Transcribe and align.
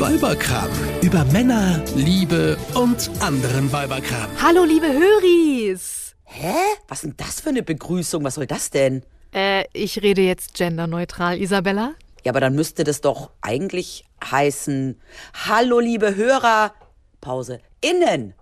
Weiberkram. 0.00 0.68
Über 1.02 1.24
Männer, 1.26 1.82
Liebe 1.94 2.56
und 2.74 3.10
anderen 3.20 3.72
Weiberkram. 3.72 4.30
Hallo, 4.40 4.64
liebe 4.64 4.86
Höris. 4.86 6.14
Hä? 6.24 6.54
Was 6.88 6.98
ist 6.98 7.04
denn 7.04 7.14
das 7.16 7.40
für 7.40 7.50
eine 7.50 7.62
Begrüßung? 7.62 8.24
Was 8.24 8.36
soll 8.36 8.46
das 8.46 8.70
denn? 8.70 9.02
Äh, 9.34 9.64
ich 9.72 10.02
rede 10.02 10.22
jetzt 10.22 10.54
genderneutral, 10.54 11.40
Isabella. 11.40 11.94
Ja, 12.24 12.32
aber 12.32 12.40
dann 12.40 12.54
müsste 12.54 12.84
das 12.84 13.00
doch 13.00 13.30
eigentlich 13.40 14.04
heißen: 14.24 15.00
Hallo, 15.46 15.80
liebe 15.80 16.14
Hörer. 16.14 16.72
Pause. 17.20 17.60
Innen. 17.80 18.34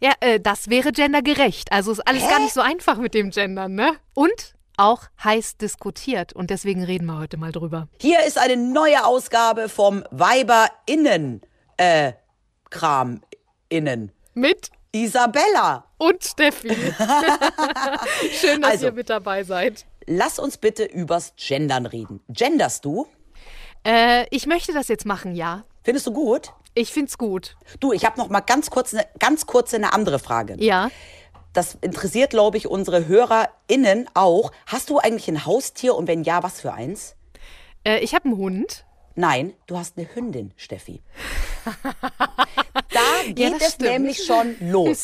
Ja, 0.00 0.12
äh, 0.20 0.40
das 0.40 0.68
wäre 0.68 0.92
gendergerecht. 0.92 1.72
Also 1.72 1.92
ist 1.92 2.06
alles 2.06 2.24
Hä? 2.24 2.28
gar 2.30 2.40
nicht 2.40 2.52
so 2.54 2.60
einfach 2.60 2.98
mit 2.98 3.14
dem 3.14 3.30
Gendern, 3.30 3.74
ne? 3.74 3.92
Und 4.14 4.55
auch 4.76 5.04
heiß 5.22 5.56
diskutiert. 5.56 6.32
Und 6.32 6.50
deswegen 6.50 6.84
reden 6.84 7.06
wir 7.06 7.18
heute 7.18 7.36
mal 7.36 7.52
drüber. 7.52 7.88
Hier 8.00 8.24
ist 8.24 8.38
eine 8.38 8.56
neue 8.56 9.04
Ausgabe 9.04 9.68
vom 9.68 10.04
Weiber-Innen. 10.10 11.42
Äh, 11.76 12.12
Kram. 12.70 13.22
Innen. 13.68 14.12
Mit 14.34 14.70
Isabella. 14.92 15.84
und 15.98 16.22
Steffi. 16.24 16.68
Schön, 18.40 18.62
dass 18.62 18.72
Also. 18.72 18.86
ihr 18.86 18.92
mit 18.92 19.10
dabei 19.10 19.44
seid. 19.44 19.86
Lass 20.06 20.38
uns 20.38 20.56
bitte 20.58 20.84
übers 20.84 21.34
Gendern 21.36 21.86
reden. 21.86 22.20
Genderst 22.28 22.84
du? 22.84 23.06
Äh, 23.84 24.26
ich 24.30 24.46
möchte 24.46 24.72
das 24.72 24.88
jetzt 24.88 25.04
machen, 25.06 25.34
ja. 25.34 25.64
Findest 25.82 26.06
du 26.06 26.12
gut? 26.12 26.52
Ich 26.74 26.92
find's 26.92 27.16
gut. 27.18 27.56
Du, 27.80 27.92
ich 27.92 28.04
habe 28.04 28.18
noch 28.18 28.28
mal 28.28 28.40
ganz 28.40 28.70
kurz 28.70 28.92
eine 28.94 29.06
ganz 29.18 29.46
kurz 29.46 29.72
eine 29.74 29.92
andere 29.92 30.18
Frage. 30.18 30.56
Ja. 30.58 30.90
Das 31.56 31.78
interessiert, 31.80 32.28
glaube 32.30 32.58
ich, 32.58 32.68
unsere 32.68 33.08
HörerInnen 33.08 34.10
auch. 34.12 34.52
Hast 34.66 34.90
du 34.90 34.98
eigentlich 34.98 35.26
ein 35.28 35.46
Haustier 35.46 35.94
und 35.94 36.06
wenn 36.06 36.22
ja, 36.22 36.42
was 36.42 36.60
für 36.60 36.74
eins? 36.74 37.16
Äh, 37.82 38.00
ich 38.00 38.14
habe 38.14 38.26
einen 38.26 38.36
Hund. 38.36 38.84
Nein, 39.14 39.54
du 39.66 39.78
hast 39.78 39.96
eine 39.96 40.06
Hündin, 40.14 40.52
Steffi. 40.58 41.00
Da 41.66 43.32
geht 43.32 43.52
das 43.54 43.62
es 43.62 43.72
stimmt. 43.74 43.90
nämlich 43.90 44.24
schon 44.24 44.56
los. 44.60 45.02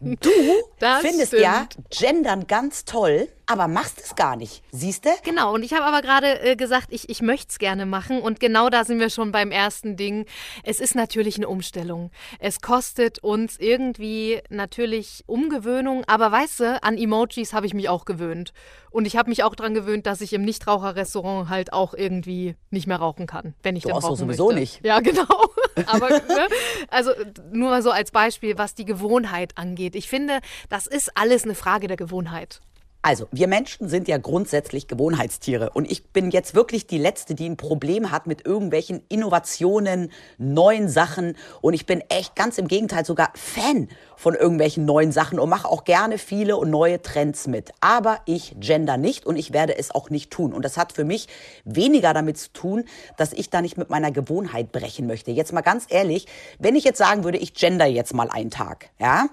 Du 0.00 0.30
Das 0.78 1.00
findest 1.02 1.28
stimmt. 1.28 1.42
ja 1.42 1.66
Gendern 1.90 2.46
ganz 2.46 2.84
toll, 2.84 3.28
aber 3.46 3.68
machst 3.68 4.00
es 4.02 4.14
gar 4.14 4.36
nicht. 4.36 4.62
Siehst 4.72 5.04
du? 5.04 5.10
Genau, 5.24 5.54
und 5.54 5.62
ich 5.62 5.72
habe 5.72 5.84
aber 5.84 6.02
gerade 6.02 6.40
äh, 6.42 6.56
gesagt, 6.56 6.88
ich, 6.90 7.08
ich 7.08 7.20
möchte 7.22 7.48
es 7.50 7.58
gerne 7.58 7.86
machen. 7.86 8.20
Und 8.20 8.40
genau 8.40 8.68
da 8.70 8.84
sind 8.84 8.98
wir 9.00 9.10
schon 9.10 9.32
beim 9.32 9.50
ersten 9.50 9.96
Ding. 9.96 10.26
Es 10.64 10.80
ist 10.80 10.94
natürlich 10.94 11.36
eine 11.36 11.48
Umstellung. 11.48 12.10
Es 12.38 12.60
kostet 12.60 13.18
uns 13.20 13.56
irgendwie 13.58 14.40
natürlich 14.48 15.24
Umgewöhnung. 15.26 16.04
Aber 16.06 16.32
weißt 16.32 16.60
du, 16.60 16.82
an 16.82 16.96
Emojis 16.98 17.52
habe 17.52 17.66
ich 17.66 17.74
mich 17.74 17.88
auch 17.88 18.04
gewöhnt. 18.04 18.52
Und 18.90 19.06
ich 19.06 19.16
habe 19.16 19.28
mich 19.30 19.44
auch 19.44 19.54
daran 19.54 19.74
gewöhnt, 19.74 20.06
dass 20.06 20.20
ich 20.20 20.32
im 20.32 20.42
Nichtraucherrestaurant 20.42 21.48
halt 21.48 21.72
auch 21.72 21.94
irgendwie 21.94 22.56
nicht 22.70 22.86
mehr 22.88 22.96
rauchen 22.96 23.26
kann, 23.26 23.54
wenn 23.62 23.76
ich 23.76 23.84
Du 23.84 23.88
denn 23.90 23.98
rauchen 23.98 24.16
sowieso 24.16 24.46
möchte. 24.46 24.60
nicht. 24.60 24.84
Ja, 24.84 24.98
genau. 25.00 25.26
Aber 26.00 26.10
ne, 26.10 26.48
also 26.88 27.10
nur 27.52 27.82
so 27.82 27.90
als 27.90 28.10
Beispiel, 28.10 28.58
was 28.58 28.74
die 28.74 28.84
Gewohnheit 28.84 29.52
angeht. 29.56 29.94
Ich 29.94 30.08
finde, 30.08 30.40
das 30.68 30.86
ist 30.86 31.10
alles 31.14 31.44
eine 31.44 31.54
Frage 31.54 31.88
der 31.88 31.96
Gewohnheit. 31.96 32.60
Also, 33.02 33.28
wir 33.32 33.48
Menschen 33.48 33.88
sind 33.88 34.08
ja 34.08 34.18
grundsätzlich 34.18 34.86
Gewohnheitstiere. 34.86 35.70
Und 35.70 35.90
ich 35.90 36.10
bin 36.10 36.30
jetzt 36.30 36.54
wirklich 36.54 36.86
die 36.86 36.98
Letzte, 36.98 37.34
die 37.34 37.48
ein 37.48 37.56
Problem 37.56 38.10
hat 38.10 38.26
mit 38.26 38.44
irgendwelchen 38.44 39.02
Innovationen, 39.08 40.12
neuen 40.36 40.90
Sachen. 40.90 41.34
Und 41.62 41.72
ich 41.72 41.86
bin 41.86 42.02
echt 42.10 42.36
ganz 42.36 42.58
im 42.58 42.68
Gegenteil 42.68 43.06
sogar 43.06 43.32
Fan 43.34 43.88
von 44.20 44.34
irgendwelchen 44.34 44.84
neuen 44.84 45.12
Sachen 45.12 45.40
und 45.40 45.48
mache 45.48 45.66
auch 45.66 45.84
gerne 45.84 46.18
viele 46.18 46.58
und 46.58 46.68
neue 46.68 47.00
Trends 47.00 47.46
mit. 47.46 47.72
Aber 47.80 48.18
ich 48.26 48.54
gender 48.60 48.98
nicht 48.98 49.24
und 49.24 49.36
ich 49.36 49.54
werde 49.54 49.78
es 49.78 49.94
auch 49.94 50.10
nicht 50.10 50.30
tun. 50.30 50.52
Und 50.52 50.62
das 50.62 50.76
hat 50.76 50.92
für 50.92 51.04
mich 51.04 51.26
weniger 51.64 52.12
damit 52.12 52.36
zu 52.36 52.52
tun, 52.52 52.84
dass 53.16 53.32
ich 53.32 53.48
da 53.48 53.62
nicht 53.62 53.78
mit 53.78 53.88
meiner 53.88 54.10
Gewohnheit 54.10 54.72
brechen 54.72 55.06
möchte. 55.06 55.30
Jetzt 55.30 55.54
mal 55.54 55.62
ganz 55.62 55.86
ehrlich, 55.88 56.26
wenn 56.58 56.76
ich 56.76 56.84
jetzt 56.84 56.98
sagen 56.98 57.24
würde, 57.24 57.38
ich 57.38 57.54
gender 57.54 57.86
jetzt 57.86 58.12
mal 58.12 58.28
einen 58.28 58.50
Tag, 58.50 58.90
ja, 58.98 59.28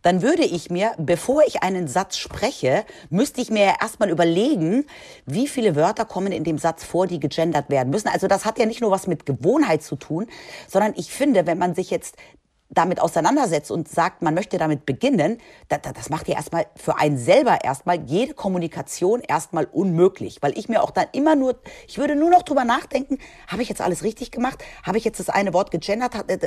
dann 0.00 0.22
würde 0.22 0.44
ich 0.44 0.70
mir, 0.70 0.92
bevor 0.96 1.42
ich 1.46 1.62
einen 1.62 1.86
Satz 1.86 2.16
spreche, 2.16 2.86
müsste 3.10 3.42
ich 3.42 3.50
mir 3.50 3.74
erstmal 3.78 4.08
überlegen, 4.08 4.86
wie 5.26 5.48
viele 5.48 5.76
Wörter 5.76 6.06
kommen 6.06 6.32
in 6.32 6.44
dem 6.44 6.56
Satz 6.56 6.82
vor, 6.82 7.06
die 7.06 7.20
gegendert 7.20 7.68
werden 7.68 7.90
müssen. 7.90 8.08
Also 8.08 8.26
das 8.26 8.46
hat 8.46 8.58
ja 8.58 8.64
nicht 8.64 8.80
nur 8.80 8.90
was 8.90 9.06
mit 9.06 9.26
Gewohnheit 9.26 9.82
zu 9.82 9.96
tun, 9.96 10.28
sondern 10.66 10.94
ich 10.96 11.12
finde, 11.12 11.46
wenn 11.46 11.58
man 11.58 11.74
sich 11.74 11.90
jetzt 11.90 12.16
damit 12.70 13.00
auseinandersetzt 13.00 13.70
und 13.70 13.88
sagt, 13.88 14.22
man 14.22 14.32
möchte 14.32 14.56
damit 14.56 14.86
beginnen, 14.86 15.38
da, 15.68 15.78
da, 15.78 15.92
das 15.92 16.08
macht 16.08 16.28
ja 16.28 16.36
erstmal 16.36 16.66
für 16.76 16.98
einen 16.98 17.18
selber 17.18 17.64
erstmal 17.64 18.00
jede 18.06 18.32
Kommunikation 18.32 19.20
erstmal 19.20 19.64
unmöglich, 19.66 20.38
weil 20.40 20.56
ich 20.56 20.68
mir 20.68 20.82
auch 20.82 20.92
dann 20.92 21.06
immer 21.12 21.34
nur, 21.34 21.58
ich 21.88 21.98
würde 21.98 22.14
nur 22.14 22.30
noch 22.30 22.42
drüber 22.42 22.64
nachdenken, 22.64 23.18
habe 23.48 23.62
ich 23.62 23.68
jetzt 23.68 23.80
alles 23.80 24.04
richtig 24.04 24.30
gemacht? 24.30 24.62
Habe 24.84 24.98
ich 24.98 25.04
jetzt 25.04 25.18
das 25.18 25.28
eine 25.28 25.52
Wort 25.52 25.70
gegendert? 25.70 26.14
Äh, 26.28 26.38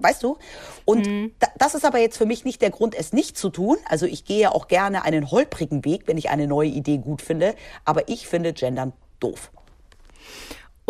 Weißt 0.00 0.22
du? 0.22 0.38
Und 0.84 1.06
da, 1.38 1.46
das 1.56 1.74
ist 1.74 1.84
aber 1.84 1.98
jetzt 1.98 2.18
für 2.18 2.26
mich 2.26 2.44
nicht 2.44 2.60
der 2.62 2.70
Grund, 2.70 2.94
es 2.94 3.12
nicht 3.12 3.38
zu 3.38 3.48
tun. 3.50 3.76
Also 3.88 4.06
ich 4.06 4.24
gehe 4.24 4.40
ja 4.40 4.52
auch 4.52 4.66
gerne 4.66 5.04
einen 5.04 5.30
holprigen 5.30 5.84
Weg, 5.84 6.02
wenn 6.06 6.18
ich 6.18 6.30
eine 6.30 6.46
neue 6.48 6.68
Idee 6.68 6.98
gut 6.98 7.22
finde, 7.22 7.54
aber 7.84 8.08
ich 8.08 8.26
finde 8.26 8.52
Gendern 8.52 8.92
doof. 9.20 9.50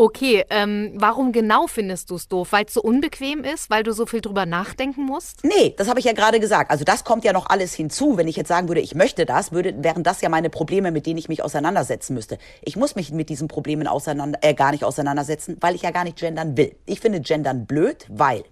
Okay, 0.00 0.46
ähm, 0.48 0.92
warum 0.94 1.30
genau 1.30 1.66
findest 1.66 2.08
du 2.08 2.14
es 2.14 2.26
doof? 2.26 2.52
Weil 2.52 2.64
es 2.64 2.72
so 2.72 2.80
unbequem 2.80 3.44
ist? 3.44 3.68
Weil 3.68 3.82
du 3.82 3.92
so 3.92 4.06
viel 4.06 4.22
drüber 4.22 4.46
nachdenken 4.46 5.04
musst? 5.04 5.44
Nee, 5.44 5.74
das 5.76 5.90
habe 5.90 5.98
ich 5.98 6.06
ja 6.06 6.14
gerade 6.14 6.40
gesagt. 6.40 6.70
Also 6.70 6.84
das 6.84 7.04
kommt 7.04 7.22
ja 7.22 7.34
noch 7.34 7.50
alles 7.50 7.74
hinzu. 7.74 8.16
Wenn 8.16 8.26
ich 8.26 8.34
jetzt 8.34 8.48
sagen 8.48 8.68
würde, 8.68 8.80
ich 8.80 8.94
möchte 8.94 9.26
das, 9.26 9.52
würde, 9.52 9.74
wären 9.84 10.02
das 10.02 10.22
ja 10.22 10.30
meine 10.30 10.48
Probleme, 10.48 10.90
mit 10.90 11.04
denen 11.04 11.18
ich 11.18 11.28
mich 11.28 11.44
auseinandersetzen 11.44 12.14
müsste. 12.14 12.38
Ich 12.62 12.76
muss 12.76 12.94
mich 12.94 13.12
mit 13.12 13.28
diesen 13.28 13.46
Problemen 13.46 13.86
auseinander, 13.86 14.38
äh, 14.40 14.54
gar 14.54 14.70
nicht 14.70 14.84
auseinandersetzen, 14.84 15.58
weil 15.60 15.74
ich 15.74 15.82
ja 15.82 15.90
gar 15.90 16.04
nicht 16.04 16.16
gendern 16.16 16.56
will. 16.56 16.74
Ich 16.86 17.00
finde 17.00 17.20
gendern 17.20 17.66
blöd, 17.66 18.06
weil 18.08 18.44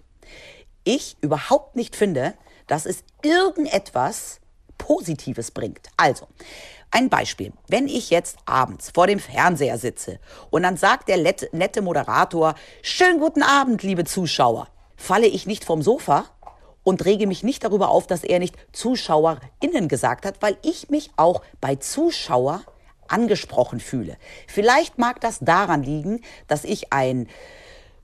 ich 0.84 1.16
überhaupt 1.22 1.76
nicht 1.76 1.96
finde, 1.96 2.34
dass 2.66 2.84
es 2.84 3.04
irgendetwas 3.22 4.40
Positives 4.76 5.50
bringt. 5.50 5.88
Also, 5.96 6.26
ein 6.90 7.08
Beispiel. 7.08 7.52
Wenn 7.68 7.86
ich 7.86 8.10
jetzt 8.10 8.38
abends 8.46 8.90
vor 8.94 9.06
dem 9.06 9.18
Fernseher 9.18 9.78
sitze 9.78 10.18
und 10.50 10.62
dann 10.62 10.76
sagt 10.76 11.08
der 11.08 11.18
nette 11.52 11.82
Moderator, 11.82 12.54
schönen 12.82 13.20
guten 13.20 13.42
Abend, 13.42 13.82
liebe 13.82 14.04
Zuschauer, 14.04 14.68
falle 14.96 15.26
ich 15.26 15.46
nicht 15.46 15.64
vom 15.64 15.82
Sofa 15.82 16.24
und 16.82 17.04
rege 17.04 17.26
mich 17.26 17.42
nicht 17.42 17.64
darüber 17.64 17.90
auf, 17.90 18.06
dass 18.06 18.24
er 18.24 18.38
nicht 18.38 18.56
ZuschauerInnen 18.72 19.88
gesagt 19.88 20.24
hat, 20.24 20.40
weil 20.40 20.56
ich 20.62 20.88
mich 20.88 21.10
auch 21.16 21.42
bei 21.60 21.76
Zuschauer 21.76 22.62
angesprochen 23.08 23.80
fühle. 23.80 24.16
Vielleicht 24.46 24.98
mag 24.98 25.20
das 25.20 25.38
daran 25.40 25.82
liegen, 25.82 26.22
dass 26.46 26.64
ich 26.64 26.92
ein 26.92 27.28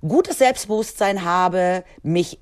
gutes 0.06 0.38
Selbstbewusstsein 0.38 1.24
habe, 1.24 1.84
mich 2.02 2.38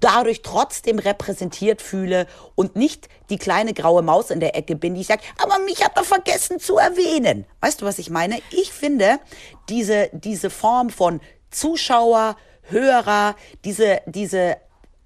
dadurch 0.00 0.42
trotzdem 0.42 0.98
repräsentiert 0.98 1.82
fühle 1.82 2.26
und 2.54 2.74
nicht 2.74 3.08
die 3.30 3.38
kleine 3.38 3.74
graue 3.74 4.02
Maus 4.02 4.30
in 4.30 4.40
der 4.40 4.56
Ecke 4.56 4.74
bin, 4.74 4.94
die 4.94 5.04
sagt, 5.04 5.24
aber 5.40 5.58
mich 5.60 5.84
hat 5.84 5.96
er 5.96 6.04
vergessen 6.04 6.58
zu 6.58 6.78
erwähnen. 6.78 7.44
Weißt 7.60 7.80
du, 7.80 7.86
was 7.86 7.98
ich 7.98 8.10
meine? 8.10 8.40
Ich 8.50 8.72
finde, 8.72 9.20
diese, 9.68 10.10
diese 10.12 10.50
Form 10.50 10.90
von 10.90 11.20
Zuschauer, 11.50 12.36
Hörer, 12.62 13.36
diese, 13.64 14.00
diese 14.06 14.56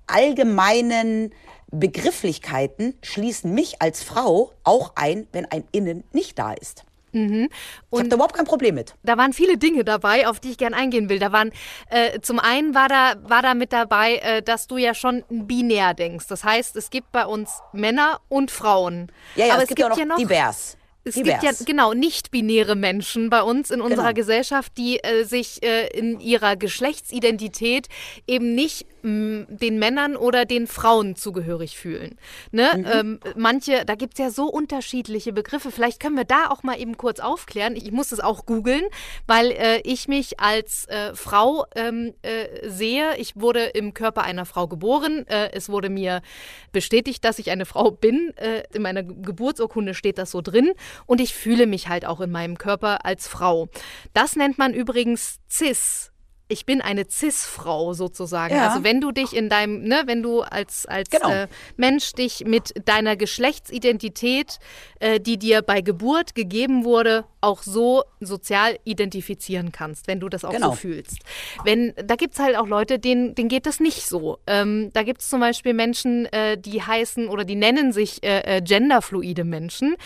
allgemeinen 0.07 1.33
Begrifflichkeiten 1.71 2.95
schließen 3.03 3.53
mich 3.53 3.81
als 3.81 4.03
Frau 4.03 4.53
auch 4.65 4.93
ein, 4.95 5.27
wenn 5.33 5.47
ein 5.47 5.65
Innen 5.73 6.05
nicht 6.13 6.39
da 6.39 6.53
ist. 6.53 6.85
Ich 7.13 7.49
habe 7.93 8.09
da 8.09 8.15
überhaupt 8.17 8.35
kein 8.35 8.47
Problem 8.47 8.75
mit. 8.75 8.95
Da 9.03 9.19
waren 9.19 9.33
viele 9.33 9.59
Dinge 9.59 9.85
dabei, 9.85 10.27
auf 10.27 10.41
die 10.41 10.51
ich 10.53 10.59
gern 10.59 10.75
eingehen 10.75 11.09
will. 11.09 11.19
Da 11.19 11.33
waren 11.33 11.53
äh, 11.91 12.21
zum 12.21 12.39
einen 12.39 12.75
war 12.75 12.89
da 12.89 13.15
war 13.23 13.43
da 13.43 13.55
mit 13.55 13.73
dabei, 13.73 14.17
äh, 14.17 14.43
dass 14.43 14.67
du 14.67 14.79
ja 14.79 14.95
schon 14.95 15.23
binär 15.29 15.95
denkst. 15.95 16.27
Das 16.29 16.45
heißt, 16.45 16.75
es 16.77 16.91
gibt 16.91 17.13
bei 17.13 17.27
uns 17.27 17.51
Männer 17.73 18.21
und 18.29 18.51
Frauen. 18.51 19.13
Ja, 19.37 19.47
ja, 19.47 19.55
Aber 19.55 19.63
es, 19.63 19.69
gibt 19.69 19.81
ja 19.81 19.91
auch 19.91 20.05
noch, 20.05 20.17
divers. 20.17 20.77
Es 21.05 21.15
divers. 21.15 21.41
gibt 21.41 21.59
ja 21.59 21.65
genau 21.67 21.95
nicht-binäre 21.95 22.77
Menschen 22.77 23.29
bei 23.29 23.43
uns 23.43 23.71
in 23.71 23.81
unserer 23.81 24.09
Genau. 24.09 24.15
Gesellschaft, 24.15 24.73
die 24.79 25.03
äh, 25.03 25.25
sich 25.25 25.63
äh, 25.63 25.89
in 25.89 26.21
ihrer 26.21 26.57
Geschlechtsidentität 26.57 27.89
eben 28.27 28.55
nicht 28.55 28.87
den 29.03 29.79
Männern 29.79 30.17
oder 30.17 30.45
den 30.45 30.67
Frauen 30.67 31.17
zugehörig 31.17 31.77
fühlen. 31.77 32.17
Ne? 32.53 32.71
Mhm. 32.77 32.87
Ähm, 32.93 33.21
manche, 33.37 33.85
da 33.85 33.97
gibt 33.97 34.15
es 34.15 34.19
ja 34.21 34.31
so 34.31 34.47
unterschiedliche 34.47 35.33
Begriffe. 35.33 35.71
Vielleicht 35.73 35.99
können 35.99 36.17
wir 36.17 36.25
da 36.25 36.49
auch 36.51 36.63
mal 36.63 36.81
eben 36.81 36.97
kurz 36.97 37.19
aufklären. 37.19 37.75
Ich 37.75 37.91
muss 37.91 38.13
es 38.13 38.21
auch 38.21 38.47
googeln, 38.47 38.85
weil 39.27 39.51
äh, 39.51 39.81
ich 39.83 40.07
mich 40.07 40.39
als 40.39 40.87
äh, 40.87 41.15
Frau 41.15 41.67
ähm, 41.75 42.15
äh, 42.23 42.69
sehe. 42.69 43.17
Ich 43.17 43.35
wurde 43.35 43.65
im 43.65 43.93
Körper 43.93 44.23
einer 44.23 44.47
Frau 44.47 44.69
geboren. 44.69 45.27
Äh, 45.27 45.51
es 45.53 45.69
wurde 45.69 45.91
mir 45.91 46.23
bestätigt, 46.71 47.25
dass 47.25 47.41
ich 47.41 47.51
eine 47.51 47.67
Frau 47.67 47.91
bin. 47.91 48.33
Äh, 48.37 48.63
in 48.73 48.83
meiner 48.83 49.03
Ge- 49.03 49.17
Geburtsurkunde 49.21 49.95
steht 49.95 50.19
das 50.19 50.31
so 50.31 50.43
drin. 50.43 50.73
Und 51.07 51.21
ich 51.21 51.35
fühle 51.35 51.67
mich 51.67 51.89
halt 51.89 52.07
auch 52.07 52.21
in 52.21 52.31
meinem 52.31 52.57
Körper 52.57 53.05
als 53.05 53.27
Frau. 53.27 53.69
Das 54.15 54.37
nennt 54.37 54.59
man 54.59 54.73
übrigens 54.75 55.41
cis. 55.51 56.12
Ich 56.53 56.67
bin 56.67 56.81
eine 56.83 57.05
Cis-Frau 57.09 57.95
sozusagen. 57.95 58.55
Ja. 58.55 58.69
Also 58.69 58.85
wenn 58.85 59.01
du 59.01 59.11
dich 59.11 59.35
in 59.35 59.49
deinem, 59.49 59.83
ne, 59.83 60.03
wenn 60.07 60.23
du 60.23 60.43
als, 60.43 60.87
als 60.87 61.09
Genau. 61.11 61.31
äh, 61.31 61.49
Mensch 61.77 62.13
dich 62.13 62.45
mit 62.47 62.73
deiner 62.85 63.17
Geschlechtsidentität, 63.17 64.59
äh, 65.01 65.19
die 65.19 65.39
dir 65.39 65.63
bei 65.63 65.81
Geburt 65.81 66.35
gegeben 66.35 66.85
wurde, 66.85 67.25
auch 67.41 67.63
so 67.63 68.05
sozial 68.21 68.79
identifizieren 68.85 69.73
kannst, 69.73 70.07
wenn 70.07 70.21
du 70.21 70.29
das 70.29 70.45
auch 70.45 70.53
Genau. 70.53 70.71
so 70.71 70.77
fühlst. 70.77 71.19
Wenn, 71.65 71.95
da 71.97 72.17
gibt 72.17 72.35
es 72.35 72.41
halt 72.41 72.57
auch 72.57 72.67
Leute, 72.67 72.99
denen, 72.99 73.35
denen 73.35 73.49
geht 73.49 73.67
das 73.67 73.81
nicht 73.81 74.07
so. 74.07 74.39
Ähm, 74.47 74.91
da 74.93 75.03
gibt 75.03 75.23
es 75.23 75.29
zum 75.29 75.41
Beispiel 75.41 75.73
Menschen, 75.75 76.27
äh, 76.27 76.59
die 76.59 76.83
heißen 76.83 77.29
oder 77.29 77.45
die 77.45 77.57
nennen 77.57 77.93
sich 77.93 78.23
äh, 78.23 78.59
äh, 78.59 78.61
genderfluide 78.61 79.45
Menschen. 79.45 79.97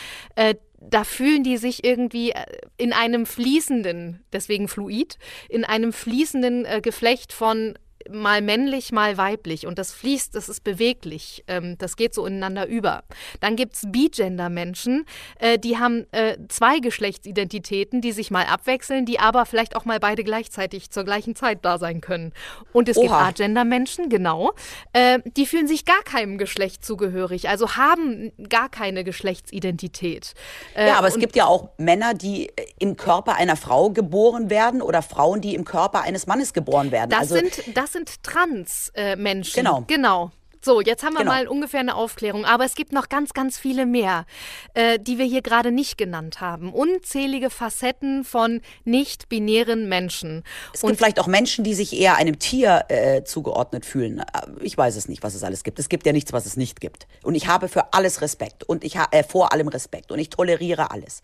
Da 0.89 1.05
fühlen 1.05 1.43
die 1.43 1.57
sich 1.57 1.85
irgendwie 1.85 2.31
äh, 2.31 2.45
in 2.77 2.93
einem 2.93 3.27
fließenden, 3.27 4.25
deswegen 4.33 4.69
fluid, 4.69 5.19
in 5.49 5.65
einem 5.65 5.93
fließenden 5.93 6.65
äh, 6.65 6.81
Geflecht 6.81 7.33
von 7.33 7.75
mal 8.11 8.43
männlich, 8.43 8.93
mal 8.93 9.17
weiblich. 9.17 9.67
Und 9.67 9.79
das 9.79 9.93
fließt, 9.93 10.35
das 10.35 10.49
ist 10.49 10.65
beweglich. 10.65 11.45
Ähm, 11.49 11.77
das 11.79 11.97
geht 11.97 12.15
so 12.15 12.27
ineinander 12.27 12.67
über. 12.67 13.05
Dann 13.41 13.57
gibt 13.57 13.75
es 13.75 13.83
Bi-Gender-Menschen, 13.87 15.05
äh, 15.39 15.59
die 15.59 15.79
haben 15.79 16.07
äh, 16.13 16.37
zwei 16.49 16.79
Geschlechtsidentitäten, 16.79 18.01
die 18.01 18.13
sich 18.13 18.31
mal 18.31 18.47
abwechseln, 18.47 19.07
die 19.07 19.19
aber 19.19 19.47
vielleicht 19.47 19.77
auch 19.77 19.85
mal 19.85 20.01
beide 20.01 20.25
gleichzeitig 20.25 20.91
zur 20.91 21.05
gleichen 21.05 21.37
Zeit 21.37 21.65
da 21.65 21.79
sein 21.79 22.01
können. 22.01 22.33
Und 22.73 22.89
es 22.89 22.97
gibt 22.97 23.11
Oha. 23.11 23.29
Agender-Menschen, 23.29 24.09
genau, 24.09 24.53
äh, 24.93 25.21
die 25.37 25.47
fühlen 25.47 25.67
sich 25.67 25.85
gar 25.85 26.03
keinem 26.05 26.39
Geschlecht 26.39 26.85
zugehörig, 26.85 27.49
also 27.49 27.77
haben 27.77 28.33
gar 28.49 28.69
keine 28.69 29.05
Geschlechtsidentität. 29.05 30.35
Äh, 30.75 30.89
Ja, 30.89 30.99
aber 30.99 31.09
es 31.09 31.19
gibt 31.19 31.37
ja 31.37 31.47
auch 31.47 31.71
Männer, 31.79 32.15
die 32.15 32.49
äh, 32.49 32.67
im 32.79 32.97
Körper 32.97 33.37
einer 33.37 33.57
Frau 33.57 33.91
geboren 33.91 34.51
werden 34.51 34.83
oder 34.83 35.03
Frauen, 35.03 35.41
die 35.41 35.55
im 35.55 35.65
Körper 35.65 36.03
eines 36.03 36.27
Mannes 36.27 36.53
geboren 36.53 36.91
werden. 36.91 37.11
Das 37.11 37.21
also, 37.21 37.37
sind, 37.37 37.77
das 37.77 37.93
sind 37.97 38.23
Trans-Menschen. 38.23 39.55
Genau. 39.55 39.85
Genau. 39.87 40.31
So, 40.67 40.81
jetzt 40.81 41.05
haben 41.05 41.13
wir 41.15 41.21
Genau. 41.21 41.31
mal 41.31 41.47
ungefähr 41.47 41.79
eine 41.79 41.95
Aufklärung. 41.95 42.45
Aber 42.45 42.65
es 42.65 42.75
gibt 42.75 42.93
noch 42.93 43.09
ganz, 43.09 43.33
ganz 43.35 43.57
viele 43.57 43.87
mehr, 43.87 44.27
äh, 44.75 44.99
die 44.99 45.17
wir 45.17 45.25
hier 45.25 45.41
gerade 45.41 45.71
nicht 45.71 45.97
genannt 45.97 46.41
haben. 46.41 46.73
Unzählige 46.73 47.51
Facetten 47.51 48.25
von 48.25 48.61
nicht-binären 48.85 49.89
Menschen. 49.89 50.43
es 50.75 50.81
gibt 50.81 50.97
vielleicht 50.97 51.21
auch 51.21 51.29
Menschen, 51.29 51.63
die 51.63 51.73
sich 51.75 51.93
eher 51.97 52.17
einem 52.17 52.41
Tier 52.41 52.85
äh, 52.89 53.23
zugeordnet 53.23 53.87
fühlen. 53.87 54.19
Äh, 54.19 54.25
Ich 54.61 54.77
weiß 54.77 54.97
es 54.97 55.07
nicht, 55.09 55.23
was 55.23 55.37
es 55.37 55.45
alles 55.45 55.63
gibt. 55.63 55.79
Es 55.79 55.89
gibt 55.89 56.05
ja 56.05 56.13
nichts, 56.13 56.33
was 56.33 56.47
es 56.47 56.57
nicht 56.57 56.81
gibt. 56.81 57.07
Und 57.23 57.37
ich 57.37 57.47
habe 57.47 57.69
für 57.69 57.93
alles 57.95 58.21
Respekt 58.21 58.65
und 58.65 58.83
ich 58.83 58.97
habe 58.97 59.13
äh, 59.17 59.23
vor 59.23 59.53
allem 59.53 59.69
Respekt 59.69 60.11
und 60.11 60.19
ich 60.19 60.31
toleriere 60.31 60.91
alles. 60.91 61.23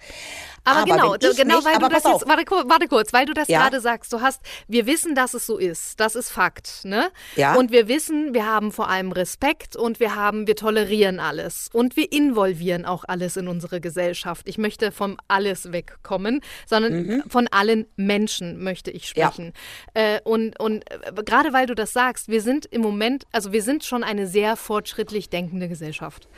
Aber, 0.63 0.85
genau, 0.85 1.17
wenn 1.21 1.31
ich 1.33 1.37
genau, 1.37 1.57
nicht, 1.57 1.65
weil 1.67 1.75
aber 1.75 1.89
du 1.89 1.95
das 1.97 2.05
jetzt, 2.05 2.29
warte, 2.29 2.45
warte 2.69 2.87
kurz, 2.87 3.13
weil 3.13 3.27
du 3.27 3.35
das 3.35 3.49
Ja. 3.49 3.63
gerade 3.63 3.81
sagst, 3.81 4.13
du 4.13 4.21
hast, 4.21 4.41
wir 4.69 4.87
wissen, 4.87 5.17
dass 5.17 5.35
es 5.35 5.47
so 5.47 5.59
ist, 5.59 5.99
das 5.99 6.15
ist 6.15 6.31
Fakt, 6.31 6.85
ne? 6.85 7.11
Ja. 7.35 7.57
Und 7.57 7.73
wir 7.73 7.89
wissen, 7.89 8.33
wir 8.35 8.47
haben 8.47 8.71
vor 8.71 8.89
allem 8.89 9.11
Respekt 9.11 9.32
und 9.77 10.01
wir 10.01 10.15
haben, 10.15 10.47
wir 10.47 10.57
tolerieren 10.57 11.21
alles 11.21 11.69
und 11.73 11.97
wir 11.97 12.11
involvieren 12.13 12.85
auch 12.85 13.05
alles 13.07 13.37
in 13.37 13.49
unsere 13.49 13.81
Gesellschaft. 13.81 14.49
Ich 14.49 14.59
möchte 14.59 14.93
vom 14.93 15.17
alles 15.29 15.73
wegkommen, 15.73 16.41
sondern 16.67 16.93
Mhm. 17.07 17.23
von 17.29 17.49
allen 17.49 17.87
Menschen 17.97 18.63
möchte 18.63 18.91
ich 18.91 19.13
Ja. 19.15 19.31
sprechen. 19.31 19.53
Äh, 19.95 20.21
und 20.25 20.59
und 20.61 20.85
äh, 20.91 21.13
gerade 21.25 21.53
weil 21.53 21.67
du 21.67 21.75
das 21.75 21.93
sagst, 21.93 22.29
wir 22.29 22.41
sind 22.43 22.67
im 22.67 22.81
Moment, 22.83 23.25
also 23.33 23.53
wir 23.53 23.63
sind 23.63 23.85
schon 23.85 24.05
eine 24.05 24.27
sehr 24.27 24.57
fortschrittlich 24.57 25.31
denkende 25.31 25.69
Gesellschaft. 25.69 26.29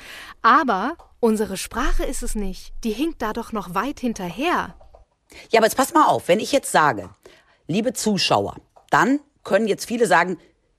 Aber 0.43 0.97
unsere 1.21 1.57
Sprache 1.57 2.05
ist 2.05 2.23
es 2.23 2.35
nicht. 2.35 2.73
Die 2.85 2.91
hinkt 2.93 3.23
da 3.23 3.33
doch 3.33 3.53
noch 3.53 3.75
weit 3.75 4.01
hinterher. 4.01 4.75
Ja, 5.51 5.59
aber 5.59 5.67
jetzt 5.67 5.77
pass 5.77 5.95
mal 5.95 6.07
auf, 6.07 6.29
wenn 6.29 6.39
ich 6.41 6.53
jetzt 6.53 6.71
sage, 6.71 7.11
liebe 7.67 7.93
Zuschauer, 7.93 8.57
dann 8.91 9.21
können 9.43 9.67
jetzt 9.67 9.87
viele 9.87 10.07
sagen, 10.07 10.39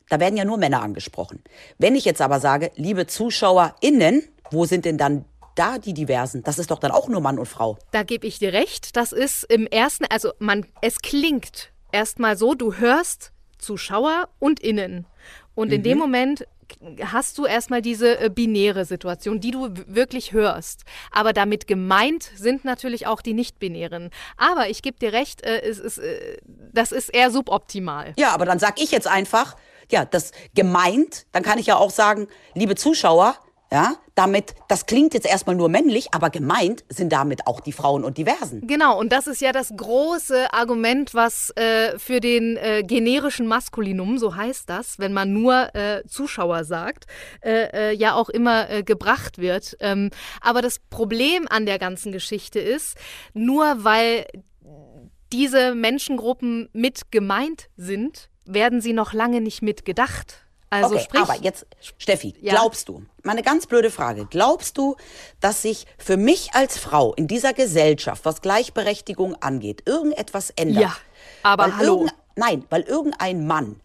da 0.09 0.19
werden 0.19 0.37
ja 0.37 0.45
nur 0.45 0.57
Männer 0.57 0.81
angesprochen. 0.81 1.43
Wenn 1.77 1.95
ich 1.95 2.05
jetzt 2.05 2.21
aber 2.21 2.39
sage, 2.39 2.71
liebe 2.75 3.07
ZuschauerInnen, 3.07 4.23
wo 4.51 4.65
sind 4.65 4.85
denn 4.85 4.97
dann 4.97 5.25
da 5.55 5.77
die 5.77 5.93
Diversen? 5.93 6.43
Das 6.43 6.59
ist 6.59 6.71
doch 6.71 6.79
dann 6.79 6.91
auch 6.91 7.07
nur 7.07 7.21
Mann 7.21 7.39
und 7.39 7.47
Frau. 7.47 7.77
Da 7.91 8.03
gebe 8.03 8.27
ich 8.27 8.39
dir 8.39 8.53
recht. 8.53 8.95
Das 8.95 9.11
ist 9.11 9.43
im 9.45 9.65
ersten, 9.67 10.05
also 10.05 10.31
man, 10.39 10.65
es 10.81 10.99
klingt 10.99 11.71
erstmal 11.91 12.37
so, 12.37 12.53
du 12.53 12.75
hörst 12.75 13.31
Zuschauer 13.57 14.29
und 14.39 14.59
Innen. 14.59 15.07
Und 15.55 15.71
in 15.71 15.83
dem 15.83 15.97
Moment 15.97 16.45
hast 17.03 17.37
du 17.37 17.45
erstmal 17.45 17.81
diese 17.81 18.19
äh, 18.19 18.29
binäre 18.29 18.85
Situation, 18.85 19.39
die 19.39 19.51
du 19.51 19.69
wirklich 19.87 20.33
hörst. 20.33 20.83
Aber 21.11 21.33
damit 21.33 21.67
gemeint 21.67 22.29
sind 22.35 22.65
natürlich 22.65 23.07
auch 23.07 23.21
die 23.21 23.33
Nicht-Binären. 23.33 24.09
Aber 24.37 24.69
ich 24.69 24.81
gebe 24.81 24.97
dir 24.97 25.13
recht, 25.13 25.43
äh, 25.43 25.61
es 25.61 25.79
ist, 25.79 25.97
äh, 25.97 26.37
das 26.73 26.91
ist 26.91 27.09
eher 27.09 27.31
suboptimal. 27.31 28.13
Ja, 28.17 28.33
aber 28.33 28.45
dann 28.45 28.59
sag 28.59 28.81
ich 28.81 28.91
jetzt 28.91 29.07
einfach, 29.07 29.55
ja, 29.91 30.05
das 30.05 30.31
gemeint, 30.53 31.25
dann 31.31 31.43
kann 31.43 31.59
ich 31.59 31.67
ja 31.67 31.77
auch 31.77 31.91
sagen, 31.91 32.27
liebe 32.53 32.75
Zuschauer, 32.75 33.35
ja, 33.71 33.95
damit, 34.13 34.53
das 34.69 34.85
klingt 34.85 35.13
jetzt 35.13 35.27
erstmal 35.27 35.55
nur 35.55 35.69
männlich, 35.69 36.13
aber 36.13 36.29
gemeint 36.29 36.85
sind 36.87 37.11
damit 37.11 37.47
auch 37.47 37.59
die 37.59 37.71
Frauen 37.71 38.03
und 38.03 38.17
Diversen. 38.17 38.65
Genau, 38.67 38.97
und 38.97 39.11
das 39.11 39.27
ist 39.27 39.41
ja 39.41 39.51
das 39.51 39.73
große 39.75 40.53
Argument, 40.53 41.13
was 41.13 41.49
äh, 41.57 41.97
für 41.97 42.19
den 42.19 42.57
äh, 42.57 42.83
generischen 42.83 43.47
Maskulinum, 43.47 44.17
so 44.17 44.35
heißt 44.35 44.69
das, 44.69 44.99
wenn 44.99 45.13
man 45.13 45.33
nur 45.33 45.75
äh, 45.75 46.03
Zuschauer 46.07 46.63
sagt, 46.63 47.05
äh, 47.41 47.91
äh, 47.91 47.91
ja 47.93 48.13
auch 48.13 48.29
immer 48.29 48.69
äh, 48.69 48.83
gebracht 48.83 49.39
wird. 49.39 49.75
Ähm, 49.79 50.11
aber 50.41 50.61
das 50.61 50.79
Problem 50.79 51.47
an 51.49 51.65
der 51.65 51.79
ganzen 51.79 52.11
Geschichte 52.11 52.59
ist, 52.59 52.95
nur 53.33 53.83
weil 53.83 54.25
diese 55.33 55.75
Menschengruppen 55.75 56.69
mit 56.71 57.11
gemeint 57.11 57.67
sind, 57.75 58.29
werden 58.45 58.81
sie 58.81 58.93
noch 58.93 59.13
lange 59.13 59.41
nicht 59.41 59.61
mitgedacht. 59.61 60.41
Also 60.69 60.95
okay, 60.95 61.03
sprich, 61.03 61.21
aber 61.21 61.35
jetzt, 61.41 61.65
Steffi, 61.97 62.33
Ja. 62.41 62.53
glaubst 62.53 62.89
du, 62.89 63.03
meine 63.23 63.43
ganz 63.43 63.67
blöde 63.67 63.91
Frage, 63.91 64.27
glaubst 64.29 64.77
du, 64.77 64.95
dass 65.39 65.61
sich 65.61 65.85
für 65.97 66.17
mich 66.17 66.53
als 66.53 66.77
Frau 66.77 67.13
in 67.13 67.27
dieser 67.27 67.53
Gesellschaft, 67.53 68.25
was 68.25 68.41
Gleichberechtigung 68.41 69.35
angeht, 69.41 69.83
irgendetwas 69.87 70.49
ändert? 70.49 70.83
Ja, 70.83 70.95
aber 71.43 71.65
weil 71.65 71.77
hallo. 71.77 72.07
Nein, 72.35 72.65
weil 72.69 72.81
irgendein 72.81 73.45
Mann 73.47 73.79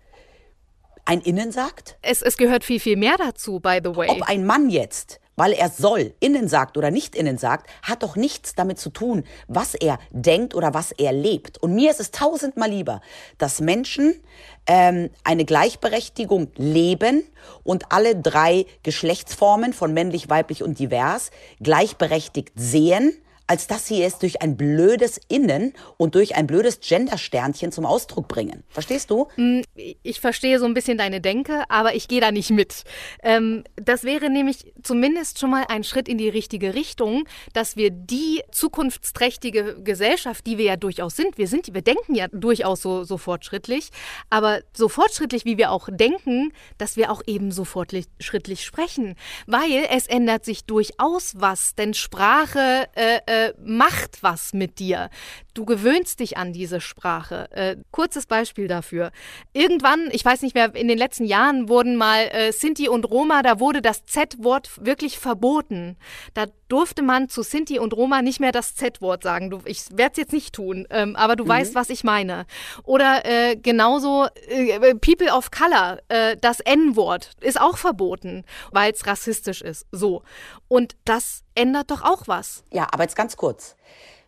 ein 1.05 1.21
Innen 1.21 1.53
sagt? 1.53 1.97
es, 2.03 2.23
es 2.23 2.37
gehört 2.37 2.65
viel, 2.65 2.81
viel 2.81 2.97
mehr 2.97 3.17
dazu, 3.19 3.61
by 3.61 3.81
the 3.85 3.95
way. 3.95 4.09
Ob 4.11 4.23
ein 4.29 4.45
Mann 4.45 4.71
jetzt, 4.71 5.21
weil 5.41 5.55
er 5.55 5.71
soll, 5.71 6.13
innen 6.21 6.49
sagt 6.49 6.77
oder 6.77 6.91
nicht 6.91 7.15
innen 7.15 7.39
sagt, 7.39 7.71
hat 7.81 8.03
doch 8.03 8.15
nichts 8.15 8.55
damit 8.55 8.79
zu 8.79 8.91
tun, 8.91 9.25
was 9.49 9.75
er 9.75 9.99
denkt 10.11 10.55
oder 10.55 10.75
was 10.75 10.93
er 10.93 11.15
lebt. 11.15 11.57
Und 11.57 11.75
mir 11.75 11.91
ist 11.91 11.99
es 11.99 12.11
tausendmal 12.11 12.69
lieber, 12.69 13.01
dass 13.39 13.63
Menschen 13.63 14.21
ähm, 14.67 15.09
eine 15.25 15.47
Gleichberechtigung 15.47 16.49
leben 16.57 17.25
und 17.65 17.91
alle 17.91 18.17
drei 18.17 18.67
Geschlechtsformen 18.83 19.73
von 19.73 19.95
männlich, 19.95 20.29
weiblich 20.29 20.63
und 20.63 20.79
divers 20.79 21.31
gleichberechtigt 21.59 22.53
sehen, 22.57 23.15
als 23.51 23.67
dass 23.67 23.85
sie 23.85 24.01
es 24.01 24.17
durch 24.19 24.43
ein 24.43 24.57
blödes 24.57 25.21
Innen 25.27 25.75
und 25.97 26.15
durch 26.15 26.37
ein 26.37 26.47
blödes 26.47 26.79
Gendersternchen 26.79 27.73
zum 27.73 27.85
Ausdruck 27.85 28.29
bringen. 28.29 28.63
Verstehst 28.69 29.11
du? 29.11 29.27
ich 29.75 30.21
verstehe 30.21 30.61
so 30.61 30.67
ein 30.67 30.75
bisschen 30.75 30.99
deine 30.99 31.21
Denke, 31.21 31.65
aber 31.69 31.97
ich 31.97 32.07
gehe 32.07 32.21
da 32.21 32.31
nicht 32.31 32.51
mit. 32.51 32.85
Ähm, 33.25 33.65
das 33.75 34.05
wäre 34.05 34.31
nämlich 34.31 34.73
zumindest 34.85 35.41
schon 35.41 35.51
mal 35.51 35.65
ein 35.69 35.83
Schritt 35.83 36.09
in 36.09 36.17
die 36.17 36.29
richtige 36.29 36.75
Richtung, 36.75 37.25
dass 37.53 37.75
wir 37.75 37.91
die 37.91 38.43
zukunftsträchtige 38.53 39.83
Gesellschaft, 39.83 40.47
die 40.47 40.57
wir 40.57 40.67
ja 40.67 40.77
durchaus 40.77 41.17
sind, 41.17 41.37
wir 41.37 41.49
sind, 41.49 41.75
wir 41.75 41.83
denken 41.83 42.15
ja 42.15 42.29
durchaus 42.29 42.83
so, 42.83 43.03
so 43.03 43.19
fortschrittlich, 43.19 43.91
aber 44.29 44.61
so 44.73 44.89
fortschrittlich, 44.89 45.45
wie 45.45 45.59
wir 45.59 45.73
auch 45.73 45.89
denken, 45.91 46.53
dass 46.79 46.97
wir 46.97 47.11
auch 47.11 47.23
eben 47.27 47.51
so 47.51 47.65
fortschrittlich 47.65 48.65
sprechen, 48.65 49.17
weil 49.49 49.89
es 49.91 50.07
ändert 50.07 50.45
sich 50.45 50.67
durchaus 50.67 51.33
was, 51.37 51.75
denn 51.75 51.95
Sprache 51.95 52.87
äh, 52.95 53.19
macht 53.63 54.23
was 54.23 54.53
mit 54.53 54.79
dir. 54.79 55.11
Du 55.55 55.65
gewöhnst 55.65 56.21
dich 56.21 56.37
an 56.37 56.53
diese 56.53 56.81
Sprache. 56.81 57.51
Äh, 57.53 57.77
kurzes 57.91 58.27
Beispiel 58.27 58.69
dafür. 58.69 59.11
Irgendwann, 59.53 60.09
ich 60.13 60.25
weiß 60.25 60.43
nicht 60.43 60.55
mehr, 60.55 60.75
in 60.75 60.89
den 60.89 60.99
letzten 60.99 61.25
Jahren 61.25 61.69
wurden 61.69 61.97
mal 61.97 62.29
äh, 62.33 62.53
Sinti 62.53 62.89
und 62.89 63.05
Roma, 63.05 63.43
da 63.43 63.61
wurde 63.61 63.83
das 63.83 64.05
Z-Wort 64.05 64.85
wirklich 64.85 65.19
verboten. 65.19 65.97
Da 66.35 66.47
durfte 66.71 67.03
man 67.03 67.29
zu 67.29 67.43
Sinti 67.43 67.79
und 67.79 67.93
Roma 67.95 68.23
nicht 68.23 68.41
mehr 68.41 68.53
das 68.53 68.75
Z-Wort 68.75 69.23
sagen. 69.23 69.51
Du, 69.51 69.61
ich 69.65 69.85
werde 69.91 70.13
es 70.13 70.19
jetzt 70.19 70.33
nicht 70.33 70.55
tun, 70.55 70.87
ähm, 70.91 71.17
aber 71.17 71.37
du 71.37 71.47
weißt, 71.47 71.75
was 71.75 71.91
ich 71.91 72.05
meine. 72.05 72.47
Oder 72.85 73.25
äh, 73.25 73.57
genauso 73.57 74.27
äh, 74.49 74.95
People 74.95 75.33
of 75.33 75.51
Color, 75.51 75.99
äh, 76.09 76.37
das 76.41 76.61
N-Wort 76.61 77.33
ist 77.41 77.61
auch 77.61 77.77
verboten, 77.77 78.45
weil 78.71 78.93
es 78.93 79.07
rassistisch 79.07 79.61
ist. 79.63 79.87
So. 79.93 80.23
Und 80.69 80.97
das 81.05 81.43
ändert 81.55 81.91
doch 81.91 82.03
auch 82.03 82.27
was. 82.27 82.63
Ja, 82.73 82.87
aber 82.93 83.03
jetzt 83.03 83.17
ganz 83.17 83.37
kurz. 83.37 83.77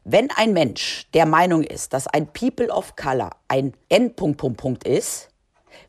Wenn 0.04 0.30
ein 0.32 0.52
Mensch 0.52 1.06
der 1.14 1.26
Meinung 1.26 1.62
ist, 1.62 1.92
dass 1.92 2.08
ein 2.08 2.26
People 2.32 2.70
of 2.70 2.96
Color 2.96 3.30
ein 3.46 3.72
N. 3.88 4.14
Punkt, 4.16 4.38
Punkt, 4.38 4.60
Punkt 4.60 4.84
ist, 4.84 5.28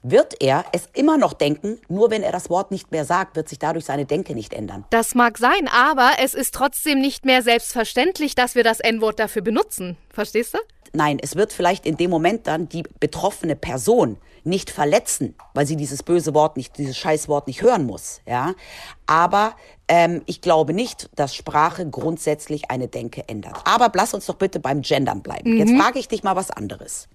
wird 0.01 0.41
er 0.41 0.65
es 0.71 0.89
immer 0.93 1.17
noch 1.17 1.33
denken, 1.33 1.79
nur 1.87 2.11
wenn 2.11 2.23
er 2.23 2.31
das 2.31 2.49
Wort 2.49 2.71
nicht 2.71 2.91
mehr 2.91 3.05
sagt, 3.05 3.35
wird 3.35 3.49
sich 3.49 3.59
dadurch 3.59 3.85
seine 3.85 4.05
Denke 4.05 4.33
nicht 4.33 4.53
ändern. 4.53 4.85
Das 4.89 5.15
mag 5.15 5.37
sein, 5.37 5.67
aber 5.67 6.11
es 6.19 6.33
ist 6.33 6.53
trotzdem 6.53 6.99
nicht 6.99 7.25
mehr 7.25 7.41
selbstverständlich, 7.41 8.35
dass 8.35 8.55
wir 8.55 8.63
das 8.63 8.79
N-Wort 8.79 9.19
dafür 9.19 9.41
benutzen. 9.41 9.97
Verstehst 10.09 10.53
du? 10.53 10.59
Nein, 10.93 11.17
es 11.21 11.35
wird 11.35 11.53
vielleicht 11.53 11.85
in 11.85 11.97
dem 11.97 12.11
Moment 12.11 12.45
dann 12.45 12.69
die 12.69 12.83
betroffene 12.99 13.55
Person 13.55 14.17
nicht 14.43 14.69
verletzen, 14.69 15.35
weil 15.53 15.65
sie 15.65 15.75
dieses 15.75 16.03
böse 16.03 16.33
Wort 16.33 16.57
nicht, 16.57 16.77
dieses 16.77 16.97
Scheißwort 16.97 17.47
nicht 17.47 17.61
hören 17.61 17.85
muss. 17.85 18.21
Ja, 18.27 18.53
aber 19.05 19.55
ähm, 19.87 20.21
ich 20.25 20.41
glaube 20.41 20.73
nicht, 20.73 21.09
dass 21.15 21.35
Sprache 21.35 21.89
grundsätzlich 21.89 22.69
eine 22.69 22.87
Denke 22.87 23.27
ändert. 23.27 23.61
Aber 23.65 23.91
lass 23.95 24.13
uns 24.13 24.25
doch 24.25 24.35
bitte 24.35 24.59
beim 24.59 24.81
Gendern 24.81 25.21
bleiben. 25.21 25.53
Mhm. 25.53 25.57
Jetzt 25.57 25.81
frage 25.81 25.99
ich 25.99 26.07
dich 26.07 26.23
mal 26.23 26.35
was 26.35 26.51
anderes. 26.51 27.07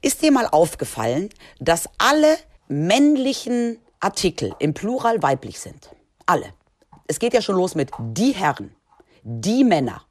Ist 0.00 0.22
dir 0.22 0.30
mal 0.30 0.46
aufgefallen, 0.46 1.28
dass 1.58 1.88
alle 1.98 2.36
männlichen 2.68 3.78
Artikel 4.00 4.54
im 4.60 4.72
Plural 4.72 5.22
weiblich 5.22 5.58
sind? 5.58 5.90
Alle. 6.26 6.52
Es 7.08 7.18
geht 7.18 7.34
ja 7.34 7.42
schon 7.42 7.56
los 7.56 7.74
mit 7.74 7.90
die 7.98 8.32
Herren, 8.32 8.74
die 9.22 9.64
Männer, 9.64 10.02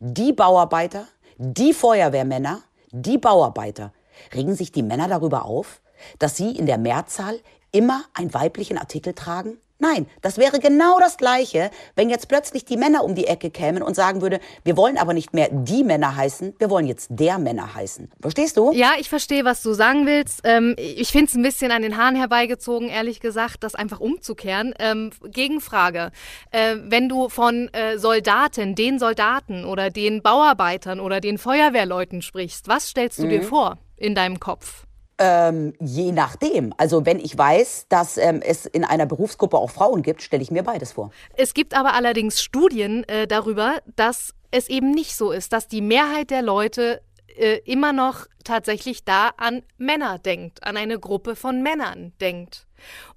die 0.00 0.32
Bauarbeiter, 0.32 1.06
die 1.36 1.72
Feuerwehrmänner, 1.72 2.62
die 2.90 3.18
Bauarbeiter. 3.18 3.92
Regen 4.34 4.56
sich 4.56 4.72
die 4.72 4.82
Männer 4.82 5.06
darüber 5.06 5.44
auf, 5.44 5.80
dass 6.18 6.36
sie 6.36 6.50
in 6.50 6.66
der 6.66 6.78
Mehrzahl 6.78 7.40
immer 7.70 8.04
einen 8.14 8.34
weiblichen 8.34 8.78
Artikel 8.78 9.12
tragen? 9.12 9.58
Nein, 9.80 10.06
das 10.22 10.38
wäre 10.38 10.60
genau 10.60 11.00
das 11.00 11.16
Gleiche, 11.16 11.70
wenn 11.96 12.08
jetzt 12.08 12.28
plötzlich 12.28 12.64
die 12.64 12.76
Männer 12.76 13.02
um 13.02 13.16
die 13.16 13.26
Ecke 13.26 13.50
kämen 13.50 13.82
und 13.82 13.94
sagen 13.94 14.22
würde, 14.22 14.38
wir 14.62 14.76
wollen 14.76 14.96
aber 14.96 15.14
nicht 15.14 15.34
mehr 15.34 15.48
die 15.50 15.82
Männer 15.82 16.14
heißen, 16.14 16.54
wir 16.58 16.70
wollen 16.70 16.86
jetzt 16.86 17.08
der 17.10 17.38
Männer 17.38 17.74
heißen. 17.74 18.10
Verstehst 18.20 18.56
du? 18.56 18.72
Ja, 18.72 18.92
ich 18.98 19.08
verstehe, 19.08 19.44
was 19.44 19.62
du 19.62 19.74
sagen 19.74 20.06
willst. 20.06 20.42
Ähm, 20.44 20.76
ich 20.78 21.08
finde 21.08 21.26
es 21.26 21.34
ein 21.34 21.42
bisschen 21.42 21.72
an 21.72 21.82
den 21.82 21.96
Haaren 21.96 22.14
herbeigezogen, 22.14 22.88
ehrlich 22.88 23.18
gesagt, 23.18 23.64
das 23.64 23.74
einfach 23.74 23.98
umzukehren. 23.98 24.74
Ähm, 24.78 25.10
Gegenfrage. 25.24 26.12
Äh, 26.52 26.76
wenn 26.84 27.08
du 27.08 27.28
von 27.28 27.68
äh, 27.72 27.98
Soldaten, 27.98 28.76
den 28.76 29.00
Soldaten 29.00 29.64
oder 29.64 29.90
den 29.90 30.22
Bauarbeitern 30.22 31.00
oder 31.00 31.20
den 31.20 31.36
Feuerwehrleuten 31.36 32.22
sprichst, 32.22 32.68
was 32.68 32.88
stellst 32.88 33.18
du 33.18 33.24
mhm. 33.24 33.30
dir 33.30 33.42
vor 33.42 33.78
in 33.96 34.14
deinem 34.14 34.38
Kopf? 34.38 34.83
Ähm, 35.16 35.74
je 35.78 36.10
nachdem. 36.10 36.74
Also 36.76 37.06
wenn 37.06 37.20
ich 37.20 37.38
weiß, 37.38 37.86
dass 37.88 38.16
ähm, 38.16 38.42
es 38.42 38.66
in 38.66 38.84
einer 38.84 39.06
Berufsgruppe 39.06 39.56
auch 39.56 39.70
Frauen 39.70 40.02
gibt, 40.02 40.22
stelle 40.22 40.42
ich 40.42 40.50
mir 40.50 40.64
beides 40.64 40.92
vor. 40.92 41.10
Es 41.36 41.54
gibt 41.54 41.76
aber 41.76 41.94
allerdings 41.94 42.42
Studien 42.42 43.04
äh, 43.04 43.28
darüber, 43.28 43.76
dass 43.94 44.34
es 44.50 44.68
eben 44.68 44.90
nicht 44.90 45.14
so 45.14 45.30
ist, 45.30 45.52
dass 45.52 45.68
die 45.68 45.82
Mehrheit 45.82 46.30
der 46.30 46.42
Leute 46.42 47.00
äh, 47.36 47.58
immer 47.64 47.92
noch 47.92 48.26
tatsächlich 48.44 49.04
da 49.04 49.30
an 49.36 49.62
Männer 49.78 50.18
denkt, 50.18 50.62
an 50.64 50.76
eine 50.76 50.98
Gruppe 50.98 51.36
von 51.36 51.62
Männern 51.62 52.12
denkt. 52.20 52.66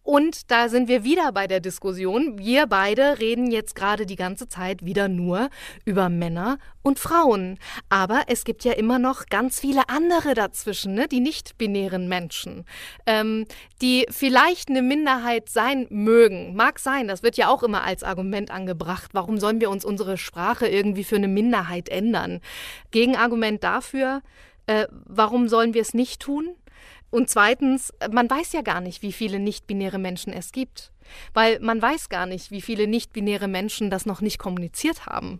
Und 0.03 0.51
da 0.51 0.69
sind 0.69 0.87
wir 0.87 1.03
wieder 1.03 1.33
bei 1.33 1.47
der 1.47 1.59
Diskussion. 1.59 2.39
Wir 2.39 2.65
beide 2.65 3.19
reden 3.19 3.51
jetzt 3.51 3.75
gerade 3.75 4.05
die 4.05 4.15
ganze 4.15 4.47
Zeit 4.47 4.85
wieder 4.85 5.09
nur 5.09 5.49
über 5.83 6.07
Männer 6.07 6.59
und 6.81 6.97
Frauen. 6.97 7.59
Aber 7.89 8.21
es 8.27 8.45
gibt 8.45 8.63
ja 8.63 8.71
immer 8.71 8.99
noch 8.99 9.25
ganz 9.25 9.59
viele 9.59 9.89
andere 9.89 10.33
dazwischen, 10.33 10.93
ne? 10.93 11.09
die 11.09 11.19
nicht-binären 11.19 12.07
Menschen, 12.07 12.65
ähm, 13.05 13.45
die 13.81 14.05
vielleicht 14.09 14.69
eine 14.69 14.81
Minderheit 14.81 15.49
sein 15.49 15.87
mögen. 15.89 16.55
Mag 16.55 16.79
sein, 16.79 17.09
das 17.09 17.21
wird 17.21 17.35
ja 17.35 17.49
auch 17.49 17.61
immer 17.61 17.83
als 17.83 18.03
Argument 18.03 18.49
angebracht. 18.49 19.11
Warum 19.13 19.39
sollen 19.39 19.59
wir 19.59 19.69
uns 19.69 19.83
unsere 19.83 20.17
Sprache 20.17 20.67
irgendwie 20.67 21.03
für 21.03 21.17
eine 21.17 21.27
Minderheit 21.27 21.89
ändern? 21.89 22.39
Gegenargument 22.91 23.61
dafür, 23.61 24.21
äh, 24.67 24.87
warum 24.91 25.49
sollen 25.49 25.73
wir 25.73 25.81
es 25.81 25.93
nicht 25.93 26.21
tun? 26.21 26.55
Und 27.09 27.29
zweitens, 27.29 27.93
man 28.11 28.29
weiß 28.29 28.53
ja 28.53 28.61
gar 28.61 28.81
nicht, 28.81 29.01
wie 29.01 29.13
viele 29.13 29.39
nicht-binäre 29.39 29.97
Menschen 29.97 30.33
es 30.33 30.51
gibt. 30.51 30.91
Weil 31.33 31.59
man 31.59 31.81
weiß 31.81 32.09
gar 32.09 32.25
nicht, 32.25 32.51
wie 32.51 32.61
viele 32.61 32.85
nicht-binäre 32.85 33.47
Menschen 33.47 33.89
das 33.89 34.05
noch 34.05 34.19
nicht 34.19 34.39
kommuniziert 34.39 35.05
haben. 35.05 35.39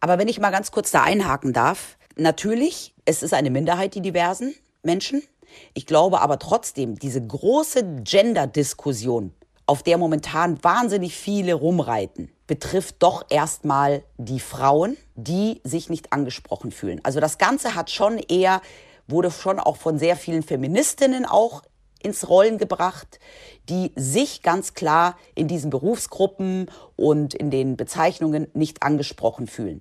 Aber 0.00 0.18
wenn 0.18 0.28
ich 0.28 0.38
mal 0.38 0.50
ganz 0.50 0.70
kurz 0.70 0.90
da 0.90 1.02
einhaken 1.02 1.52
darf, 1.52 1.96
natürlich, 2.16 2.94
es 3.06 3.22
ist 3.22 3.32
eine 3.32 3.50
Minderheit, 3.50 3.94
die 3.94 4.02
diversen 4.02 4.54
Menschen. 4.82 5.22
Ich 5.72 5.86
glaube 5.86 6.20
aber 6.20 6.38
trotzdem, 6.38 6.98
diese 6.98 7.26
große 7.26 8.02
Gender-Diskussion, 8.02 9.32
auf 9.64 9.82
der 9.82 9.98
momentan 9.98 10.62
wahnsinnig 10.62 11.14
viele 11.14 11.54
rumreiten, 11.54 12.30
betrifft 12.46 12.96
doch 13.02 13.24
erstmal 13.30 14.02
die 14.16 14.40
Frauen, 14.40 14.96
die 15.14 15.60
sich 15.64 15.90
nicht 15.90 16.12
angesprochen 16.12 16.70
fühlen. 16.70 17.00
Also 17.02 17.20
das 17.20 17.38
Ganze 17.38 17.74
hat 17.74 17.90
schon 17.90 18.18
eher 18.18 18.62
wurde 19.08 19.30
schon 19.30 19.58
auch 19.58 19.76
von 19.76 19.98
sehr 19.98 20.16
vielen 20.16 20.42
Feministinnen 20.42 21.24
auch 21.26 21.62
ins 22.02 22.28
Rollen 22.28 22.58
gebracht, 22.58 23.18
die 23.68 23.92
sich 23.96 24.42
ganz 24.42 24.74
klar 24.74 25.16
in 25.34 25.48
diesen 25.48 25.70
Berufsgruppen 25.70 26.70
und 26.96 27.34
in 27.34 27.50
den 27.50 27.76
Bezeichnungen 27.76 28.48
nicht 28.54 28.82
angesprochen 28.82 29.46
fühlen. 29.46 29.80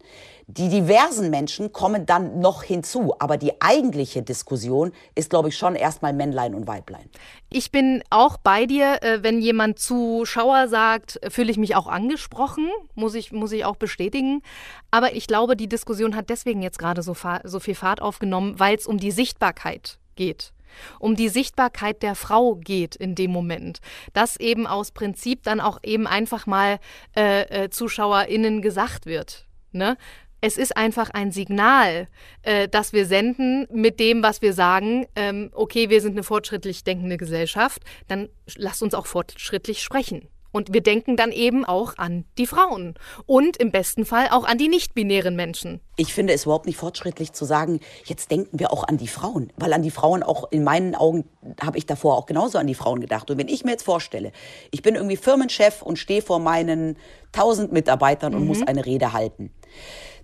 Die 0.49 0.69
diversen 0.69 1.29
Menschen 1.29 1.73
kommen 1.73 2.05
dann 2.05 2.39
noch 2.39 2.63
hinzu, 2.63 3.13
aber 3.19 3.37
die 3.37 3.61
eigentliche 3.61 4.23
Diskussion 4.23 4.93
ist, 5.13 5.29
glaube 5.29 5.49
ich, 5.49 5.57
schon 5.57 5.75
erstmal 5.75 6.13
Männlein 6.13 6.55
und 6.55 6.67
Weiblein. 6.67 7.09
Ich 7.49 7.71
bin 7.71 8.01
auch 8.09 8.37
bei 8.37 8.65
dir, 8.65 9.03
äh, 9.03 9.23
wenn 9.23 9.41
jemand 9.41 9.79
Zuschauer 9.79 10.69
sagt, 10.69 11.19
fühle 11.29 11.51
ich 11.51 11.57
mich 11.57 11.75
auch 11.75 11.87
angesprochen, 11.87 12.69
muss 12.95 13.13
ich, 13.13 13.33
muss 13.33 13.51
ich 13.51 13.65
auch 13.65 13.75
bestätigen. 13.75 14.41
Aber 14.89 15.15
ich 15.15 15.27
glaube, 15.27 15.57
die 15.57 15.67
Diskussion 15.67 16.15
hat 16.15 16.29
deswegen 16.29 16.61
jetzt 16.61 16.79
gerade 16.79 17.01
so, 17.01 17.15
so 17.43 17.59
viel 17.59 17.75
Fahrt 17.75 18.01
aufgenommen, 18.01 18.57
weil 18.57 18.75
es 18.75 18.87
um 18.87 18.97
die 18.97 19.11
Sichtbarkeit 19.11 19.97
geht 20.15 20.53
um 20.99 21.15
die 21.15 21.29
Sichtbarkeit 21.29 22.03
der 22.03 22.15
Frau 22.15 22.55
geht 22.55 22.95
in 22.95 23.15
dem 23.15 23.31
Moment. 23.31 23.79
Dass 24.13 24.37
eben 24.37 24.67
aus 24.67 24.91
Prinzip 24.91 25.43
dann 25.43 25.59
auch 25.59 25.79
eben 25.83 26.07
einfach 26.07 26.45
mal 26.45 26.79
äh, 27.15 27.65
äh, 27.65 27.69
ZuschauerInnen 27.69 28.61
gesagt 28.61 29.05
wird. 29.05 29.45
Ne? 29.71 29.97
Es 30.39 30.57
ist 30.57 30.77
einfach 30.77 31.09
ein 31.09 31.31
Signal, 31.31 32.07
äh, 32.43 32.67
das 32.67 32.93
wir 32.93 33.05
senden 33.05 33.67
mit 33.71 33.99
dem, 33.99 34.21
was 34.21 34.41
wir 34.41 34.53
sagen. 34.53 35.07
Ähm, 35.15 35.49
okay, 35.53 35.89
wir 35.89 36.01
sind 36.01 36.11
eine 36.11 36.23
fortschrittlich 36.23 36.83
denkende 36.83 37.17
Gesellschaft, 37.17 37.81
dann 38.07 38.29
lasst 38.55 38.83
uns 38.83 38.93
auch 38.93 39.07
fortschrittlich 39.07 39.81
sprechen. 39.81 40.27
Und 40.57 40.73
wir 40.73 40.81
denken 40.81 41.17
dann 41.17 41.31
eben 41.31 41.65
auch 41.65 41.99
an 41.99 42.25
die 42.39 42.47
Frauen 42.47 42.95
und 43.27 43.57
im 43.57 43.69
besten 43.69 44.05
Fall 44.05 44.29
auch 44.31 44.43
an 44.43 44.57
die 44.57 44.69
nicht-binären 44.69 45.35
Menschen. 45.35 45.81
Ich 45.97 46.15
finde 46.15 46.33
es 46.33 46.45
überhaupt 46.45 46.65
nicht 46.65 46.77
fortschrittlich 46.77 47.31
zu 47.31 47.45
sagen, 47.45 47.79
jetzt 48.05 48.31
denken 48.31 48.59
wir 48.59 48.73
auch 48.73 48.83
an 48.83 48.97
die 48.97 49.07
Frauen. 49.07 49.53
Weil 49.55 49.71
an 49.71 49.83
die 49.83 49.91
Frauen 49.91 50.23
auch 50.23 50.51
in 50.51 50.63
meinen 50.63 50.95
Augen 50.95 51.25
habe 51.61 51.77
ich 51.77 51.85
davor 51.85 52.17
auch 52.17 52.25
genauso 52.25 52.57
an 52.57 52.65
die 52.65 52.73
Frauen 52.73 53.01
gedacht. 53.01 53.29
Und 53.29 53.37
wenn 53.37 53.49
ich 53.49 53.65
mir 53.65 53.71
jetzt 53.71 53.83
vorstelle, 53.83 54.31
ich 54.71 54.81
bin 54.81 54.95
irgendwie 54.95 55.15
Firmenchef 55.15 55.83
und 55.83 55.99
stehe 55.99 56.23
vor 56.23 56.39
meinen 56.39 56.97
tausend 57.33 57.71
Mitarbeitern 57.71 58.33
und 58.33 58.41
mhm. 58.41 58.47
muss 58.47 58.63
eine 58.63 58.83
Rede 58.83 59.13
halten, 59.13 59.51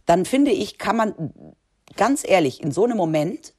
dann 0.07 0.25
finde 0.25 0.49
ich, 0.49 0.79
kann 0.79 0.95
man 0.95 1.13
ganz 1.95 2.27
ehrlich, 2.27 2.63
in 2.63 2.71
so 2.71 2.85
einem 2.85 2.97
Moment 2.97 3.53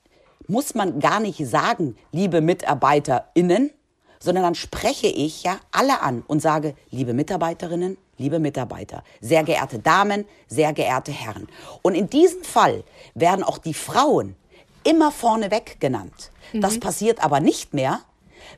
muss 0.49 0.75
man 0.75 0.99
gar 0.99 1.21
nicht 1.21 1.39
sagen, 1.47 1.95
liebe 2.11 2.41
MitarbeiterInnen, 2.41 3.71
sondern 4.19 4.45
dann 4.45 4.55
spreche 4.55 5.07
ich 5.07 5.43
ja 5.43 5.59
alle 5.73 6.01
an 6.01 6.23
und 6.27 6.41
sage, 6.41 6.75
liebe 6.91 7.15
Mitarbeiterinnen, 7.15 7.97
liebe 8.19 8.39
Mitarbeiter, 8.39 9.03
sehr 9.21 9.45
geehrte 9.45 9.79
Damen, 9.79 10.25
sehr 10.49 10.73
geehrte 10.73 11.13
Herren. 11.13 11.49
Und 11.83 11.95
in 11.95 12.09
diesem 12.09 12.43
Fall 12.43 12.85
werden 13.15 13.45
auch 13.45 13.59
die 13.59 13.75
Frauen 13.75 14.37
immer 14.85 15.11
vorneweg 15.11 15.81
genannt. 15.81 16.31
Mhm. 16.53 16.61
Das 16.61 16.79
passiert 16.79 17.25
aber 17.25 17.41
nicht 17.41 17.75
mehr, 17.75 18.01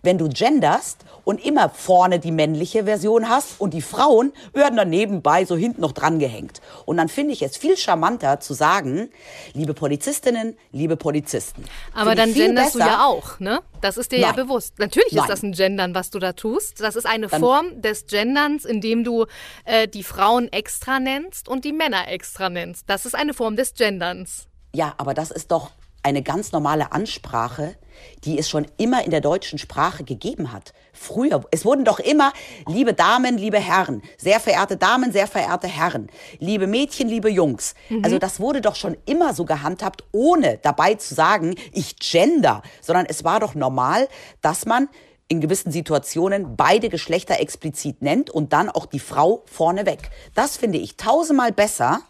wenn 0.03 0.19
du 0.19 0.29
genderst 0.29 1.05
und 1.25 1.45
immer 1.45 1.69
vorne 1.69 2.21
die 2.21 2.31
männliche 2.31 2.85
Version 2.85 3.29
hast 3.29 3.61
und 3.61 3.75
die 3.75 3.83
Frauen 3.83 4.33
werden 4.53 4.77
dann 4.77 4.91
nebenbei 4.91 5.45
so 5.45 5.57
hinten 5.57 5.81
noch 5.81 5.93
dran 5.93 6.19
gehängt. 6.19 6.61
Und 6.85 6.97
dann 6.99 7.09
finde 7.09 7.33
ich 7.33 7.43
es 7.43 7.57
viel 7.57 7.77
charmanter 7.77 8.41
zu 8.41 8.55
sagen, 8.55 9.11
liebe 9.53 9.75
Polizistinnen, 9.75 10.57
liebe 10.71 10.97
Polizisten. 10.97 11.65
Aber 11.95 12.15
dann 12.15 12.33
genderst 12.33 12.75
besser. 12.75 12.85
du 12.85 12.91
ja 12.91 13.05
auch, 13.05 13.41
ne? 13.41 13.61
Das 13.81 13.97
ist 13.97 14.13
dir 14.13 14.21
Nein. 14.21 14.35
ja 14.37 14.45
bewusst. 14.45 14.79
Natürlich 14.79 15.13
Nein. 15.13 15.25
ist 15.25 15.31
das 15.31 15.43
ein 15.43 15.53
Gendern, 15.53 15.95
was 15.95 16.11
du 16.11 16.19
da 16.19 16.33
tust. 16.33 16.81
Das 16.81 16.97
ist 16.97 17.07
eine 17.07 17.27
dann 17.27 17.41
Form 17.41 17.83
des 17.83 18.07
Genderns, 18.07 18.65
indem 18.65 19.05
du 19.05 19.27
äh, 19.65 19.89
die 19.89 20.03
Frauen 20.03 20.53
extra 20.53 21.01
nennst 21.01 21.49
und 21.49 21.65
die 21.65 21.73
Männer 21.73 22.09
extra 22.09 22.49
nennst. 22.49 22.89
Das 22.89 23.05
ist 23.05 23.15
eine 23.15 23.35
Form 23.35 23.57
des 23.57 23.75
Genderns. 23.75 24.47
Ja, 24.75 24.95
aber 24.99 25.15
das 25.15 25.31
ist 25.31 25.51
doch 25.51 25.71
eine 26.07 26.23
ganz 26.23 26.53
normale 26.53 26.93
Ansprache, 26.93 27.75
die 28.23 28.39
es 28.39 28.49
schon 28.49 28.69
immer 28.77 29.05
in 29.05 29.11
der 29.11 29.21
deutschen 29.21 29.59
Sprache 29.59 30.05
gegeben 30.05 30.53
hat. 30.53 30.73
Früher, 30.93 31.43
es 31.51 31.65
wurden 31.65 31.85
doch 31.85 31.99
immer, 31.99 32.33
liebe 32.69 32.95
Damen, 32.95 33.37
liebe 33.39 33.59
Herren, 33.59 34.03
sehr 34.17 34.39
verehrte 34.39 34.77
Damen, 34.77 35.11
sehr 35.11 35.27
verehrte 35.27 35.67
Herren, 35.67 36.09
liebe 36.39 36.69
Mädchen, 36.69 37.09
liebe 37.09 37.29
Jungs. 37.29 37.75
Mhm. 37.89 38.05
Also 38.05 38.21
das 38.21 38.39
wurde 38.39 38.61
doch 38.61 38.77
schon 38.77 38.97
immer 39.05 39.35
so 39.35 39.45
gehandhabt, 39.45 40.05
ohne 40.13 40.59
dabei 40.59 40.95
zu 40.95 41.13
sagen, 41.13 41.57
ich 41.73 41.99
gender, 41.99 42.63
sondern 42.81 43.07
es 43.07 43.25
war 43.25 43.41
doch 43.41 43.57
normal, 43.57 44.07
dass 44.43 44.65
man 44.65 44.89
in 45.27 45.41
gewissen 45.41 45.73
Situationen 45.73 46.55
beide 46.57 46.89
Geschlechter 46.89 47.41
explizit 47.41 48.01
nennt 48.01 48.31
und 48.31 48.53
dann 48.53 48.71
auch 48.71 48.87
die 48.87 49.01
Frau 49.01 49.43
vorneweg. 49.47 50.11
Das 50.37 50.57
finde 50.57 50.79
ich 50.79 50.97
tausendmal 50.97 51.51
besser 51.51 52.03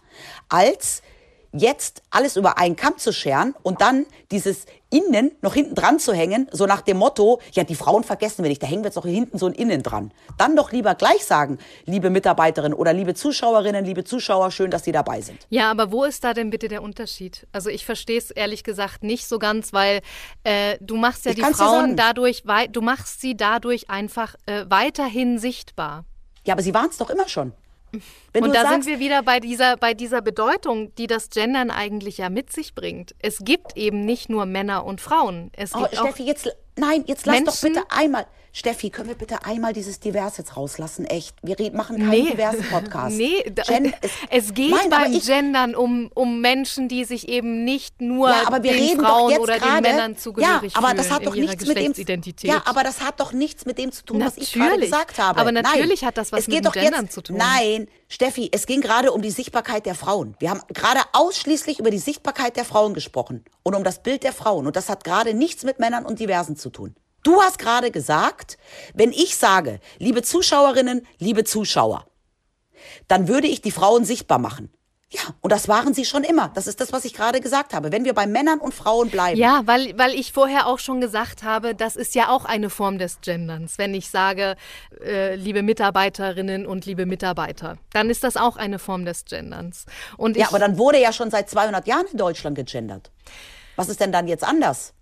als 0.50 1.00
jetzt 1.52 2.02
alles 2.10 2.36
über 2.36 2.58
einen 2.58 2.76
Kamm 2.76 2.98
zu 2.98 3.12
scheren 3.12 3.54
und 3.62 3.80
dann 3.80 4.06
dieses 4.30 4.66
Innen 4.90 5.32
noch 5.42 5.54
hinten 5.54 5.74
dran 5.74 5.98
zu 5.98 6.12
hängen, 6.12 6.48
so 6.52 6.66
nach 6.66 6.80
dem 6.80 6.98
Motto, 6.98 7.40
ja, 7.52 7.64
die 7.64 7.74
Frauen 7.74 8.04
vergessen 8.04 8.44
wir 8.44 8.48
nicht, 8.48 8.62
da 8.62 8.68
hängen 8.68 8.82
wir 8.82 8.88
jetzt 8.88 8.94
noch 8.94 9.04
hinten 9.04 9.36
so 9.36 9.46
ein 9.46 9.52
Innen 9.52 9.82
dran. 9.82 10.12
Dann 10.38 10.54
doch 10.54 10.70
lieber 10.70 10.94
gleich 10.94 11.24
sagen, 11.24 11.58
liebe 11.86 12.08
Mitarbeiterinnen 12.08 12.78
oder 12.78 12.92
liebe 12.92 13.14
Zuschauerinnen, 13.14 13.84
liebe 13.84 14.04
Zuschauer, 14.04 14.52
schön, 14.52 14.70
dass 14.70 14.84
Sie 14.84 14.92
dabei 14.92 15.20
sind. 15.20 15.46
Ja, 15.50 15.70
aber 15.70 15.90
wo 15.90 16.04
ist 16.04 16.22
da 16.22 16.34
denn 16.34 16.50
bitte 16.50 16.68
der 16.68 16.82
Unterschied? 16.82 17.48
Also 17.52 17.68
ich 17.68 17.84
verstehe 17.84 18.18
es 18.18 18.30
ehrlich 18.30 18.62
gesagt 18.62 19.02
nicht 19.02 19.26
so 19.26 19.40
ganz, 19.40 19.72
weil 19.72 20.02
äh, 20.44 20.78
du 20.80 20.96
machst 20.96 21.24
ja 21.24 21.32
ich 21.32 21.36
die 21.36 21.54
Frauen 21.54 21.96
dadurch, 21.96 22.44
du 22.70 22.80
machst 22.80 23.20
sie 23.20 23.36
dadurch 23.36 23.90
einfach 23.90 24.36
äh, 24.46 24.66
weiterhin 24.68 25.38
sichtbar. 25.40 26.04
Ja, 26.44 26.54
aber 26.54 26.62
sie 26.62 26.74
waren 26.74 26.90
es 26.90 26.96
doch 26.96 27.10
immer 27.10 27.28
schon. 27.28 27.52
Wenn 28.32 28.44
und 28.44 28.54
da 28.54 28.62
sagst, 28.62 28.84
sind 28.84 28.86
wir 28.86 28.98
wieder 28.98 29.22
bei 29.22 29.40
dieser, 29.40 29.76
bei 29.76 29.94
dieser 29.94 30.20
Bedeutung, 30.20 30.94
die 30.96 31.06
das 31.06 31.30
Gendern 31.30 31.70
eigentlich 31.70 32.18
ja 32.18 32.28
mit 32.28 32.52
sich 32.52 32.74
bringt. 32.74 33.14
Es 33.20 33.38
gibt 33.44 33.76
eben 33.76 34.04
nicht 34.04 34.28
nur 34.28 34.46
Männer 34.46 34.84
und 34.84 35.00
Frauen. 35.00 35.50
Es 35.56 35.74
oh, 35.74 35.82
gibt 35.82 35.96
Steffi, 35.96 36.24
jetzt, 36.24 36.48
nein, 36.76 37.04
jetzt 37.06 37.26
lass 37.26 37.36
Menschen, 37.36 37.74
doch 37.74 37.80
bitte 37.80 37.90
einmal. 37.90 38.26
Steffi, 38.56 38.88
können 38.88 39.10
wir 39.10 39.16
bitte 39.16 39.44
einmal 39.44 39.74
dieses 39.74 40.00
Divers 40.00 40.38
jetzt 40.38 40.56
rauslassen? 40.56 41.04
Echt. 41.04 41.36
Wir 41.42 41.58
reden, 41.58 41.76
machen 41.76 41.98
keinen 41.98 42.08
nee. 42.08 42.30
diversen 42.30 42.62
Podcast. 42.70 43.14
Nee, 43.14 43.42
Gen 43.66 43.92
es, 44.00 44.12
es, 44.30 44.54
geht 44.54 44.70
nein, 44.70 44.88
beim 44.88 45.12
ich, 45.12 45.26
Gendern 45.26 45.74
um, 45.74 46.10
um 46.14 46.40
Menschen, 46.40 46.88
die 46.88 47.04
sich 47.04 47.28
eben 47.28 47.64
nicht 47.64 48.00
nur 48.00 48.30
ja, 48.30 48.46
aber 48.46 48.62
wir 48.62 48.72
den 48.72 48.82
reden 48.82 49.04
Frauen 49.04 49.34
doch 49.34 49.40
oder 49.40 49.58
grade, 49.58 49.82
den 49.82 49.94
Männern 49.94 50.16
zugehörig 50.16 50.72
ja, 50.72 50.78
aber 50.78 50.94
das 50.94 51.10
hat 51.10 51.26
doch 51.26 51.34
nichts 51.34 51.66
mit 51.66 51.76
dem 51.76 52.22
Ja, 52.44 52.62
aber 52.64 52.82
das 52.82 53.02
hat 53.02 53.20
doch 53.20 53.34
nichts 53.34 53.66
mit 53.66 53.76
dem 53.76 53.92
zu 53.92 54.06
tun, 54.06 54.20
natürlich, 54.20 54.48
was 54.48 54.54
ich 54.54 54.54
gerade 54.54 54.80
gesagt 54.80 55.18
habe. 55.18 55.38
Aber 55.38 55.52
natürlich 55.52 56.00
nein, 56.00 56.08
hat 56.08 56.16
das 56.16 56.32
was 56.32 56.46
mit 56.46 56.64
dem 56.64 56.72
Gendern 56.72 57.04
jetzt, 57.04 57.12
zu 57.12 57.20
tun. 57.20 57.36
Nein, 57.36 57.88
Steffi, 58.08 58.48
es 58.52 58.64
ging 58.64 58.80
gerade 58.80 59.12
um 59.12 59.20
die 59.20 59.30
Sichtbarkeit 59.30 59.84
der 59.84 59.94
Frauen. 59.94 60.34
Wir 60.38 60.48
haben 60.48 60.62
gerade 60.72 61.00
ausschließlich 61.12 61.78
über 61.78 61.90
die 61.90 61.98
Sichtbarkeit 61.98 62.56
der 62.56 62.64
Frauen 62.64 62.94
gesprochen 62.94 63.44
und 63.66 63.74
um 63.74 63.82
das 63.82 64.00
Bild 64.00 64.22
der 64.22 64.32
Frauen. 64.32 64.68
Und 64.68 64.76
das 64.76 64.88
hat 64.88 65.02
gerade 65.02 65.34
nichts 65.34 65.64
mit 65.64 65.80
Männern 65.80 66.06
und 66.06 66.20
Diversen 66.20 66.56
zu 66.56 66.70
tun. 66.70 66.94
Du 67.24 67.42
hast 67.42 67.58
gerade 67.58 67.90
gesagt, 67.90 68.58
wenn 68.94 69.10
ich 69.10 69.36
sage, 69.36 69.80
liebe 69.98 70.22
Zuschauerinnen, 70.22 71.04
liebe 71.18 71.42
Zuschauer, 71.42 72.06
dann 73.08 73.26
würde 73.26 73.48
ich 73.48 73.62
die 73.62 73.72
Frauen 73.72 74.04
sichtbar 74.04 74.38
machen. 74.38 74.70
Ja, 75.10 75.20
und 75.40 75.50
das 75.50 75.66
waren 75.66 75.94
sie 75.94 76.04
schon 76.04 76.22
immer. 76.22 76.52
Das 76.54 76.68
ist 76.68 76.80
das, 76.80 76.92
was 76.92 77.04
ich 77.04 77.12
gerade 77.12 77.40
gesagt 77.40 77.74
habe. 77.74 77.90
Wenn 77.90 78.04
wir 78.04 78.14
bei 78.14 78.28
Männern 78.28 78.60
und 78.60 78.72
Frauen 78.72 79.10
bleiben. 79.10 79.36
Ja, 79.36 79.62
weil, 79.64 79.98
weil 79.98 80.14
ich 80.14 80.32
vorher 80.32 80.68
auch 80.68 80.78
schon 80.78 81.00
gesagt 81.00 81.42
habe, 81.42 81.74
das 81.74 81.96
ist 81.96 82.14
ja 82.14 82.28
auch 82.28 82.44
eine 82.44 82.70
Form 82.70 82.98
des 82.98 83.20
Genderns. 83.20 83.78
Wenn 83.78 83.94
ich 83.94 84.10
sage, 84.10 84.54
äh, 85.04 85.34
liebe 85.34 85.62
Mitarbeiterinnen 85.62 86.66
und 86.66 86.86
liebe 86.86 87.04
Mitarbeiter, 87.06 87.78
dann 87.92 88.10
ist 88.10 88.22
das 88.22 88.36
auch 88.36 88.56
eine 88.56 88.78
Form 88.78 89.04
des 89.04 89.24
Genderns. 89.24 89.86
Und 90.16 90.36
ja, 90.36 90.46
aber 90.46 90.60
dann 90.60 90.78
wurde 90.78 91.00
ja 91.00 91.12
schon 91.12 91.32
seit 91.32 91.50
200 91.50 91.88
Jahren 91.88 92.06
in 92.12 92.18
Deutschland 92.18 92.56
gegendert. 92.56 93.10
Was 93.76 93.88
ist 93.88 94.00
denn 94.00 94.12
dann 94.12 94.26
jetzt 94.26 94.44
anders? 94.44 94.92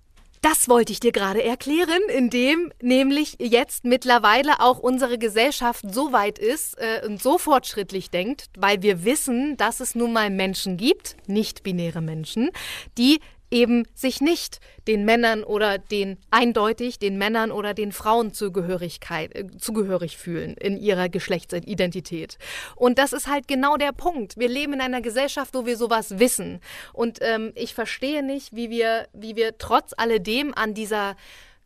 Das 0.42 0.68
wollte 0.68 0.92
ich 0.92 1.00
dir 1.00 1.12
gerade 1.12 1.42
erklären, 1.42 2.02
indem 2.14 2.70
nämlich 2.82 3.36
jetzt 3.40 3.86
mittlerweile 3.86 4.60
auch 4.60 4.78
unsere 4.78 5.16
Gesellschaft 5.16 5.86
so 5.90 6.12
weit 6.12 6.38
ist 6.38 6.76
äh, 6.76 7.00
und 7.06 7.22
so 7.22 7.38
fortschrittlich 7.38 8.10
denkt, 8.10 8.50
weil 8.58 8.82
wir 8.82 9.06
wissen, 9.06 9.56
dass 9.56 9.80
es 9.80 9.94
nun 9.94 10.12
mal 10.12 10.28
Menschen 10.28 10.76
gibt, 10.76 11.16
nicht 11.26 11.62
binäre 11.62 12.02
Menschen, 12.02 12.50
die 12.98 13.20
eben 13.54 13.86
sich 13.94 14.20
nicht 14.20 14.58
den 14.88 15.04
Männern 15.04 15.44
oder 15.44 15.78
den 15.78 16.18
eindeutig 16.30 16.98
den 16.98 17.16
Männern 17.16 17.52
oder 17.52 17.72
den 17.72 17.92
Frauen 17.92 18.34
Zugehörigkeit, 18.34 19.34
äh, 19.34 19.46
zugehörig 19.58 20.18
fühlen 20.18 20.54
in 20.54 20.76
ihrer 20.76 21.08
Geschlechtsidentität. 21.08 22.36
Und 22.74 22.98
das 22.98 23.12
ist 23.12 23.28
halt 23.28 23.46
genau 23.46 23.76
der 23.76 23.92
Punkt. 23.92 24.36
Wir 24.36 24.48
leben 24.48 24.74
in 24.74 24.80
einer 24.80 25.00
Gesellschaft, 25.00 25.54
wo 25.54 25.64
wir 25.64 25.76
sowas 25.76 26.18
wissen. 26.18 26.60
Und 26.92 27.20
ähm, 27.22 27.52
ich 27.54 27.74
verstehe 27.74 28.24
nicht, 28.24 28.54
wie 28.54 28.70
wir, 28.70 29.06
wie 29.12 29.36
wir 29.36 29.56
trotz 29.56 29.94
alledem 29.96 30.52
an 30.54 30.74
dieser 30.74 31.16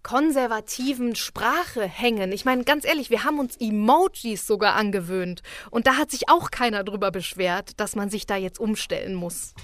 konservativen 0.03 1.17
Sprache 1.17 1.83
hängen. 1.83 2.33
Ich 2.33 2.45
meine, 2.45 2.65
ganz 2.65 2.85
ehrlich, 2.85 3.11
wir 3.11 3.25
haben 3.25 3.39
uns 3.39 3.57
Emojis 3.57 4.47
sogar 4.47 4.75
angewöhnt. 4.75 5.43
Und 5.71 5.87
da 5.87 5.97
hat 5.97 6.11
sich 6.11 6.29
auch 6.29 6.51
keiner 6.51 6.85
drüber 6.85 7.11
beschwert, 7.11 7.81
dass 7.81 7.97
man 7.97 8.11
sich 8.11 8.27
da 8.27 8.37
jetzt 8.37 8.61
umstellen 8.61 9.15
muss. 9.15 9.55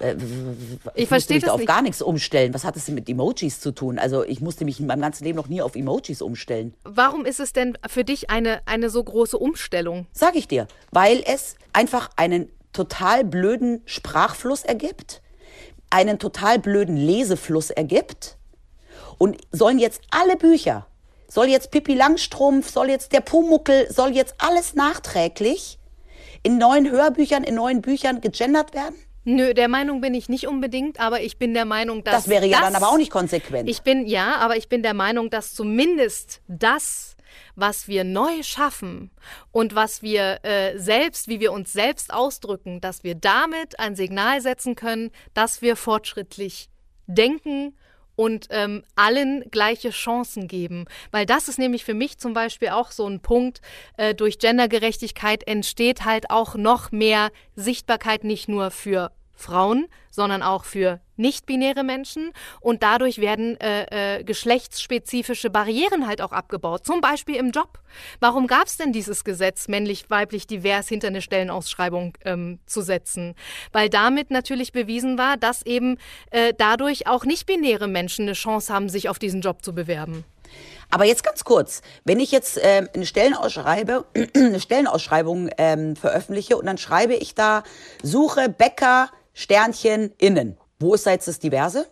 Äh, 0.00 0.16
ich 0.94 1.08
verstehe 1.08 1.40
das 1.40 1.50
auf 1.50 1.58
nicht. 1.58 1.68
gar 1.68 1.82
nichts 1.82 2.02
umstellen. 2.02 2.54
Was 2.54 2.64
hat 2.64 2.76
es 2.76 2.86
denn 2.86 2.94
mit 2.94 3.08
Emojis 3.08 3.60
zu 3.60 3.72
tun? 3.72 3.98
Also 3.98 4.24
ich 4.24 4.40
musste 4.40 4.64
mich 4.64 4.80
in 4.80 4.86
meinem 4.86 5.02
ganzen 5.02 5.24
Leben 5.24 5.36
noch 5.36 5.48
nie 5.48 5.62
auf 5.62 5.76
Emojis 5.76 6.22
umstellen. 6.22 6.74
Warum 6.84 7.24
ist 7.24 7.40
es 7.40 7.52
denn 7.52 7.76
für 7.86 8.04
dich 8.04 8.30
eine, 8.30 8.60
eine 8.66 8.90
so 8.90 9.02
große 9.02 9.36
Umstellung? 9.38 10.06
Sag 10.12 10.34
ich 10.36 10.48
dir, 10.48 10.66
weil 10.90 11.22
es 11.26 11.56
einfach 11.72 12.10
einen 12.16 12.48
total 12.72 13.24
blöden 13.24 13.82
Sprachfluss 13.84 14.62
ergibt, 14.62 15.20
einen 15.90 16.18
total 16.18 16.58
blöden 16.58 16.96
Lesefluss 16.96 17.70
ergibt 17.70 18.38
und 19.18 19.36
sollen 19.52 19.78
jetzt 19.78 20.00
alle 20.10 20.36
Bücher, 20.36 20.86
soll 21.28 21.48
jetzt 21.48 21.70
Pippi 21.70 21.94
Langstrumpf, 21.94 22.70
soll 22.70 22.88
jetzt 22.88 23.12
der 23.12 23.20
Pumuckel, 23.20 23.90
soll 23.92 24.10
jetzt 24.10 24.36
alles 24.38 24.74
nachträglich 24.74 25.78
in 26.42 26.56
neuen 26.58 26.90
Hörbüchern, 26.90 27.44
in 27.44 27.54
neuen 27.54 27.82
Büchern 27.82 28.20
gegendert 28.20 28.74
werden? 28.74 28.94
Nö, 29.24 29.54
der 29.54 29.68
Meinung 29.68 30.00
bin 30.00 30.14
ich 30.14 30.28
nicht 30.28 30.48
unbedingt, 30.48 30.98
aber 30.98 31.20
ich 31.20 31.38
bin 31.38 31.54
der 31.54 31.64
Meinung, 31.64 32.02
dass. 32.02 32.24
Das 32.24 32.28
wäre 32.28 32.46
ja 32.46 32.60
das, 32.60 32.72
dann 32.72 32.82
aber 32.82 32.92
auch 32.92 32.96
nicht 32.96 33.10
konsequent. 33.10 33.68
Ich 33.68 33.82
bin, 33.82 34.06
ja, 34.06 34.36
aber 34.36 34.56
ich 34.56 34.68
bin 34.68 34.82
der 34.82 34.94
Meinung, 34.94 35.30
dass 35.30 35.54
zumindest 35.54 36.42
das, 36.48 37.16
was 37.54 37.86
wir 37.86 38.02
neu 38.02 38.42
schaffen 38.42 39.10
und 39.52 39.74
was 39.74 40.02
wir 40.02 40.44
äh, 40.44 40.76
selbst, 40.76 41.28
wie 41.28 41.38
wir 41.38 41.52
uns 41.52 41.72
selbst 41.72 42.12
ausdrücken, 42.12 42.80
dass 42.80 43.04
wir 43.04 43.14
damit 43.14 43.78
ein 43.78 43.94
Signal 43.94 44.40
setzen 44.40 44.74
können, 44.74 45.10
dass 45.34 45.62
wir 45.62 45.76
fortschrittlich 45.76 46.68
denken 47.06 47.74
und 48.16 48.46
ähm, 48.50 48.82
allen 48.96 49.44
gleiche 49.50 49.90
Chancen 49.90 50.48
geben. 50.48 50.86
Weil 51.10 51.26
das 51.26 51.48
ist 51.48 51.58
nämlich 51.58 51.84
für 51.84 51.94
mich 51.94 52.18
zum 52.18 52.32
Beispiel 52.32 52.68
auch 52.68 52.90
so 52.90 53.06
ein 53.06 53.20
Punkt, 53.20 53.60
äh, 53.96 54.14
durch 54.14 54.38
Gendergerechtigkeit 54.38 55.46
entsteht 55.46 56.04
halt 56.04 56.30
auch 56.30 56.54
noch 56.54 56.92
mehr 56.92 57.30
Sichtbarkeit 57.56 58.24
nicht 58.24 58.48
nur 58.48 58.70
für 58.70 59.12
Frauen, 59.34 59.86
sondern 60.10 60.42
auch 60.42 60.64
für 60.64 61.00
nicht-binäre 61.22 61.84
Menschen. 61.84 62.32
Und 62.60 62.82
dadurch 62.82 63.18
werden 63.18 63.58
äh, 63.60 64.18
äh, 64.18 64.24
geschlechtsspezifische 64.24 65.48
Barrieren 65.48 66.06
halt 66.06 66.20
auch 66.20 66.32
abgebaut, 66.32 66.84
zum 66.84 67.00
Beispiel 67.00 67.36
im 67.36 67.50
Job. 67.50 67.78
Warum 68.20 68.46
gab 68.46 68.66
es 68.66 68.76
denn 68.76 68.92
dieses 68.92 69.24
Gesetz, 69.24 69.68
männlich, 69.68 70.10
weiblich, 70.10 70.46
divers 70.46 70.88
hinter 70.88 71.08
eine 71.08 71.22
Stellenausschreibung 71.22 72.18
ähm, 72.26 72.58
zu 72.66 72.82
setzen? 72.82 73.34
Weil 73.72 73.88
damit 73.88 74.30
natürlich 74.30 74.72
bewiesen 74.72 75.16
war, 75.16 75.38
dass 75.38 75.64
eben 75.64 75.96
äh, 76.30 76.52
dadurch 76.56 77.06
auch 77.06 77.24
nicht-binäre 77.24 77.88
Menschen 77.88 78.26
eine 78.26 78.34
Chance 78.34 78.72
haben, 78.72 78.90
sich 78.90 79.08
auf 79.08 79.18
diesen 79.18 79.40
Job 79.40 79.64
zu 79.64 79.74
bewerben. 79.74 80.24
Aber 80.90 81.06
jetzt 81.06 81.24
ganz 81.24 81.44
kurz, 81.44 81.80
wenn 82.04 82.20
ich 82.20 82.30
jetzt 82.32 82.60
ähm, 82.62 82.88
eine, 82.94 83.06
Stellenausschreibe, 83.06 84.04
eine 84.36 84.60
Stellenausschreibung 84.60 85.48
ähm, 85.56 85.96
veröffentliche 85.96 86.58
und 86.58 86.66
dann 86.66 86.76
schreibe 86.78 87.14
ich 87.14 87.34
da, 87.34 87.62
suche 88.02 88.50
Bäcker, 88.50 89.08
Sternchen 89.32 90.12
innen. 90.18 90.58
Wo 90.82 90.94
ist 90.94 91.06
da 91.06 91.12
jetzt 91.12 91.28
das 91.28 91.38
Diverse? 91.38 91.86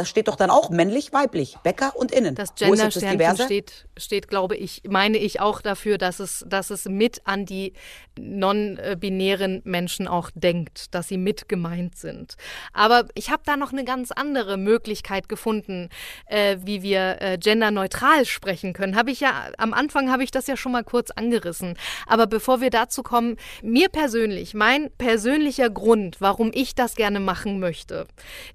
Das 0.00 0.08
steht 0.08 0.28
doch 0.28 0.36
dann 0.36 0.48
auch 0.48 0.70
männlich, 0.70 1.12
weiblich, 1.12 1.58
Bäcker 1.62 1.94
und 1.94 2.10
innen. 2.10 2.34
Das 2.34 2.54
Gender-Sternchen 2.54 3.36
steht, 3.36 3.86
steht, 3.98 4.28
glaube 4.28 4.56
ich, 4.56 4.80
meine 4.88 5.18
ich 5.18 5.40
auch 5.40 5.60
dafür, 5.60 5.98
dass 5.98 6.20
es, 6.20 6.42
dass 6.48 6.70
es 6.70 6.86
mit 6.86 7.20
an 7.26 7.44
die 7.44 7.74
non-binären 8.18 9.60
Menschen 9.64 10.08
auch 10.08 10.30
denkt, 10.34 10.94
dass 10.94 11.08
sie 11.08 11.18
mit 11.18 11.50
gemeint 11.50 11.98
sind. 11.98 12.36
Aber 12.72 13.08
ich 13.12 13.30
habe 13.30 13.42
da 13.44 13.58
noch 13.58 13.72
eine 13.72 13.84
ganz 13.84 14.10
andere 14.10 14.56
Möglichkeit 14.56 15.28
gefunden, 15.28 15.90
äh, 16.24 16.56
wie 16.62 16.82
wir 16.82 17.20
äh, 17.20 17.36
genderneutral 17.36 18.24
sprechen 18.24 18.72
können. 18.72 18.96
Habe 18.96 19.10
ich 19.10 19.20
ja 19.20 19.50
am 19.58 19.74
Anfang 19.74 20.10
habe 20.10 20.24
ich 20.24 20.30
das 20.30 20.46
ja 20.46 20.56
schon 20.56 20.72
mal 20.72 20.84
kurz 20.84 21.10
angerissen. 21.10 21.74
Aber 22.06 22.26
bevor 22.26 22.62
wir 22.62 22.70
dazu 22.70 23.02
kommen, 23.02 23.36
mir 23.62 23.90
persönlich, 23.90 24.54
mein 24.54 24.90
persönlicher 24.96 25.68
Grund, 25.68 26.22
warum 26.22 26.52
ich 26.54 26.74
das 26.74 26.94
gerne 26.94 27.20
machen 27.20 27.60
möchte, 27.60 28.06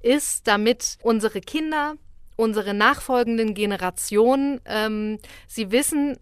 ist, 0.02 0.48
damit 0.48 0.98
unsere 1.04 1.35
Kinder 1.42 1.96
unsere 2.36 2.74
nachfolgenden 2.74 3.54
Generationen, 3.54 4.60
ähm, 4.66 5.20
sie 5.48 5.72
wissen, 5.72 6.18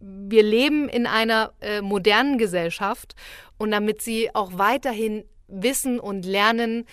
wir 0.00 0.42
leben 0.42 0.88
in 0.88 1.06
einer 1.06 1.52
äh, 1.60 1.80
modernen 1.80 2.38
Gesellschaft 2.38 3.14
und 3.58 3.70
damit 3.70 4.00
sie 4.00 4.34
auch 4.34 4.56
weiterhin 4.56 5.24
wissen 5.48 5.98
und 5.98 6.24
lernen, 6.24 6.86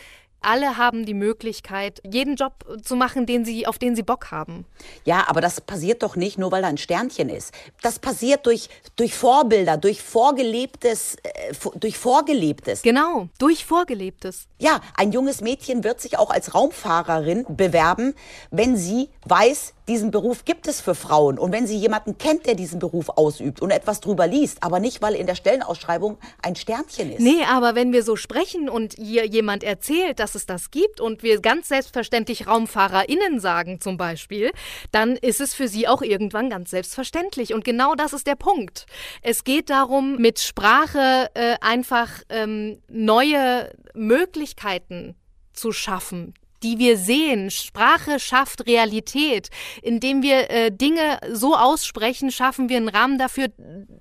alle 0.46 0.78
haben 0.78 1.06
die 1.06 1.14
Möglichkeit, 1.14 2.02
jeden 2.04 2.36
Job 2.36 2.66
zu 2.84 2.96
machen, 2.96 3.26
den 3.26 3.46
sie, 3.46 3.68
auf 3.68 3.78
den 3.78 3.96
sie 3.96 4.04
Bock 4.04 4.32
haben. 4.32 4.66
Ja, 5.04 5.26
aber 5.28 5.42
das 5.42 5.62
passiert 5.62 6.04
doch 6.04 6.16
nicht 6.16 6.38
nur, 6.38 6.52
weil 6.52 6.62
da 6.62 6.68
ein 6.68 6.78
Sternchen 6.78 7.30
ist. 7.30 7.54
Das 7.82 8.00
passiert 8.00 8.46
durch, 8.46 8.70
durch 8.96 9.14
Vorbilder, 9.16 9.78
durch 9.78 10.02
vorgelebtes, 10.02 11.16
äh, 11.24 11.54
durch 11.76 11.98
Vorgelebtes. 11.98 12.82
Genau, 12.82 13.30
durch 13.38 13.66
Vorgelebtes. 13.66 14.48
Ja, 14.60 14.82
ein 14.96 15.12
junges 15.12 15.42
Mädchen 15.42 15.84
wird 15.84 16.02
sich 16.02 16.18
auch 16.18 16.30
als 16.30 16.56
Raumfahrerin 16.56 17.46
bewerben, 17.50 18.14
wenn 18.52 18.76
sie 18.78 19.10
weiß, 19.26 19.75
diesen 19.88 20.12
Beruf 20.12 20.46
gibt 20.46 20.68
es 20.68 20.82
für 20.82 20.96
Frauen. 20.96 21.38
Und 21.38 21.52
wenn 21.52 21.68
sie 21.68 21.78
jemanden 21.78 22.18
kennt, 22.18 22.46
der 22.46 22.56
diesen 22.56 22.80
Beruf 22.80 23.10
ausübt 23.10 23.62
und 23.62 23.72
etwas 23.72 24.00
drüber 24.00 24.28
liest, 24.28 24.64
aber 24.64 24.80
nicht, 24.80 25.02
weil 25.02 25.16
in 25.16 25.28
der 25.28 25.36
Stellenausschreibung 25.36 26.18
ein 26.42 26.56
Sternchen 26.56 27.12
ist. 27.12 27.20
Nee, 27.20 27.44
aber 27.48 27.76
wenn 27.76 27.94
wir 27.94 28.04
so 28.04 28.16
sprechen 28.16 28.70
und 28.70 28.94
hier 28.94 29.26
jemand 29.26 29.64
erzählt, 29.64 30.20
dass 30.20 30.36
es 30.36 30.46
das 30.46 30.72
gibt 30.72 31.00
und 31.00 31.24
wir 31.24 31.40
ganz 31.42 31.68
selbstverständlich 31.68 32.48
RaumfahrerInnen 32.48 33.40
sagen 33.40 33.80
zum 33.80 33.98
Beispiel, 33.98 34.52
dann 34.92 35.16
ist 35.16 35.42
es 35.42 35.54
für 35.54 35.68
sie 35.68 35.88
auch 35.88 36.02
irgendwann 36.02 36.50
ganz 36.50 36.72
selbstverständlich. 36.72 37.54
Und 37.54 37.64
genau 37.64 37.96
das 37.96 38.14
ist 38.14 38.28
der 38.28 38.36
Punkt. 38.36 38.86
Es 39.22 39.44
geht 39.44 39.70
darum, 39.70 40.18
mit 40.18 40.40
Sprache 40.40 41.30
äh, 41.34 41.56
einfach 41.62 42.10
ähm, 42.30 42.80
neue 42.90 43.72
Möglichkeiten 43.94 45.16
zu 45.54 45.72
schaffen, 45.72 46.34
die 46.66 46.80
wir 46.80 46.98
sehen. 46.98 47.52
Sprache 47.52 48.20
schafft 48.20 48.66
Realität. 48.66 49.50
Indem 49.84 50.24
wir 50.24 50.50
äh, 50.50 50.72
Dinge 50.72 51.20
so 51.32 51.56
aussprechen, 51.56 52.32
schaffen 52.32 52.70
wir 52.70 52.78
einen 52.78 52.90
Rahmen 52.90 53.20
dafür, 53.20 53.50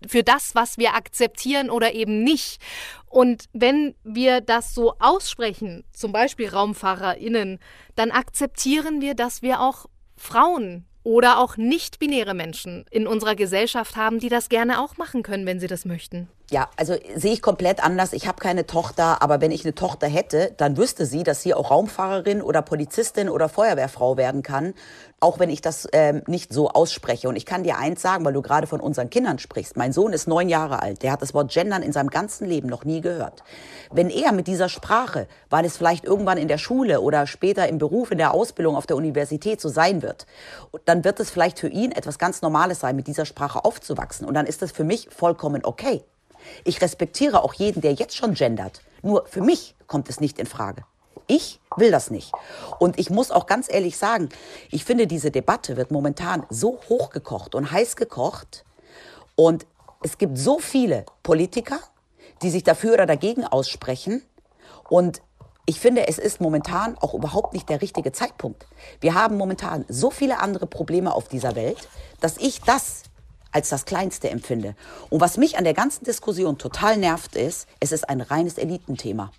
für 0.06 0.22
das, 0.22 0.54
was 0.54 0.78
wir 0.78 0.94
akzeptieren 0.94 1.68
oder 1.68 1.92
eben 1.92 2.24
nicht. 2.24 2.62
Und 3.06 3.44
wenn 3.52 3.94
wir 4.02 4.40
das 4.40 4.74
so 4.74 4.94
aussprechen, 4.98 5.84
zum 5.92 6.12
Beispiel 6.12 6.48
RaumfahrerInnen, 6.48 7.58
dann 7.96 8.10
akzeptieren 8.10 9.02
wir, 9.02 9.14
dass 9.14 9.42
wir 9.42 9.60
auch 9.60 9.86
Frauen 10.16 10.86
oder 11.04 11.38
auch 11.38 11.56
nicht-binäre 11.56 12.34
Menschen 12.34 12.86
in 12.90 13.06
unserer 13.06 13.36
Gesellschaft 13.36 13.94
haben, 13.94 14.18
die 14.18 14.28
das 14.30 14.48
gerne 14.48 14.80
auch 14.80 14.96
machen 14.96 15.22
können, 15.22 15.46
wenn 15.46 15.60
sie 15.60 15.66
das 15.66 15.84
möchten. 15.84 16.28
Ja, 16.50 16.68
also 16.76 16.94
sehe 17.14 17.32
ich 17.32 17.42
komplett 17.42 17.82
anders. 17.82 18.12
Ich 18.12 18.26
habe 18.26 18.38
keine 18.38 18.66
Tochter, 18.66 19.22
aber 19.22 19.40
wenn 19.40 19.50
ich 19.50 19.64
eine 19.64 19.74
Tochter 19.74 20.06
hätte, 20.06 20.52
dann 20.56 20.76
wüsste 20.76 21.06
sie, 21.06 21.22
dass 21.22 21.42
sie 21.42 21.54
auch 21.54 21.70
Raumfahrerin 21.70 22.42
oder 22.42 22.62
Polizistin 22.62 23.28
oder 23.28 23.48
Feuerwehrfrau 23.48 24.16
werden 24.16 24.42
kann, 24.42 24.74
auch 25.24 25.38
wenn 25.38 25.48
ich 25.48 25.62
das 25.62 25.88
ähm, 25.92 26.22
nicht 26.26 26.52
so 26.52 26.68
ausspreche. 26.68 27.30
Und 27.30 27.36
ich 27.36 27.46
kann 27.46 27.64
dir 27.64 27.78
eins 27.78 28.02
sagen, 28.02 28.26
weil 28.26 28.34
du 28.34 28.42
gerade 28.42 28.66
von 28.66 28.80
unseren 28.80 29.08
Kindern 29.08 29.38
sprichst. 29.38 29.74
Mein 29.74 29.90
Sohn 29.90 30.12
ist 30.12 30.28
neun 30.28 30.50
Jahre 30.50 30.82
alt. 30.82 31.02
Der 31.02 31.12
hat 31.12 31.22
das 31.22 31.32
Wort 31.32 31.50
Gendern 31.50 31.82
in 31.82 31.92
seinem 31.92 32.10
ganzen 32.10 32.46
Leben 32.46 32.68
noch 32.68 32.84
nie 32.84 33.00
gehört. 33.00 33.42
Wenn 33.90 34.10
er 34.10 34.32
mit 34.32 34.46
dieser 34.46 34.68
Sprache, 34.68 35.26
weil 35.48 35.64
es 35.64 35.78
vielleicht 35.78 36.04
irgendwann 36.04 36.36
in 36.36 36.46
der 36.46 36.58
Schule 36.58 37.00
oder 37.00 37.26
später 37.26 37.66
im 37.68 37.78
Beruf, 37.78 38.10
in 38.10 38.18
der 38.18 38.34
Ausbildung 38.34 38.76
auf 38.76 38.86
der 38.86 38.96
Universität 38.96 39.62
so 39.62 39.70
sein 39.70 40.02
wird, 40.02 40.26
dann 40.84 41.04
wird 41.04 41.18
es 41.20 41.30
vielleicht 41.30 41.58
für 41.58 41.68
ihn 41.68 41.92
etwas 41.92 42.18
ganz 42.18 42.42
Normales 42.42 42.80
sein, 42.80 42.94
mit 42.94 43.06
dieser 43.06 43.24
Sprache 43.24 43.64
aufzuwachsen. 43.64 44.26
Und 44.26 44.34
dann 44.34 44.44
ist 44.44 44.60
das 44.60 44.72
für 44.72 44.84
mich 44.84 45.08
vollkommen 45.10 45.64
okay. 45.64 46.04
Ich 46.64 46.82
respektiere 46.82 47.42
auch 47.42 47.54
jeden, 47.54 47.80
der 47.80 47.94
jetzt 47.94 48.14
schon 48.14 48.34
gendert. 48.34 48.82
Nur 49.00 49.24
für 49.26 49.40
mich 49.40 49.74
kommt 49.86 50.10
es 50.10 50.20
nicht 50.20 50.38
in 50.38 50.44
Frage. 50.44 50.84
Ich 51.26 51.60
will 51.76 51.90
das 51.90 52.10
nicht. 52.10 52.32
Und 52.78 52.98
ich 52.98 53.10
muss 53.10 53.30
auch 53.30 53.46
ganz 53.46 53.72
ehrlich 53.72 53.96
sagen, 53.96 54.28
ich 54.70 54.84
finde, 54.84 55.06
diese 55.06 55.30
Debatte 55.30 55.76
wird 55.76 55.90
momentan 55.90 56.44
so 56.50 56.80
hochgekocht 56.88 57.54
und 57.54 57.70
heiß 57.70 57.96
gekocht. 57.96 58.64
Und 59.36 59.66
es 60.02 60.18
gibt 60.18 60.38
so 60.38 60.58
viele 60.58 61.06
Politiker, 61.22 61.80
die 62.42 62.50
sich 62.50 62.62
dafür 62.62 62.94
oder 62.94 63.06
dagegen 63.06 63.44
aussprechen. 63.44 64.22
Und 64.88 65.22
ich 65.66 65.80
finde, 65.80 66.06
es 66.08 66.18
ist 66.18 66.40
momentan 66.42 66.98
auch 66.98 67.14
überhaupt 67.14 67.54
nicht 67.54 67.70
der 67.70 67.80
richtige 67.80 68.12
Zeitpunkt. 68.12 68.66
Wir 69.00 69.14
haben 69.14 69.38
momentan 69.38 69.86
so 69.88 70.10
viele 70.10 70.40
andere 70.40 70.66
Probleme 70.66 71.14
auf 71.14 71.28
dieser 71.28 71.56
Welt, 71.56 71.88
dass 72.20 72.36
ich 72.36 72.60
das 72.60 73.04
als 73.50 73.70
das 73.70 73.86
Kleinste 73.86 74.28
empfinde. 74.28 74.74
Und 75.10 75.20
was 75.20 75.38
mich 75.38 75.56
an 75.56 75.64
der 75.64 75.74
ganzen 75.74 76.04
Diskussion 76.04 76.58
total 76.58 76.96
nervt, 76.96 77.36
ist, 77.36 77.66
es 77.80 77.92
ist 77.92 78.08
ein 78.08 78.20
reines 78.20 78.58
Elitenthema. 78.58 79.30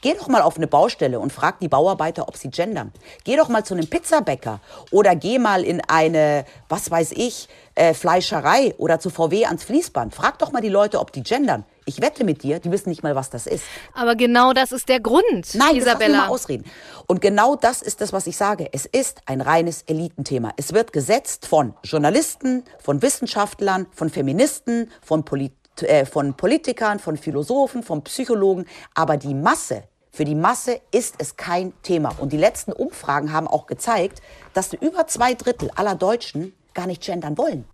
Geh 0.00 0.14
doch 0.14 0.28
mal 0.28 0.42
auf 0.42 0.56
eine 0.56 0.66
Baustelle 0.66 1.20
und 1.20 1.32
frag 1.32 1.60
die 1.60 1.68
Bauarbeiter, 1.68 2.28
ob 2.28 2.36
sie 2.36 2.50
gendern. 2.50 2.92
Geh 3.24 3.36
doch 3.36 3.48
mal 3.48 3.64
zu 3.64 3.74
einem 3.74 3.88
Pizzabäcker 3.88 4.60
oder 4.90 5.16
geh 5.16 5.38
mal 5.38 5.64
in 5.64 5.80
eine, 5.88 6.44
was 6.68 6.90
weiß 6.90 7.12
ich, 7.12 7.48
äh, 7.74 7.94
Fleischerei 7.94 8.74
oder 8.78 9.00
zu 9.00 9.10
VW 9.10 9.46
ans 9.46 9.64
Fließband. 9.64 10.14
Frag 10.14 10.38
doch 10.38 10.52
mal 10.52 10.60
die 10.60 10.68
Leute, 10.68 11.00
ob 11.00 11.12
die 11.12 11.22
gendern. 11.22 11.64
Ich 11.86 12.00
wette 12.00 12.24
mit 12.24 12.42
dir, 12.42 12.60
die 12.60 12.70
wissen 12.70 12.88
nicht 12.88 13.02
mal, 13.02 13.14
was 13.14 13.30
das 13.30 13.46
ist. 13.46 13.64
Aber 13.92 14.14
genau 14.16 14.52
das 14.52 14.72
ist 14.72 14.88
der 14.88 15.00
Grund, 15.00 15.54
Nein, 15.54 15.76
Isabella. 15.76 16.18
Mal 16.18 16.28
ausreden. 16.28 16.64
Und 17.06 17.20
genau 17.20 17.56
das 17.56 17.82
ist 17.82 18.00
das, 18.00 18.12
was 18.12 18.26
ich 18.26 18.36
sage. 18.36 18.68
Es 18.72 18.86
ist 18.86 19.20
ein 19.26 19.40
reines 19.40 19.82
Elitenthema. 19.82 20.52
Es 20.56 20.72
wird 20.72 20.92
gesetzt 20.92 21.46
von 21.46 21.74
Journalisten, 21.82 22.64
von 22.78 23.02
Wissenschaftlern, 23.02 23.86
von 23.92 24.08
Feministen, 24.08 24.90
von, 25.02 25.24
Polit 25.24 25.52
äh, 25.82 26.04
von 26.04 26.34
Politikern, 26.34 26.98
von 26.98 27.16
Philosophen, 27.16 27.82
von 27.82 28.02
Psychologen. 28.04 28.66
Aber 28.94 29.16
die 29.16 29.34
Masse, 29.34 29.84
für 30.10 30.24
die 30.24 30.34
Masse 30.34 30.80
ist 30.92 31.16
es 31.18 31.36
kein 31.36 31.72
Thema. 31.82 32.14
Und 32.18 32.32
die 32.32 32.36
letzten 32.36 32.72
Umfragen 32.72 33.32
haben 33.32 33.48
auch 33.48 33.66
gezeigt, 33.66 34.22
dass 34.52 34.72
über 34.72 35.06
zwei 35.06 35.34
Drittel 35.34 35.70
aller 35.74 35.96
Deutschen 35.96 36.54
gar 36.72 36.86
nicht 36.86 37.02
gendern 37.02 37.36
wollen. 37.36 37.64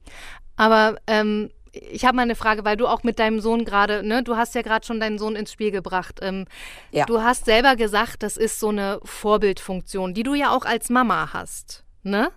Aber 0.56 0.96
ähm, 1.06 1.50
ich 1.72 2.04
habe 2.04 2.16
mal 2.16 2.22
eine 2.22 2.34
Frage, 2.34 2.64
weil 2.64 2.76
du 2.76 2.86
auch 2.86 3.02
mit 3.02 3.18
deinem 3.18 3.40
Sohn 3.40 3.64
gerade, 3.64 4.02
ne, 4.02 4.22
du 4.22 4.36
hast 4.36 4.54
ja 4.54 4.62
gerade 4.62 4.86
schon 4.86 5.00
deinen 5.00 5.18
Sohn 5.18 5.36
ins 5.36 5.52
Spiel 5.52 5.70
gebracht. 5.70 6.20
Ähm, 6.22 6.46
ja. 6.90 7.04
Du 7.06 7.22
hast 7.22 7.44
selber 7.44 7.76
gesagt, 7.76 8.22
das 8.22 8.36
ist 8.36 8.58
so 8.58 8.68
eine 8.68 9.00
Vorbildfunktion, 9.04 10.14
die 10.14 10.22
du 10.22 10.34
ja 10.34 10.54
auch 10.54 10.64
als 10.64 10.88
Mama 10.88 11.32
hast. 11.32 11.84
Ne? 12.02 12.30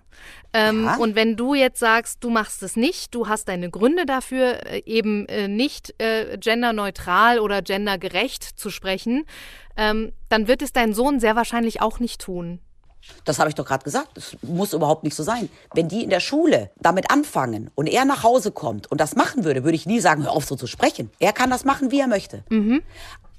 Ähm, 0.52 0.84
ja. 0.84 0.96
Und 0.96 1.14
wenn 1.14 1.36
du 1.36 1.54
jetzt 1.54 1.78
sagst, 1.78 2.22
du 2.22 2.30
machst 2.30 2.62
es 2.62 2.76
nicht, 2.76 3.14
du 3.14 3.28
hast 3.28 3.48
deine 3.48 3.70
Gründe 3.70 4.04
dafür, 4.04 4.66
äh, 4.66 4.82
eben 4.84 5.26
äh, 5.26 5.48
nicht 5.48 5.94
äh, 6.00 6.36
genderneutral 6.38 7.38
oder 7.38 7.62
gendergerecht 7.62 8.42
zu 8.42 8.68
sprechen, 8.70 9.24
ähm, 9.76 10.12
dann 10.28 10.46
wird 10.46 10.60
es 10.60 10.72
dein 10.72 10.92
Sohn 10.92 11.18
sehr 11.18 11.34
wahrscheinlich 11.34 11.80
auch 11.80 11.98
nicht 11.98 12.20
tun. 12.20 12.60
Das 13.24 13.38
habe 13.38 13.48
ich 13.48 13.54
doch 13.54 13.66
gerade 13.66 13.84
gesagt. 13.84 14.10
Das 14.14 14.36
muss 14.42 14.72
überhaupt 14.72 15.04
nicht 15.04 15.14
so 15.14 15.22
sein. 15.22 15.48
Wenn 15.74 15.88
die 15.88 16.02
in 16.02 16.10
der 16.10 16.20
Schule 16.20 16.70
damit 16.80 17.10
anfangen 17.10 17.70
und 17.74 17.86
er 17.86 18.04
nach 18.04 18.22
Hause 18.22 18.52
kommt 18.52 18.90
und 18.90 19.00
das 19.00 19.16
machen 19.16 19.44
würde, 19.44 19.64
würde 19.64 19.76
ich 19.76 19.86
nie 19.86 20.00
sagen, 20.00 20.24
hör 20.24 20.32
auf 20.32 20.44
so 20.44 20.56
zu 20.56 20.66
sprechen. 20.66 21.10
Er 21.18 21.32
kann 21.32 21.50
das 21.50 21.64
machen, 21.64 21.90
wie 21.90 22.00
er 22.00 22.06
möchte. 22.06 22.44
Mhm. 22.50 22.82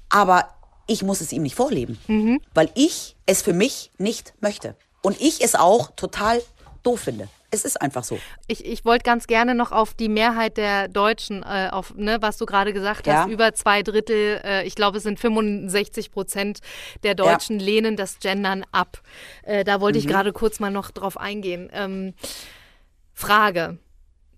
Aber 0.08 0.48
ich 0.86 1.02
muss 1.02 1.20
es 1.20 1.32
ihm 1.32 1.42
nicht 1.42 1.56
vorleben, 1.56 1.98
mhm. 2.06 2.40
weil 2.54 2.70
ich 2.74 3.16
es 3.26 3.42
für 3.42 3.52
mich 3.52 3.90
nicht 3.98 4.34
möchte. 4.40 4.76
Und 5.06 5.20
ich 5.20 5.40
es 5.40 5.54
auch 5.54 5.92
total 5.94 6.42
doof 6.82 7.02
finde. 7.02 7.28
Es 7.52 7.64
ist 7.64 7.80
einfach 7.80 8.02
so. 8.02 8.18
Ich, 8.48 8.64
ich 8.64 8.84
wollte 8.84 9.04
ganz 9.04 9.28
gerne 9.28 9.54
noch 9.54 9.70
auf 9.70 9.94
die 9.94 10.08
Mehrheit 10.08 10.56
der 10.56 10.88
Deutschen, 10.88 11.44
äh, 11.44 11.68
auf 11.70 11.94
ne, 11.94 12.18
was 12.22 12.38
du 12.38 12.44
gerade 12.44 12.72
gesagt 12.72 13.06
hast, 13.06 13.28
ja. 13.28 13.32
über 13.32 13.54
zwei 13.54 13.84
Drittel, 13.84 14.40
äh, 14.42 14.66
ich 14.66 14.74
glaube 14.74 14.96
es 14.98 15.04
sind 15.04 15.20
65 15.20 16.10
Prozent 16.10 16.58
der 17.04 17.14
Deutschen 17.14 17.60
ja. 17.60 17.66
lehnen 17.66 17.94
das 17.94 18.18
Gendern 18.18 18.64
ab. 18.72 19.00
Äh, 19.44 19.62
da 19.62 19.80
wollte 19.80 19.96
mhm. 19.96 20.04
ich 20.04 20.10
gerade 20.10 20.32
kurz 20.32 20.58
mal 20.58 20.72
noch 20.72 20.90
drauf 20.90 21.16
eingehen. 21.20 21.70
Ähm, 21.72 22.14
Frage. 23.14 23.78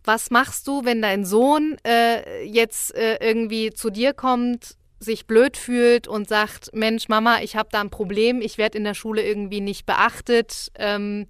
Was 0.05 0.31
machst 0.31 0.67
du, 0.69 0.85
wenn 0.85 1.01
dein 1.01 1.25
Sohn 1.25 1.79
äh, 1.87 2.45
jetzt 2.45 2.95
äh, 2.95 3.17
irgendwie 3.27 3.73
zu 3.73 3.89
dir 3.89 4.13
kommt, 4.13 4.77
sich 5.01 5.27
blöd 5.27 5.57
fühlt 5.57 6.09
und 6.09 6.29
sagt, 6.29 6.71
Mensch, 6.75 7.09
Mama, 7.09 7.41
ich 7.43 7.57
habe 7.57 7.69
da 7.71 7.81
ein 7.81 7.91
Problem, 7.91 8.41
ich 8.41 8.59
werde 8.59 8.79
in 8.79 8.85
der 8.85 8.95
Schule 8.95 9.23
irgendwie 9.23 9.61
nicht 9.61 9.87
beachtet. 9.87 10.71
Ähm, 10.77 11.27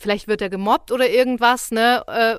vielleicht 0.00 0.28
wird 0.28 0.42
er 0.42 0.48
gemobbt 0.48 0.90
oder 0.90 1.08
irgendwas, 1.08 1.70
ne? 1.70 2.02
Äh, 2.08 2.36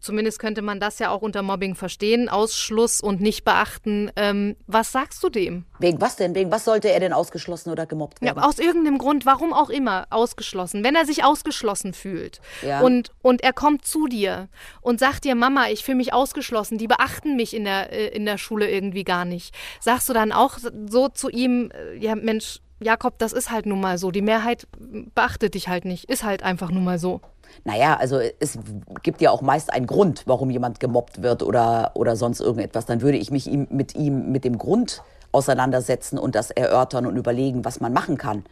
zumindest 0.00 0.38
könnte 0.38 0.62
man 0.62 0.80
das 0.80 0.98
ja 0.98 1.10
auch 1.10 1.22
unter 1.22 1.42
Mobbing 1.42 1.74
verstehen, 1.74 2.28
Ausschluss 2.28 3.00
und 3.00 3.20
nicht 3.20 3.44
beachten. 3.44 4.10
Ähm, 4.16 4.56
was 4.66 4.92
sagst 4.92 5.22
du 5.22 5.28
dem? 5.28 5.64
Wegen 5.78 6.00
was 6.00 6.16
denn? 6.16 6.34
Wegen 6.34 6.50
was 6.50 6.64
sollte 6.64 6.90
er 6.90 7.00
denn 7.00 7.12
ausgeschlossen 7.12 7.70
oder 7.70 7.86
gemobbt 7.86 8.20
werden? 8.20 8.36
Ja, 8.36 8.44
aus 8.44 8.58
irgendeinem 8.58 8.98
Grund, 8.98 9.26
warum 9.26 9.52
auch 9.52 9.70
immer, 9.70 10.06
ausgeschlossen. 10.10 10.84
Wenn 10.84 10.96
er 10.96 11.06
sich 11.06 11.24
ausgeschlossen 11.24 11.94
fühlt 11.94 12.40
ja. 12.62 12.80
und, 12.80 13.12
und 13.22 13.42
er 13.42 13.52
kommt 13.52 13.86
zu 13.86 14.08
dir 14.08 14.48
und 14.80 14.98
sagt 14.98 15.24
dir, 15.24 15.34
Mama, 15.34 15.68
ich 15.68 15.84
fühle 15.84 15.98
mich 15.98 16.12
ausgeschlossen, 16.12 16.78
die 16.78 16.88
beachten 16.88 17.36
mich 17.36 17.54
in 17.54 17.64
der, 17.64 17.92
äh, 17.92 18.08
in 18.08 18.24
der 18.24 18.38
Schule 18.38 18.68
irgendwie 18.68 19.04
gar 19.04 19.24
nicht. 19.24 19.54
Sagst 19.80 20.08
du 20.08 20.12
dann 20.12 20.32
auch 20.32 20.58
so 20.88 21.08
zu 21.08 21.30
ihm, 21.30 21.70
äh, 21.70 21.96
ja 21.96 22.16
Mensch, 22.16 22.60
Jakob, 22.80 23.18
das 23.18 23.32
ist 23.32 23.50
halt 23.50 23.66
nun 23.66 23.80
mal 23.80 23.98
so. 23.98 24.10
Die 24.10 24.22
Mehrheit 24.22 24.66
beachtet 25.14 25.54
dich 25.54 25.68
halt 25.68 25.84
nicht. 25.84 26.10
Ist 26.10 26.24
halt 26.24 26.42
einfach 26.42 26.70
nun 26.70 26.84
mal 26.84 26.98
so. 26.98 27.20
Naja, 27.64 27.96
also 27.96 28.18
es 28.18 28.58
gibt 29.02 29.20
ja 29.20 29.30
auch 29.30 29.42
meist 29.42 29.72
einen 29.72 29.86
Grund, 29.86 30.22
warum 30.26 30.50
jemand 30.50 30.80
gemobbt 30.80 31.22
wird 31.22 31.42
oder, 31.42 31.92
oder 31.94 32.16
sonst 32.16 32.40
irgendetwas. 32.40 32.86
Dann 32.86 33.00
würde 33.00 33.18
ich 33.18 33.30
mich 33.30 33.46
ihm, 33.46 33.66
mit 33.70 33.94
ihm 33.94 34.30
mit 34.30 34.44
dem 34.44 34.58
Grund 34.58 35.02
auseinandersetzen 35.32 36.18
und 36.18 36.34
das 36.34 36.50
erörtern 36.50 37.06
und 37.06 37.16
überlegen, 37.16 37.64
was 37.64 37.80
man 37.80 37.92
machen 37.92 38.16
kann. 38.16 38.44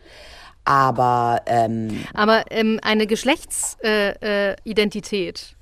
Aber, 0.65 1.43
ähm, 1.47 2.05
Aber 2.13 2.45
ähm, 2.51 2.81
eine 2.83 3.07
Geschlechtsidentität 3.07 5.57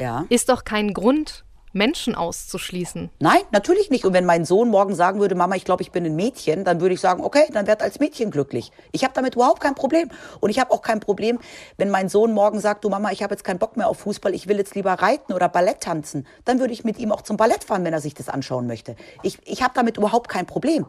äh, 0.00 0.02
äh, 0.02 0.04
ja. 0.04 0.24
ist 0.28 0.48
doch 0.48 0.64
kein 0.64 0.92
Grund 0.92 1.44
Menschen 1.78 2.14
auszuschließen. 2.14 3.08
Nein, 3.20 3.40
natürlich 3.52 3.88
nicht. 3.88 4.04
Und 4.04 4.12
wenn 4.12 4.26
mein 4.26 4.44
Sohn 4.44 4.68
morgen 4.68 4.94
sagen 4.94 5.20
würde, 5.20 5.34
Mama, 5.34 5.54
ich 5.54 5.64
glaube, 5.64 5.82
ich 5.82 5.92
bin 5.92 6.04
ein 6.04 6.16
Mädchen, 6.16 6.64
dann 6.64 6.82
würde 6.82 6.94
ich 6.94 7.00
sagen, 7.00 7.24
okay, 7.24 7.44
dann 7.52 7.66
werd 7.66 7.82
als 7.82 8.00
Mädchen 8.00 8.30
glücklich. 8.30 8.70
Ich 8.92 9.04
habe 9.04 9.14
damit 9.14 9.36
überhaupt 9.36 9.62
kein 9.62 9.74
Problem. 9.74 10.10
Und 10.40 10.50
ich 10.50 10.58
habe 10.58 10.72
auch 10.72 10.82
kein 10.82 11.00
Problem, 11.00 11.38
wenn 11.78 11.88
mein 11.88 12.10
Sohn 12.10 12.32
morgen 12.32 12.60
sagt, 12.60 12.84
du 12.84 12.90
Mama, 12.90 13.12
ich 13.12 13.22
habe 13.22 13.32
jetzt 13.32 13.44
keinen 13.44 13.58
Bock 13.58 13.78
mehr 13.78 13.88
auf 13.88 14.00
Fußball, 14.00 14.34
ich 14.34 14.48
will 14.48 14.58
jetzt 14.58 14.74
lieber 14.74 14.92
reiten 14.92 15.32
oder 15.32 15.48
Ballett 15.48 15.80
tanzen. 15.80 16.26
Dann 16.44 16.58
würde 16.58 16.74
ich 16.74 16.84
mit 16.84 16.98
ihm 16.98 17.12
auch 17.12 17.22
zum 17.22 17.38
Ballett 17.38 17.64
fahren, 17.64 17.84
wenn 17.84 17.94
er 17.94 18.00
sich 18.00 18.14
das 18.14 18.28
anschauen 18.28 18.66
möchte. 18.66 18.96
Ich, 19.22 19.38
ich 19.46 19.62
habe 19.62 19.72
damit 19.74 19.96
überhaupt 19.96 20.28
kein 20.28 20.44
Problem. 20.44 20.84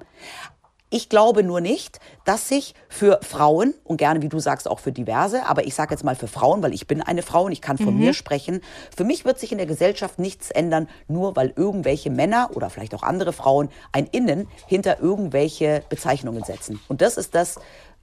Ich 0.92 1.08
glaube 1.08 1.44
nur 1.44 1.62
nicht, 1.62 2.00
dass 2.26 2.50
sich 2.50 2.74
für 2.90 3.20
Frauen 3.22 3.76
und 3.84 3.98
gerne, 3.98 4.24
wie 4.24 4.30
du 4.30 4.40
sagst, 4.40 4.68
auch 4.68 4.80
für 4.80 4.92
diverse, 4.92 5.46
aber 5.46 5.66
ich 5.66 5.76
sage 5.76 5.94
jetzt 5.94 6.04
mal 6.04 6.16
für 6.16 6.28
Frauen, 6.28 6.64
weil 6.64 6.74
ich 6.74 6.88
bin 6.88 7.04
eine 7.04 7.22
Frau 7.22 7.44
und 7.44 7.52
ich 7.52 7.62
kann 7.62 7.78
von 7.78 7.94
mhm. 7.94 8.00
mir 8.00 8.14
sprechen. 8.16 8.62
Für 8.96 9.04
mich 9.04 9.24
wird 9.24 9.40
sich 9.40 9.52
in 9.52 9.60
der 9.60 9.68
Gesellschaft 9.68 10.18
nichts 10.18 10.50
ändern, 10.50 10.90
nur 11.08 11.36
weil 11.36 11.54
irgendwelche 11.56 12.10
Männer 12.10 12.50
oder 12.56 12.72
vielleicht 12.72 12.96
auch 12.96 13.04
andere 13.04 13.34
Frauen 13.34 13.70
ein 13.92 14.08
Innen 14.08 14.48
hinter 14.66 15.00
irgendwelche 15.00 15.84
Bezeichnungen 15.90 16.44
setzen. 16.44 16.80
Und 16.88 17.02
das 17.02 17.18
ist 17.18 17.36
das, 17.36 17.60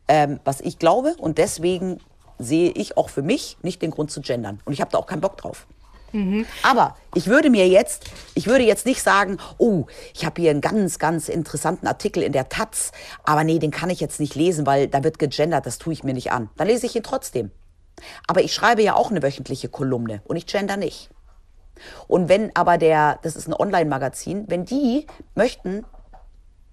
ähm, 0.07 0.39
was 0.45 0.61
ich 0.61 0.79
glaube 0.79 1.17
und 1.19 1.39
deswegen 1.39 1.99
sehe 2.39 2.71
ich 2.71 2.97
auch 2.97 3.09
für 3.09 3.23
mich 3.23 3.57
nicht 3.63 3.83
den 3.83 3.91
Grund 3.91 4.13
zu 4.13 4.21
gendern. 4.21 4.61
Und 4.65 4.73
ich 4.73 4.81
habe 4.81 4.93
da 4.93 4.99
auch 4.99 5.07
keinen 5.07 5.23
Bock 5.23 5.37
drauf. 5.39 5.67
Mhm. 6.13 6.47
Aber 6.63 6.97
ich 7.15 7.27
würde 7.27 7.51
mir 7.51 7.69
jetzt, 7.69 8.05
ich 8.35 8.47
würde 8.47 8.65
jetzt 8.65 8.87
nicht 8.87 9.03
sagen, 9.03 9.39
oh, 9.59 9.87
ich 10.15 10.25
habe 10.25 10.41
hier 10.41 10.51
einen 10.51 10.61
ganz, 10.61 10.99
ganz 10.99 11.29
interessanten 11.29 11.87
Artikel 11.87 12.23
in 12.23 12.33
der 12.33 12.49
Taz, 12.49 12.93
aber 13.25 13.45
nee, 13.45 13.59
den 13.59 13.71
kann 13.71 13.91
ich 13.91 14.01
jetzt 14.01 14.21
nicht 14.21 14.35
lesen, 14.35 14.67
weil 14.67 14.89
da 14.89 15.05
wird 15.05 15.19
gegendert, 15.19 15.67
das 15.67 15.79
tue 15.79 15.93
ich 15.93 16.05
mir 16.05 16.15
nicht 16.15 16.33
an. 16.33 16.51
Dann 16.57 16.69
lese 16.69 16.87
ich 16.87 16.97
ihn 16.97 17.03
trotzdem. 17.03 17.51
Aber 18.27 18.43
ich 18.43 18.53
schreibe 18.53 18.83
ja 18.83 18.95
auch 18.95 19.11
eine 19.11 19.23
wöchentliche 19.23 19.69
Kolumne 19.69 20.21
und 20.25 20.37
ich 20.37 20.47
gender 20.47 20.77
nicht. 20.77 21.11
Und 22.09 22.29
wenn 22.29 22.55
aber 22.55 22.79
der, 22.79 23.19
das 23.23 23.37
ist 23.37 23.49
ein 23.49 23.55
Online-Magazin, 23.55 24.45
wenn 24.49 24.65
die 24.65 25.07
möchten, 25.35 25.85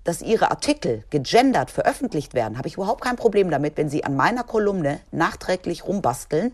dass 0.04 0.22
ihre 0.22 0.52
Artikel 0.52 1.04
gegendert 1.10 1.72
veröffentlicht 1.72 2.34
werden, 2.34 2.58
habe 2.58 2.68
ich 2.68 2.76
überhaupt 2.76 3.02
kein 3.02 3.16
Problem 3.16 3.50
damit, 3.50 3.78
wenn 3.78 3.90
sie 3.90 4.04
an 4.04 4.16
meiner 4.16 4.44
Kolumne 4.44 5.00
nachträglich 5.12 5.86
rumbasteln 5.86 6.52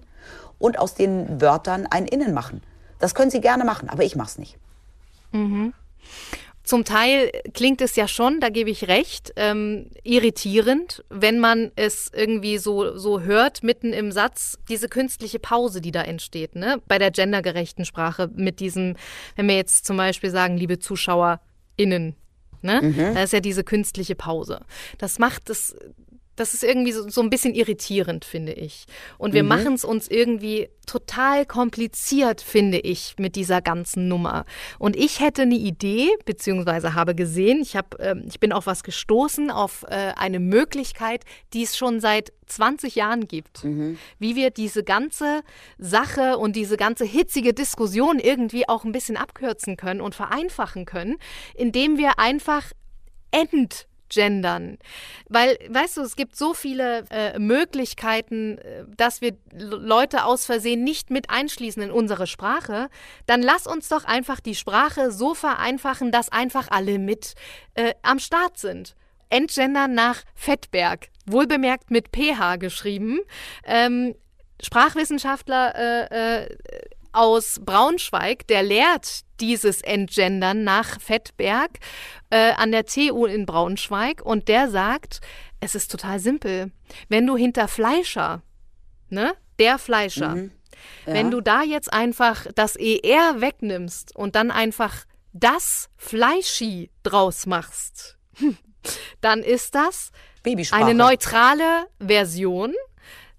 und 0.59 0.77
aus 0.77 0.93
den 0.93 1.41
Wörtern 1.41 1.87
ein 1.89 2.05
Innen 2.05 2.33
machen. 2.33 2.61
Das 2.99 3.15
können 3.15 3.31
Sie 3.31 3.41
gerne 3.41 3.65
machen, 3.65 3.89
aber 3.89 4.03
ich 4.03 4.15
mache 4.15 4.27
es 4.29 4.37
nicht. 4.37 4.57
Mhm. 5.31 5.73
Zum 6.69 6.85
Teil 6.85 7.31
klingt 7.55 7.81
es 7.81 7.95
ja 7.95 8.07
schon, 8.07 8.39
da 8.39 8.49
gebe 8.49 8.69
ich 8.69 8.87
recht, 8.87 9.33
ähm, 9.37 9.89
irritierend, 10.03 11.03
wenn 11.09 11.39
man 11.39 11.71
es 11.75 12.11
irgendwie 12.13 12.59
so, 12.59 12.95
so 12.95 13.21
hört, 13.21 13.63
mitten 13.63 13.91
im 13.91 14.11
Satz, 14.11 14.59
diese 14.69 14.87
künstliche 14.87 15.39
Pause, 15.39 15.81
die 15.81 15.89
da 15.89 16.03
entsteht, 16.03 16.55
ne? 16.55 16.79
bei 16.87 16.99
der 16.99 17.09
gendergerechten 17.09 17.85
Sprache, 17.85 18.29
mit 18.35 18.59
diesem, 18.59 18.97
wenn 19.35 19.47
wir 19.47 19.55
jetzt 19.55 19.87
zum 19.87 19.97
Beispiel 19.97 20.29
sagen, 20.29 20.57
liebe 20.57 20.77
ZuschauerInnen, 20.77 22.15
ne? 22.61 22.81
Mhm. 22.83 23.15
da 23.15 23.23
ist 23.23 23.33
ja 23.33 23.39
diese 23.39 23.63
künstliche 23.63 24.13
Pause. 24.13 24.59
Das 24.99 25.17
macht 25.17 25.49
es 25.49 25.75
das 26.39 26.53
ist 26.53 26.63
irgendwie 26.63 26.93
so, 26.93 27.09
so 27.09 27.21
ein 27.21 27.29
bisschen 27.29 27.53
irritierend, 27.53 28.23
finde 28.23 28.53
ich. 28.53 28.85
Und 29.17 29.33
wir 29.33 29.43
mhm. 29.43 29.49
machen 29.49 29.73
es 29.73 29.83
uns 29.83 30.07
irgendwie 30.07 30.69
total 30.85 31.45
kompliziert, 31.45 32.41
finde 32.41 32.79
ich, 32.79 33.15
mit 33.19 33.35
dieser 33.35 33.61
ganzen 33.61 34.07
Nummer. 34.07 34.45
Und 34.79 34.95
ich 34.95 35.19
hätte 35.19 35.41
eine 35.41 35.55
Idee, 35.55 36.09
beziehungsweise 36.25 36.95
habe 36.95 37.13
gesehen, 37.13 37.61
ich, 37.61 37.75
hab, 37.75 37.99
äh, 37.99 38.15
ich 38.25 38.39
bin 38.39 38.53
auf 38.53 38.67
was 38.67 38.83
gestoßen, 38.83 39.51
auf 39.51 39.85
äh, 39.89 40.13
eine 40.15 40.39
Möglichkeit, 40.39 41.25
die 41.53 41.63
es 41.63 41.77
schon 41.77 41.99
seit 41.99 42.31
20 42.47 42.95
Jahren 42.95 43.27
gibt, 43.27 43.65
mhm. 43.65 43.97
wie 44.17 44.37
wir 44.37 44.49
diese 44.49 44.83
ganze 44.83 45.41
Sache 45.77 46.37
und 46.37 46.55
diese 46.55 46.77
ganze 46.77 47.03
hitzige 47.03 47.53
Diskussion 47.53 48.17
irgendwie 48.17 48.67
auch 48.67 48.85
ein 48.85 48.93
bisschen 48.93 49.17
abkürzen 49.17 49.75
können 49.75 49.99
und 49.99 50.15
vereinfachen 50.15 50.85
können, 50.85 51.17
indem 51.53 51.97
wir 51.97 52.17
einfach 52.17 52.71
ent 53.31 53.88
gendern. 54.09 54.77
Weil, 55.27 55.57
weißt 55.69 55.97
du, 55.97 56.01
es 56.01 56.15
gibt 56.15 56.35
so 56.35 56.53
viele 56.53 57.05
äh, 57.09 57.37
Möglichkeiten, 57.39 58.57
äh, 58.57 58.85
dass 58.97 59.21
wir 59.21 59.37
Leute 59.53 60.25
aus 60.25 60.45
Versehen 60.45 60.83
nicht 60.83 61.09
mit 61.09 61.29
einschließen 61.29 61.81
in 61.81 61.91
unsere 61.91 62.27
Sprache. 62.27 62.89
Dann 63.25 63.41
lass 63.41 63.67
uns 63.67 63.89
doch 63.89 64.05
einfach 64.05 64.39
die 64.39 64.55
Sprache 64.55 65.11
so 65.11 65.33
vereinfachen, 65.33 66.11
dass 66.11 66.31
einfach 66.31 66.67
alle 66.69 66.99
mit 66.99 67.35
äh, 67.75 67.93
am 68.01 68.19
Start 68.19 68.57
sind. 68.57 68.95
Entgendern 69.29 69.93
nach 69.93 70.23
Fettberg, 70.33 71.09
wohlbemerkt 71.25 71.91
mit 71.91 72.07
PH 72.15 72.57
geschrieben. 72.57 73.19
Ähm, 73.63 74.15
Sprachwissenschaftler 74.61 75.75
äh, 75.75 76.43
äh, 76.43 76.57
aus 77.11 77.59
Braunschweig, 77.63 78.47
der 78.47 78.63
lehrt 78.63 79.21
dieses 79.39 79.81
Entgendern 79.81 80.63
nach 80.63 80.99
Fettberg 80.99 81.79
äh, 82.29 82.51
an 82.53 82.71
der 82.71 82.85
TU 82.85 83.25
in 83.25 83.45
Braunschweig 83.45 84.21
und 84.21 84.47
der 84.47 84.69
sagt, 84.69 85.21
es 85.59 85.75
ist 85.75 85.91
total 85.91 86.19
simpel. 86.19 86.71
Wenn 87.07 87.25
du 87.25 87.37
hinter 87.37 87.67
Fleischer, 87.67 88.41
ne, 89.09 89.33
der 89.59 89.77
Fleischer, 89.77 90.35
mhm. 90.35 90.51
ja. 91.05 91.13
wenn 91.13 91.31
du 91.31 91.41
da 91.41 91.63
jetzt 91.63 91.91
einfach 91.91 92.47
das 92.55 92.75
ER 92.75 93.41
wegnimmst 93.41 94.15
und 94.15 94.35
dann 94.35 94.51
einfach 94.51 95.05
das 95.33 95.89
Fleischi 95.97 96.89
draus 97.03 97.45
machst, 97.45 98.17
dann 99.21 99.43
ist 99.43 99.75
das 99.75 100.11
eine 100.71 100.93
neutrale 100.93 101.87
Version 101.99 102.73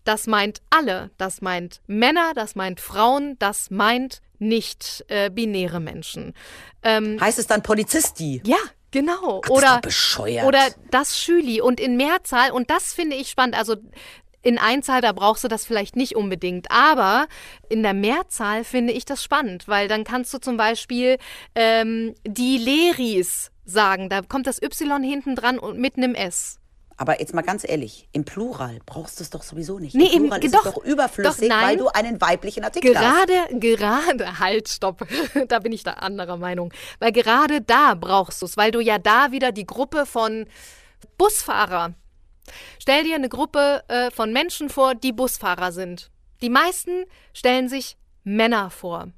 das 0.04 0.26
meint 0.26 0.60
alle. 0.70 1.10
Das 1.18 1.40
meint 1.42 1.80
Männer, 1.86 2.32
das 2.34 2.54
meint 2.54 2.80
Frauen, 2.80 3.36
das 3.38 3.70
meint 3.70 4.20
nicht 4.38 5.04
äh, 5.08 5.30
binäre 5.30 5.80
Menschen. 5.80 6.34
Ähm, 6.82 7.20
heißt 7.20 7.38
es 7.38 7.46
dann 7.46 7.62
Polizisti? 7.62 8.42
Ja, 8.44 8.56
genau. 8.90 9.42
Ach, 9.44 9.50
oder, 9.50 9.80
bescheuert. 9.80 10.46
oder 10.46 10.60
das 10.90 11.18
Schüli. 11.18 11.60
Und 11.60 11.78
in 11.78 11.96
Mehrzahl, 11.96 12.50
und 12.50 12.70
das 12.70 12.92
finde 12.92 13.16
ich 13.16 13.28
spannend, 13.28 13.56
also 13.56 13.76
in 14.42 14.58
Einzahl, 14.58 15.02
da 15.02 15.12
brauchst 15.12 15.44
du 15.44 15.48
das 15.48 15.66
vielleicht 15.66 15.96
nicht 15.96 16.16
unbedingt, 16.16 16.70
aber 16.70 17.26
in 17.68 17.82
der 17.82 17.92
Mehrzahl 17.92 18.64
finde 18.64 18.92
ich 18.94 19.04
das 19.04 19.22
spannend, 19.22 19.68
weil 19.68 19.86
dann 19.86 20.04
kannst 20.04 20.32
du 20.32 20.38
zum 20.38 20.56
Beispiel 20.56 21.18
ähm, 21.54 22.14
die 22.26 22.56
Leris 22.56 23.50
sagen, 23.66 24.08
da 24.08 24.22
kommt 24.22 24.46
das 24.46 24.62
Y 24.62 25.02
hinten 25.02 25.36
dran 25.36 25.58
und 25.58 25.78
mit 25.78 25.96
einem 25.96 26.14
S. 26.14 26.59
Aber 27.00 27.18
jetzt 27.18 27.32
mal 27.32 27.40
ganz 27.40 27.66
ehrlich, 27.66 28.10
im 28.12 28.26
Plural 28.26 28.78
brauchst 28.84 29.20
du 29.20 29.22
es 29.24 29.30
doch 29.30 29.42
sowieso 29.42 29.78
nicht. 29.78 29.94
Nee, 29.94 30.08
Im 30.12 30.24
Plural 30.24 30.38
im, 30.40 30.44
ist 30.44 30.54
doch, 30.54 30.66
es 30.66 30.74
doch 30.74 30.84
überflüssig, 30.84 31.48
doch, 31.48 31.62
weil 31.62 31.78
du 31.78 31.88
einen 31.88 32.20
weiblichen 32.20 32.62
Artikel 32.62 32.92
gerade, 32.92 33.40
hast. 33.40 33.58
Gerade, 33.58 34.38
halt, 34.38 34.68
stopp. 34.68 35.08
da 35.48 35.60
bin 35.60 35.72
ich 35.72 35.82
da 35.82 35.92
anderer 35.92 36.36
Meinung. 36.36 36.74
Weil 36.98 37.12
gerade 37.12 37.62
da 37.62 37.94
brauchst 37.94 38.42
du 38.42 38.46
es, 38.46 38.58
weil 38.58 38.70
du 38.70 38.80
ja 38.80 38.98
da 38.98 39.32
wieder 39.32 39.50
die 39.50 39.64
Gruppe 39.64 40.04
von 40.04 40.44
Busfahrer. 41.16 41.94
Stell 42.78 43.04
dir 43.04 43.14
eine 43.14 43.30
Gruppe 43.30 43.82
äh, 43.88 44.10
von 44.10 44.34
Menschen 44.34 44.68
vor, 44.68 44.94
die 44.94 45.12
Busfahrer 45.12 45.72
sind. 45.72 46.10
Die 46.42 46.50
meisten 46.50 47.06
stellen 47.32 47.70
sich 47.70 47.96
Männer 48.24 48.68
vor. 48.68 49.08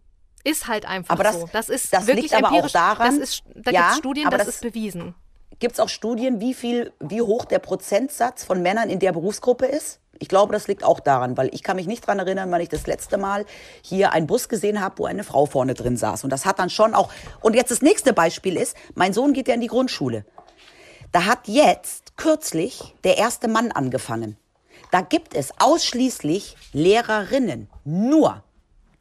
Ist 0.45 0.69
halt 0.69 0.87
einfach 0.87 1.15
aber 1.15 1.25
das, 1.25 1.41
so. 1.41 1.49
Das 1.53 1.69
ist 1.69 1.93
das 1.93 2.07
wirklich 2.07 2.31
liegt 2.31 2.35
aber 2.35 2.47
empirisch. 2.47 2.77
Auch 2.77 2.97
daran, 2.97 3.19
das 3.19 3.29
ist, 3.29 3.43
da 3.57 3.73
ja, 3.73 3.81
gibt 3.81 3.93
es 3.93 3.99
Studien, 3.99 4.31
das, 4.31 4.39
das 4.39 4.49
ist 4.55 4.63
bewiesen. 4.63 5.17
Gibt 5.63 5.75
es 5.75 5.81
auch 5.81 5.89
Studien, 5.89 6.41
wie 6.41 6.55
viel, 6.55 6.93
wie 6.99 7.23
hoch 7.23 7.45
der 7.45 7.61
Prozentsatz 7.61 8.43
von 8.43 8.63
Männern 8.63 8.91
in 8.91 8.99
der 8.99 9.13
Berufsgruppe 9.13 9.65
ist? 9.67 10.01
Ich 10.19 10.27
glaube, 10.27 10.53
das 10.53 10.67
liegt 10.67 10.83
auch 10.83 10.99
daran, 10.99 11.37
weil 11.37 11.55
ich 11.55 11.63
kann 11.63 11.77
mich 11.77 11.87
nicht 11.87 12.03
daran 12.03 12.19
erinnern, 12.19 12.51
wann 12.51 12.61
ich 12.61 12.69
das 12.69 12.89
letzte 12.89 13.17
Mal 13.17 13.47
hier 13.81 14.11
einen 14.11 14.27
Bus 14.27 14.49
gesehen 14.49 14.81
habe, 14.81 14.99
wo 14.99 15.05
eine 15.07 15.23
Frau 15.23 15.47
vorne 15.47 15.75
drin 15.75 15.97
saß. 15.97 16.25
Und 16.25 16.31
das 16.31 16.47
hat 16.47 16.59
dann 16.59 16.69
schon 16.69 16.97
auch. 16.97 17.13
Und 17.43 17.55
jetzt 17.55 17.71
das 17.71 17.81
nächste 17.81 18.13
Beispiel 18.13 18.57
ist, 18.57 18.77
mein 18.97 19.13
Sohn 19.13 19.35
geht 19.35 19.47
ja 19.47 19.55
in 19.55 19.61
die 19.61 19.69
Grundschule. 19.69 20.25
Da 21.13 21.27
hat 21.27 21.47
jetzt 21.47 22.17
kürzlich 22.17 22.97
der 23.05 23.19
erste 23.19 23.47
Mann 23.47 23.71
angefangen. 23.71 24.37
Da 24.91 25.01
gibt 25.01 25.33
es 25.33 25.53
ausschließlich 25.61 26.57
Lehrerinnen. 26.73 27.69
Nur. 27.85 28.43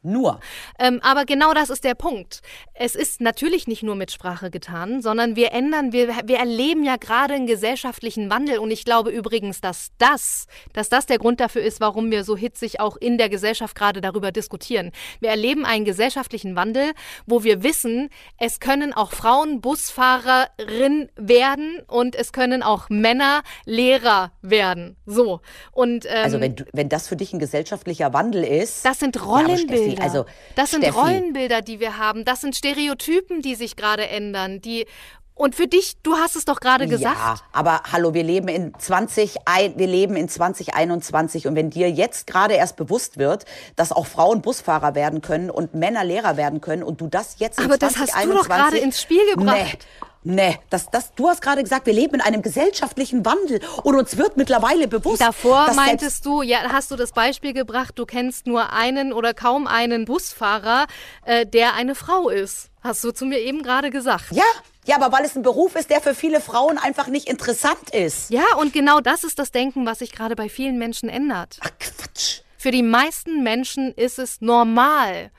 Nur. 0.04 0.40
Ähm, 0.80 1.00
aber 1.02 1.24
genau 1.24 1.54
das 1.54 1.70
ist 1.70 1.84
der 1.84 1.94
Punkt. 1.94 2.40
Es 2.74 2.96
ist 2.96 3.20
natürlich 3.20 3.68
nicht 3.68 3.84
nur 3.84 3.94
mit 3.94 4.10
Sprache 4.10 4.50
getan, 4.50 5.00
sondern 5.00 5.36
wir 5.36 5.52
ändern, 5.52 5.92
wir, 5.92 6.08
wir 6.24 6.38
erleben 6.38 6.82
ja 6.82 6.96
gerade 6.96 7.34
einen 7.34 7.46
gesellschaftlichen 7.46 8.28
Wandel. 8.28 8.58
Und 8.58 8.72
ich 8.72 8.84
glaube 8.84 9.10
übrigens, 9.10 9.60
dass 9.60 9.90
das, 9.98 10.46
dass 10.72 10.88
das 10.88 11.06
der 11.06 11.18
Grund 11.18 11.38
dafür 11.38 11.62
ist, 11.62 11.80
warum 11.80 12.10
wir 12.10 12.24
so 12.24 12.36
hitzig 12.36 12.80
auch 12.80 12.96
in 12.96 13.16
der 13.16 13.28
Gesellschaft 13.28 13.76
gerade 13.76 14.00
darüber 14.00 14.32
diskutieren. 14.32 14.90
Wir 15.20 15.30
erleben 15.30 15.64
einen 15.64 15.84
gesellschaftlichen 15.84 16.56
Wandel, 16.56 16.92
wo 17.26 17.44
wir 17.44 17.62
wissen, 17.62 18.08
es 18.38 18.58
können 18.58 18.92
auch 18.92 19.12
Frauen 19.12 19.60
Busfahrerin 19.60 21.10
werden 21.14 21.80
und 21.86 22.16
es 22.16 22.32
können 22.32 22.64
auch 22.64 22.90
Männer 22.90 23.42
Lehrer 23.66 24.32
werden. 24.42 24.96
So. 25.06 25.40
Und, 25.70 26.06
ähm, 26.06 26.24
also 26.24 26.40
wenn, 26.40 26.56
du, 26.56 26.64
wenn 26.72 26.88
das 26.88 27.06
für 27.06 27.16
dich 27.16 27.32
ein 27.32 27.38
gesellschaftlicher 27.38 28.12
Wandel 28.12 28.42
ist. 28.42 28.84
Das 28.84 28.98
sind 28.98 29.24
Rollenbilder. 29.24 29.91
Ja, 29.92 30.04
Rollenbilder. 30.04 30.04
Also, 30.04 30.24
das 30.56 30.70
sind 30.70 30.82
Steffi. 30.84 30.98
Rollenbilder, 30.98 31.62
die 31.62 31.80
wir 31.80 31.98
haben. 31.98 32.24
Das 32.24 32.40
sind 32.40 32.56
Stereotypen, 32.56 33.42
die 33.42 33.54
sich 33.54 33.76
gerade 33.76 34.08
ändern, 34.08 34.60
die 34.60 34.86
Und 35.34 35.54
für 35.54 35.66
dich, 35.66 35.94
du 36.02 36.16
hast 36.16 36.36
es 36.36 36.44
doch 36.44 36.60
gerade 36.60 36.86
gesagt. 36.86 37.16
Ja, 37.16 37.36
aber 37.52 37.80
hallo, 37.90 38.12
wir 38.12 38.22
leben 38.22 38.48
in 38.48 38.74
20, 38.78 39.36
ein- 39.46 39.78
wir 39.78 39.86
leben 39.86 40.14
in 40.14 40.28
2021 40.28 41.46
und 41.46 41.56
wenn 41.56 41.70
dir 41.70 41.90
jetzt 41.90 42.26
gerade 42.26 42.54
erst 42.54 42.76
bewusst 42.76 43.16
wird, 43.18 43.46
dass 43.74 43.92
auch 43.92 44.06
Frauen 44.06 44.42
Busfahrer 44.42 44.94
werden 44.94 45.22
können 45.22 45.50
und 45.50 45.74
Männer 45.74 46.04
Lehrer 46.04 46.36
werden 46.36 46.60
können 46.60 46.82
und 46.82 47.00
du 47.00 47.08
das 47.08 47.36
jetzt 47.38 47.58
in 47.58 47.64
Aber 47.64 47.78
das 47.78 47.96
hast 47.96 48.10
du 48.10 48.28
doch 48.32 48.46
2021 48.46 48.48
gerade 48.48 48.78
ins 48.78 49.00
Spiel 49.00 49.24
gebracht. 49.34 49.56
Nee. 49.56 49.78
Nee, 50.24 50.58
das, 50.70 50.88
das, 50.90 51.14
du 51.14 51.28
hast 51.28 51.42
gerade 51.42 51.62
gesagt, 51.62 51.86
wir 51.86 51.92
leben 51.92 52.14
in 52.14 52.20
einem 52.20 52.42
gesellschaftlichen 52.42 53.24
Wandel 53.24 53.60
und 53.82 53.96
uns 53.96 54.16
wird 54.16 54.36
mittlerweile 54.36 54.86
bewusst, 54.86 55.20
Davor 55.20 55.72
meintest 55.74 56.24
du, 56.24 56.42
ja, 56.42 56.58
hast 56.72 56.92
du 56.92 56.96
das 56.96 57.12
Beispiel 57.12 57.52
gebracht, 57.52 57.98
du 57.98 58.06
kennst 58.06 58.46
nur 58.46 58.72
einen 58.72 59.12
oder 59.12 59.34
kaum 59.34 59.66
einen 59.66 60.04
Busfahrer, 60.04 60.86
äh, 61.24 61.44
der 61.44 61.74
eine 61.74 61.94
Frau 61.94 62.28
ist. 62.28 62.70
Hast 62.82 63.02
du 63.02 63.10
zu 63.10 63.26
mir 63.26 63.38
eben 63.38 63.62
gerade 63.62 63.90
gesagt. 63.90 64.26
Ja, 64.30 64.44
ja, 64.84 64.96
aber 64.96 65.16
weil 65.16 65.24
es 65.24 65.36
ein 65.36 65.42
Beruf 65.42 65.76
ist, 65.76 65.90
der 65.90 66.00
für 66.00 66.14
viele 66.14 66.40
Frauen 66.40 66.78
einfach 66.78 67.06
nicht 67.06 67.28
interessant 67.28 67.90
ist. 67.92 68.30
Ja, 68.30 68.44
und 68.58 68.72
genau 68.72 69.00
das 69.00 69.24
ist 69.24 69.38
das 69.38 69.52
Denken, 69.52 69.86
was 69.86 70.00
sich 70.00 70.12
gerade 70.12 70.34
bei 70.34 70.48
vielen 70.48 70.78
Menschen 70.78 71.08
ändert. 71.08 71.58
Ach, 71.60 71.70
Quatsch. 71.78 72.40
Für 72.58 72.70
die 72.70 72.82
meisten 72.82 73.42
Menschen 73.42 73.92
ist 73.94 74.18
es 74.18 74.40
normal, 74.40 75.30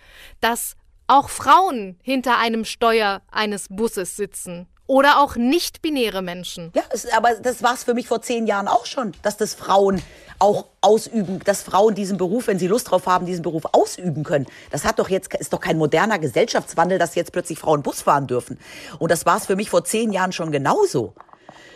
dass 0.41 0.75
auch 1.07 1.29
Frauen 1.29 1.97
hinter 2.01 2.37
einem 2.37 2.65
Steuer 2.65 3.21
eines 3.31 3.67
Busses 3.69 4.15
sitzen. 4.15 4.67
Oder 4.85 5.19
auch 5.19 5.35
nicht-binäre 5.35 6.21
Menschen. 6.21 6.71
Ja, 6.75 6.83
es, 6.89 7.09
aber 7.11 7.35
das 7.35 7.63
war 7.63 7.73
es 7.73 7.83
für 7.83 7.93
mich 7.93 8.07
vor 8.07 8.21
zehn 8.21 8.47
Jahren 8.47 8.67
auch 8.67 8.85
schon, 8.85 9.13
dass 9.21 9.37
das 9.37 9.53
Frauen 9.53 10.01
auch 10.39 10.65
ausüben, 10.81 11.39
dass 11.45 11.63
Frauen 11.63 11.95
diesen 11.95 12.17
Beruf, 12.17 12.47
wenn 12.47 12.59
sie 12.59 12.67
Lust 12.67 12.91
drauf 12.91 13.07
haben, 13.07 13.25
diesen 13.25 13.43
Beruf 13.43 13.63
ausüben 13.71 14.23
können. 14.23 14.45
Das 14.71 14.83
hat 14.83 14.99
doch 14.99 15.09
jetzt, 15.09 15.33
ist 15.35 15.53
doch 15.53 15.61
kein 15.61 15.77
moderner 15.77 16.19
Gesellschaftswandel, 16.19 16.99
dass 16.99 17.15
jetzt 17.15 17.31
plötzlich 17.31 17.59
Frauen 17.59 17.81
Bus 17.81 18.01
fahren 18.01 18.27
dürfen. 18.27 18.59
Und 18.99 19.09
das 19.09 19.25
war 19.25 19.37
es 19.37 19.45
für 19.45 19.55
mich 19.55 19.69
vor 19.69 19.85
zehn 19.85 20.11
Jahren 20.11 20.33
schon 20.33 20.51
genauso. 20.51 21.13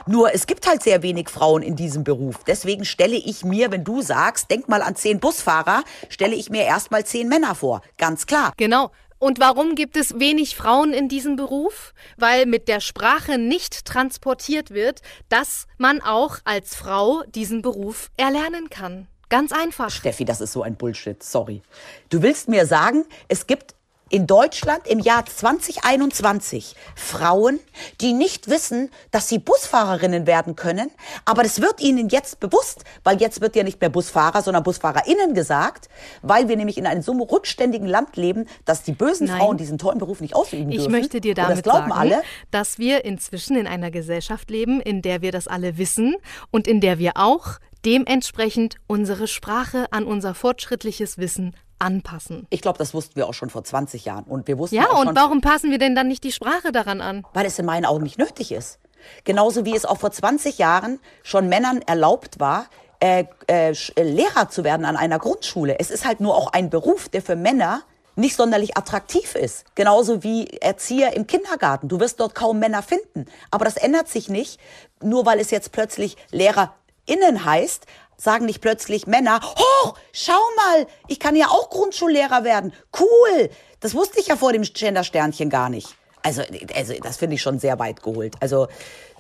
Nur 0.06 0.34
es 0.34 0.48
gibt 0.48 0.68
halt 0.68 0.84
sehr 0.84 1.04
wenig 1.04 1.30
Frauen 1.30 1.62
in 1.62 1.76
diesem 1.76 2.06
Beruf. 2.06 2.44
Deswegen 2.46 2.86
stelle 2.86 3.18
ich 3.18 3.44
mir, 3.44 3.72
wenn 3.72 3.84
du 3.84 4.02
sagst, 4.02 4.50
denk 4.50 4.70
mal 4.70 4.82
an 4.82 4.96
zehn 4.96 5.20
Busfahrer, 5.20 5.84
stelle 6.08 6.36
ich 6.36 6.50
mir 6.50 6.64
erstmal 6.64 7.06
zehn 7.06 7.28
Männer 7.28 7.56
vor. 7.56 7.82
Ganz 7.98 8.26
klar. 8.26 8.54
Genau. 8.56 8.92
Und 9.20 9.40
warum 9.40 9.76
gibt 9.76 9.98
es 9.98 10.20
wenig 10.20 10.56
Frauen 10.56 10.94
in 10.94 11.10
diesem 11.10 11.36
Beruf? 11.36 11.94
Weil 12.18 12.46
mit 12.46 12.68
der 12.68 12.80
Sprache 12.80 13.38
nicht 13.38 13.86
transportiert 13.86 14.72
wird, 14.72 15.02
dass 15.30 15.68
man 15.78 16.02
auch 16.02 16.38
als 16.44 16.76
Frau 16.76 17.24
diesen 17.24 17.62
Beruf 17.62 18.12
erlernen 18.18 18.70
kann. 18.70 19.08
Ganz 19.30 19.52
einfach. 19.52 19.90
Steffi, 19.90 20.24
das 20.24 20.40
ist 20.40 20.54
so 20.54 20.62
ein 20.62 20.76
Bullshit. 20.76 21.22
Sorry. 21.22 21.62
Du 22.10 22.22
willst 22.22 22.48
mir 22.48 22.66
sagen, 22.66 23.06
es 23.28 23.46
gibt 23.46 23.76
in 24.10 24.28
Deutschland 24.28 24.88
im 24.88 25.00
Jahr 25.00 25.26
2021 25.26 26.76
Frauen, 26.96 27.60
die 28.02 28.14
nicht 28.14 28.50
wissen, 28.50 28.90
dass 29.12 29.28
sie 29.30 29.40
Busfahrerinnen 29.40 30.28
werden 30.28 30.56
können, 30.56 30.92
aber 31.26 31.44
das 31.44 31.62
wird 31.62 31.82
ihnen 31.82 32.10
jetzt 32.10 32.40
bewusst, 32.40 32.84
weil 33.04 33.20
jetzt 33.20 33.42
wird 33.42 33.56
ja 33.56 33.64
nicht 33.64 33.80
mehr 33.82 33.90
Busfahrer, 33.90 34.42
sondern 34.42 34.64
Busfahrerinnen 34.64 35.34
gesagt, 35.34 35.90
weil 36.22 36.48
wir 36.48 36.58
nämlich 36.58 36.78
in 36.78 36.86
einem 36.88 37.02
so 37.02 37.14
rückständigen 37.14 37.88
Land 37.88 38.16
leben, 38.18 38.46
dass 38.66 38.84
die 38.84 38.94
bösen 38.94 39.28
Nein. 39.28 39.38
Frauen 39.40 39.58
diesen 39.58 39.78
tollen 39.78 40.00
Beruf 40.00 40.22
nicht 40.22 40.36
ausüben 40.36 40.70
Ich 40.72 40.78
dürfen. 40.78 40.92
möchte 40.92 41.22
dir 41.22 41.36
damit 41.36 41.66
sagen, 41.66 41.92
alle. 41.92 42.22
dass 42.52 42.78
wir 42.80 43.06
inzwischen 43.06 43.56
in 43.56 43.68
einer 43.68 43.92
Gesellschaft 43.92 44.50
leben, 44.50 44.82
in 44.82 45.02
der 45.02 45.22
wir 45.22 45.32
das 45.32 45.48
alle 45.48 45.78
wissen 45.78 46.16
und 46.52 46.68
in 46.68 46.82
der 46.82 47.00
wir 47.00 47.14
auch 47.16 47.58
dementsprechend 47.86 48.76
unsere 48.88 49.28
Sprache 49.28 49.86
an 49.92 50.04
unser 50.06 50.34
fortschrittliches 50.34 51.18
Wissen 51.18 51.56
anpassen. 51.80 52.48
Ich 52.50 52.62
glaube, 52.62 52.78
das 52.78 52.94
wussten 52.94 53.16
wir 53.16 53.28
auch 53.28 53.34
schon 53.34 53.50
vor 53.50 53.64
20 53.64 54.06
Jahren. 54.06 54.24
Und 54.26 54.48
wir 54.48 54.58
wussten 54.58 54.76
Ja, 54.76 54.90
und 54.92 55.16
warum 55.16 55.42
passen 55.42 55.72
wir 55.72 55.78
denn 55.78 55.96
dann 55.96 56.08
nicht 56.08 56.24
die 56.24 56.32
Sprache 56.32 56.72
daran 56.72 57.02
an? 57.02 57.26
weil 57.34 57.46
es 57.46 57.60
in 57.60 57.66
meinen 57.66 57.86
Augen 57.86 58.04
nicht 58.04 58.18
nötig 58.18 58.52
ist. 58.52 58.80
Genauso 59.24 59.64
wie 59.66 59.76
es 59.76 59.86
auch 59.86 59.98
vor 60.00 60.12
20 60.12 60.58
Jahren 60.58 61.00
schon 61.24 61.48
Männern 61.50 61.82
erlaubt 61.84 62.40
war, 62.40 62.66
äh, 63.00 63.26
äh, 63.48 63.72
äh, 63.72 64.04
Lehrer 64.04 64.50
zu 64.50 64.64
werden 64.64 64.86
an 64.86 64.98
einer 64.98 65.20
Grundschule. 65.20 65.80
Es 65.80 65.92
ist 65.92 66.06
halt 66.06 66.20
nur 66.20 66.36
auch 66.36 66.52
ein 66.54 66.70
Beruf, 66.70 67.10
der 67.10 67.22
für 67.22 67.36
Männer 67.36 67.82
nicht 68.16 68.36
sonderlich 68.36 68.76
attraktiv 68.76 69.36
ist. 69.36 69.66
Genauso 69.76 70.24
wie 70.24 70.48
Erzieher 70.48 71.16
im 71.16 71.28
Kindergarten. 71.28 71.88
Du 71.88 72.00
wirst 72.00 72.20
dort 72.20 72.34
kaum 72.34 72.58
Männer 72.58 72.82
finden. 72.82 73.26
Aber 73.52 73.66
das 73.66 73.78
ändert 73.78 74.08
sich 74.08 74.30
nicht, 74.30 74.60
nur 75.04 75.28
weil 75.28 75.40
es 75.40 75.52
jetzt 75.52 75.72
plötzlich 75.72 76.18
LehrerInnen 76.32 77.46
heißt, 77.46 77.86
sagen 78.18 78.46
nicht 78.46 78.62
plötzlich 78.62 79.08
Männer, 79.08 79.40
oh, 79.44 79.94
schau 80.12 80.34
mal, 80.56 80.88
ich 81.08 81.20
kann 81.20 81.36
ja 81.36 81.48
auch 81.48 81.70
Grundschullehrer 81.70 82.44
werden. 82.44 82.74
Cool. 83.00 83.50
Das 83.80 83.94
wusste 83.94 84.20
ich 84.20 84.28
ja 84.28 84.36
vor 84.36 84.54
dem 84.54 84.64
Gender-Sternchen 84.64 85.50
gar 85.50 85.70
nicht. 85.70 85.96
Also, 86.24 86.42
also 86.76 86.94
das 87.02 87.18
finde 87.18 87.36
ich 87.36 87.42
schon 87.42 87.60
sehr 87.60 87.80
weit 87.80 88.02
geholt. 88.02 88.36
Also 88.40 88.68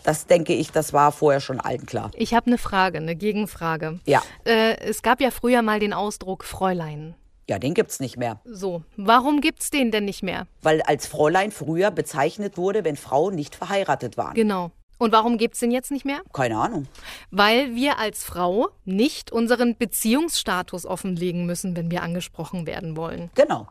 das 0.03 0.25
denke 0.25 0.53
ich, 0.53 0.71
das 0.71 0.93
war 0.93 1.11
vorher 1.11 1.41
schon 1.41 1.59
allen 1.59 1.85
klar. 1.85 2.11
Ich 2.15 2.33
habe 2.33 2.47
eine 2.47 2.57
Frage, 2.57 2.97
eine 2.97 3.15
Gegenfrage. 3.15 3.99
Ja. 4.05 4.23
Äh, 4.45 4.77
es 4.79 5.01
gab 5.01 5.21
ja 5.21 5.31
früher 5.31 5.61
mal 5.61 5.79
den 5.79 5.93
Ausdruck 5.93 6.43
Fräulein. 6.43 7.15
Ja, 7.49 7.59
den 7.59 7.73
gibt's 7.73 7.99
nicht 7.99 8.17
mehr. 8.17 8.41
So, 8.43 8.83
warum 8.97 9.39
gibt's 9.39 9.69
den 9.69 9.91
denn 9.91 10.03
nicht 10.03 10.21
mehr? 10.21 10.47
Weil 10.61 10.81
als 10.81 11.07
Fräulein 11.07 11.51
früher 11.51 11.91
bezeichnet 11.91 12.57
wurde, 12.57 12.83
wenn 12.83 12.97
Frauen 12.97 13.35
nicht 13.35 13.55
verheiratet 13.55 14.17
waren. 14.17 14.33
Genau. 14.33 14.71
Und 14.97 15.11
warum 15.11 15.37
gibt's 15.37 15.59
den 15.59 15.71
jetzt 15.71 15.91
nicht 15.91 16.05
mehr? 16.05 16.21
Keine 16.33 16.57
Ahnung. 16.57 16.87
Weil 17.31 17.75
wir 17.75 17.99
als 17.99 18.23
Frau 18.23 18.69
nicht 18.85 19.31
unseren 19.31 19.77
Beziehungsstatus 19.77 20.85
offenlegen 20.85 21.45
müssen, 21.45 21.75
wenn 21.75 21.91
wir 21.91 22.03
angesprochen 22.03 22.65
werden 22.65 22.97
wollen. 22.97 23.29
Genau. 23.35 23.67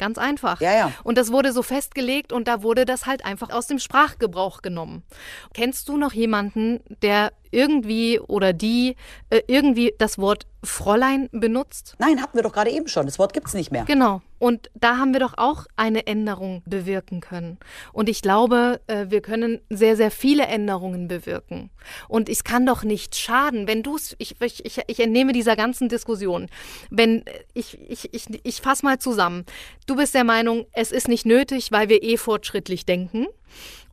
Ganz 0.00 0.16
einfach. 0.16 0.62
Ja, 0.62 0.72
ja. 0.72 0.92
Und 1.04 1.18
das 1.18 1.30
wurde 1.30 1.52
so 1.52 1.62
festgelegt 1.62 2.32
und 2.32 2.48
da 2.48 2.62
wurde 2.62 2.86
das 2.86 3.04
halt 3.04 3.22
einfach 3.22 3.50
aus 3.50 3.66
dem 3.66 3.78
Sprachgebrauch 3.78 4.62
genommen. 4.62 5.02
Kennst 5.52 5.90
du 5.90 5.98
noch 5.98 6.14
jemanden, 6.14 6.80
der 7.02 7.34
irgendwie 7.50 8.18
oder 8.18 8.54
die 8.54 8.96
äh, 9.28 9.42
irgendwie 9.46 9.94
das 9.98 10.16
Wort 10.16 10.46
Fräulein 10.62 11.28
benutzt? 11.32 11.94
Nein, 11.98 12.20
hatten 12.20 12.36
wir 12.36 12.42
doch 12.42 12.52
gerade 12.52 12.70
eben 12.70 12.88
schon. 12.88 13.06
Das 13.06 13.18
Wort 13.18 13.32
gibt's 13.32 13.54
nicht 13.54 13.70
mehr. 13.70 13.84
Genau. 13.84 14.20
Und 14.38 14.70
da 14.74 14.96
haben 14.96 15.12
wir 15.12 15.20
doch 15.20 15.34
auch 15.36 15.66
eine 15.76 16.06
Änderung 16.06 16.62
bewirken 16.66 17.20
können. 17.20 17.58
Und 17.92 18.08
ich 18.08 18.22
glaube, 18.22 18.80
äh, 18.86 19.06
wir 19.08 19.20
können 19.20 19.60
sehr, 19.70 19.96
sehr 19.96 20.10
viele 20.10 20.46
Änderungen 20.46 21.08
bewirken. 21.08 21.70
Und 22.08 22.28
es 22.28 22.44
kann 22.44 22.66
doch 22.66 22.82
nicht 22.84 23.16
schaden, 23.16 23.66
wenn 23.66 23.82
du 23.82 23.96
es, 23.96 24.16
ich, 24.18 24.36
ich, 24.40 24.64
ich, 24.64 24.80
ich 24.86 25.00
entnehme 25.00 25.32
dieser 25.32 25.56
ganzen 25.56 25.88
Diskussion, 25.88 26.48
wenn, 26.90 27.26
äh, 27.26 27.44
ich, 27.54 27.78
ich, 27.88 28.12
ich, 28.12 28.26
ich 28.42 28.60
fasse 28.60 28.84
mal 28.84 28.98
zusammen. 28.98 29.44
Du 29.86 29.96
bist 29.96 30.14
der 30.14 30.24
Meinung, 30.24 30.66
es 30.72 30.92
ist 30.92 31.08
nicht 31.08 31.26
nötig, 31.26 31.72
weil 31.72 31.88
wir 31.88 32.02
eh 32.02 32.16
fortschrittlich 32.16 32.86
denken. 32.86 33.26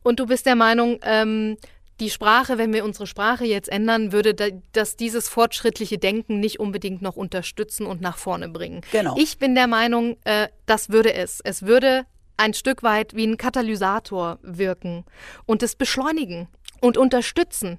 Und 0.02 0.20
du 0.20 0.26
bist 0.26 0.46
der 0.46 0.54
Meinung, 0.54 0.98
ähm, 1.02 1.56
die 2.00 2.10
Sprache, 2.10 2.58
wenn 2.58 2.72
wir 2.72 2.84
unsere 2.84 3.06
Sprache 3.06 3.44
jetzt 3.44 3.68
ändern, 3.68 4.12
würde 4.12 4.34
da, 4.34 4.46
das 4.72 4.96
dieses 4.96 5.28
fortschrittliche 5.28 5.98
Denken 5.98 6.40
nicht 6.40 6.60
unbedingt 6.60 7.02
noch 7.02 7.16
unterstützen 7.16 7.86
und 7.86 8.00
nach 8.00 8.16
vorne 8.16 8.48
bringen. 8.48 8.82
Genau. 8.92 9.14
Ich 9.18 9.38
bin 9.38 9.54
der 9.54 9.66
Meinung, 9.66 10.16
äh, 10.24 10.48
das 10.66 10.90
würde 10.90 11.14
es. 11.14 11.40
Es 11.42 11.62
würde 11.62 12.06
ein 12.36 12.54
Stück 12.54 12.82
weit 12.82 13.14
wie 13.14 13.26
ein 13.26 13.36
Katalysator 13.36 14.38
wirken 14.42 15.04
und 15.46 15.62
es 15.62 15.74
beschleunigen 15.74 16.48
und 16.80 16.96
unterstützen. 16.96 17.78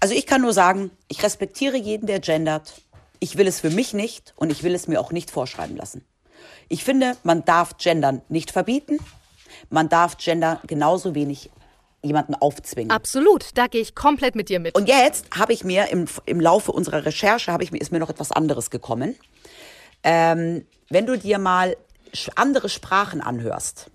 Also 0.00 0.14
ich 0.14 0.26
kann 0.26 0.42
nur 0.42 0.52
sagen, 0.52 0.90
ich 1.08 1.22
respektiere 1.22 1.76
jeden, 1.76 2.06
der 2.06 2.20
gendert. 2.20 2.82
Ich 3.18 3.36
will 3.36 3.48
es 3.48 3.60
für 3.60 3.70
mich 3.70 3.94
nicht 3.94 4.34
und 4.36 4.52
ich 4.52 4.62
will 4.62 4.74
es 4.74 4.86
mir 4.86 5.00
auch 5.00 5.10
nicht 5.10 5.30
vorschreiben 5.30 5.76
lassen. 5.76 6.04
Ich 6.68 6.84
finde, 6.84 7.16
man 7.24 7.44
darf 7.44 7.78
Gendern 7.78 8.22
nicht 8.28 8.50
verbieten. 8.50 8.98
Man 9.70 9.88
darf 9.88 10.18
Gender 10.18 10.60
genauso 10.66 11.14
wenig 11.14 11.50
jemanden 12.02 12.34
aufzwingen. 12.34 12.90
Absolut, 12.90 13.50
da 13.54 13.66
gehe 13.66 13.80
ich 13.80 13.94
komplett 13.94 14.34
mit 14.34 14.48
dir 14.48 14.60
mit. 14.60 14.74
Und 14.74 14.88
jetzt 14.88 15.26
habe 15.36 15.52
ich 15.52 15.64
mir 15.64 15.88
im, 15.88 16.06
im 16.26 16.40
Laufe 16.40 16.72
unserer 16.72 17.04
Recherche 17.04 17.52
habe 17.52 17.64
ich 17.64 17.72
mir 17.72 17.80
ist 17.80 17.92
mir 17.92 17.98
noch 17.98 18.10
etwas 18.10 18.32
anderes 18.32 18.70
gekommen. 18.70 19.16
Ähm, 20.04 20.64
wenn 20.88 21.06
du 21.06 21.18
dir 21.18 21.38
mal 21.38 21.76
andere 22.36 22.68
Sprachen 22.68 23.20
anhörst, 23.20 23.90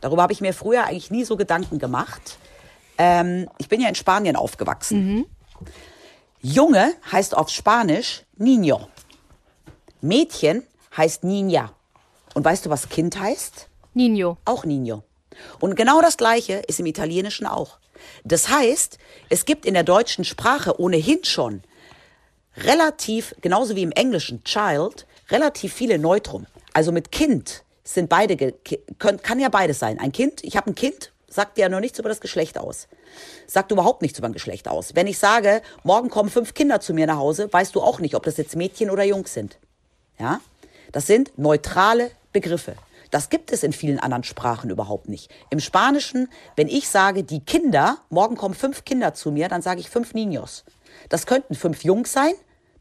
darüber 0.00 0.22
habe 0.22 0.32
ich 0.32 0.40
mir 0.40 0.52
früher 0.52 0.84
eigentlich 0.84 1.10
nie 1.10 1.24
so 1.24 1.36
Gedanken 1.36 1.78
gemacht. 1.78 2.38
Ähm, 2.98 3.48
ich 3.58 3.68
bin 3.68 3.80
ja 3.80 3.88
in 3.88 3.94
Spanien 3.94 4.36
aufgewachsen. 4.36 5.26
Junge 6.42 6.94
heißt 7.10 7.36
auf 7.36 7.48
Spanisch 7.48 8.24
Niño. 8.38 8.88
Mädchen 10.00 10.64
heißt 10.96 11.24
Niña. 11.24 11.70
Und 12.34 12.44
weißt 12.44 12.66
du, 12.66 12.70
was 12.70 12.88
Kind 12.88 13.18
heißt? 13.18 13.68
Nino. 13.94 14.38
Auch 14.44 14.64
Nino. 14.64 15.02
Und 15.60 15.76
genau 15.76 16.00
das 16.00 16.16
Gleiche 16.16 16.62
ist 16.66 16.80
im 16.80 16.86
Italienischen 16.86 17.46
auch. 17.46 17.78
Das 18.24 18.48
heißt, 18.48 18.98
es 19.28 19.44
gibt 19.44 19.64
in 19.66 19.74
der 19.74 19.84
deutschen 19.84 20.24
Sprache 20.24 20.80
ohnehin 20.80 21.24
schon 21.24 21.62
relativ, 22.56 23.34
genauso 23.40 23.76
wie 23.76 23.82
im 23.82 23.92
Englischen 23.92 24.44
Child, 24.44 25.06
relativ 25.30 25.72
viele 25.72 25.98
Neutrum. 25.98 26.46
Also 26.74 26.92
mit 26.92 27.12
Kind 27.12 27.64
sind 27.84 28.08
beide, 28.08 28.54
kann 28.98 29.40
ja 29.40 29.48
beides 29.48 29.78
sein. 29.78 29.98
Ein 29.98 30.12
Kind, 30.12 30.44
ich 30.44 30.56
habe 30.56 30.70
ein 30.70 30.74
Kind, 30.74 31.12
sagt 31.28 31.58
ja 31.58 31.68
noch 31.68 31.80
nichts 31.80 31.98
über 31.98 32.08
das 32.08 32.20
Geschlecht 32.20 32.58
aus. 32.58 32.88
Sagt 33.46 33.72
überhaupt 33.72 34.02
nichts 34.02 34.18
über 34.18 34.28
ein 34.28 34.32
Geschlecht 34.32 34.68
aus. 34.68 34.94
Wenn 34.94 35.06
ich 35.06 35.18
sage, 35.18 35.62
morgen 35.82 36.10
kommen 36.10 36.30
fünf 36.30 36.54
Kinder 36.54 36.80
zu 36.80 36.94
mir 36.94 37.06
nach 37.06 37.16
Hause, 37.16 37.52
weißt 37.52 37.74
du 37.74 37.80
auch 37.80 38.00
nicht, 38.00 38.14
ob 38.14 38.24
das 38.24 38.36
jetzt 38.36 38.56
Mädchen 38.56 38.90
oder 38.90 39.04
Jungs 39.04 39.32
sind. 39.32 39.58
Ja? 40.18 40.40
Das 40.92 41.06
sind 41.06 41.36
neutrale 41.38 42.10
Begriffe. 42.32 42.76
Das 43.12 43.28
gibt 43.28 43.52
es 43.52 43.62
in 43.62 43.74
vielen 43.74 44.00
anderen 44.00 44.24
Sprachen 44.24 44.70
überhaupt 44.70 45.10
nicht. 45.10 45.30
Im 45.50 45.60
Spanischen, 45.60 46.28
wenn 46.56 46.66
ich 46.66 46.88
sage, 46.88 47.24
die 47.24 47.44
Kinder, 47.44 47.98
morgen 48.08 48.36
kommen 48.36 48.54
fünf 48.54 48.86
Kinder 48.86 49.12
zu 49.12 49.30
mir, 49.30 49.48
dann 49.48 49.60
sage 49.60 49.80
ich 49.80 49.90
fünf 49.90 50.14
Niños. 50.14 50.64
Das 51.10 51.26
könnten 51.26 51.54
fünf 51.54 51.84
Jungs 51.84 52.10
sein, 52.10 52.32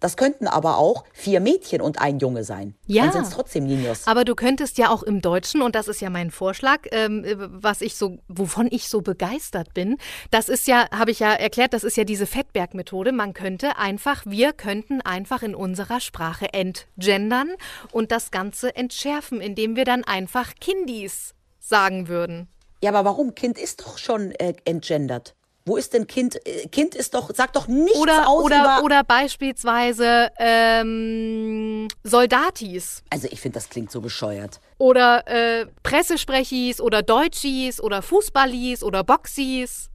das 0.02 0.18
könnten 0.18 0.48
aber 0.48 0.78
auch 0.78 1.06
vier 1.14 1.40
Mädchen 1.40 1.80
und 1.80 2.02
ein 2.02 2.20
Junge 2.20 2.44
sein. 2.44 2.76
Ja. 2.88 3.04
Dann 3.04 3.14
sind 3.14 3.24
es 3.24 3.30
trotzdem 3.30 3.66
Niños. 3.66 4.08
Aber 4.08 4.26
du 4.26 4.36
könntest 4.36 4.78
ja 4.78 4.90
auch 4.90 5.04
im 5.04 5.22
Deutschen, 5.22 5.62
und 5.62 5.76
das 5.76 5.88
ist 5.88 6.02
ja 6.02 6.10
mein 6.10 6.32
Vorschlag, 6.32 6.80
ähm, 6.92 7.24
was 7.38 7.82
ich 7.82 7.96
so, 7.96 8.18
wovon 8.28 8.68
ich 8.70 8.90
so 8.90 9.02
begeistert 9.02 9.74
bin, 9.74 9.98
das 10.32 10.50
ist 10.50 10.68
ja, 10.68 10.90
habe 10.92 11.12
ich 11.12 11.20
ja 11.20 11.32
erklärt, 11.32 11.74
das 11.74 11.84
ist 11.84 11.96
ja 11.98 12.04
diese 12.04 12.26
Fettberg-Methode. 12.26 13.12
Man 13.12 13.34
könnte 13.34 13.78
einfach, 13.78 14.26
wir 14.26 14.54
könnten 14.54 15.02
einfach 15.02 15.44
in 15.44 15.54
unserer 15.54 16.00
Sprache 16.00 16.52
entgendern 16.52 17.52
und 17.92 18.12
das 18.12 18.32
Ganze 18.32 18.76
entschärfen, 18.76 19.40
indem 19.40 19.76
wir 19.76 19.86
dann 19.86 20.04
einfach 20.04 20.56
Kindis 20.60 21.36
sagen 21.60 22.08
würden. 22.08 22.48
Ja, 22.84 22.90
aber 22.90 23.06
warum? 23.06 23.36
Kind 23.36 23.60
ist 23.60 23.82
doch 23.82 24.00
schon 24.00 24.32
äh, 24.32 24.56
entgendert. 24.66 25.36
Wo 25.66 25.78
ist 25.78 25.94
denn 25.94 26.08
Kind? 26.08 26.46
Äh, 26.48 26.68
kind 26.68 26.96
ist 26.96 27.14
doch, 27.14 27.34
sagt 27.36 27.56
doch 27.56 27.68
nichts 27.68 28.00
Oder, 28.00 28.28
aus 28.28 28.46
oder, 28.46 28.62
über... 28.62 28.84
oder 28.84 29.04
beispielsweise 29.04 30.32
ähm, 30.40 31.88
Soldatis. 32.04 33.04
Also 33.10 33.28
ich 33.30 33.40
finde, 33.40 33.56
das 33.56 33.70
klingt 33.70 33.92
so 33.92 34.02
bescheuert. 34.02 34.60
Oder 34.80 35.28
äh, 35.28 35.68
Pressesprechis 35.84 36.82
oder 36.82 37.04
Deutschis 37.04 37.80
oder 37.80 38.02
Fußballis 38.02 38.84
oder 38.84 39.04
Boxis. 39.04 39.90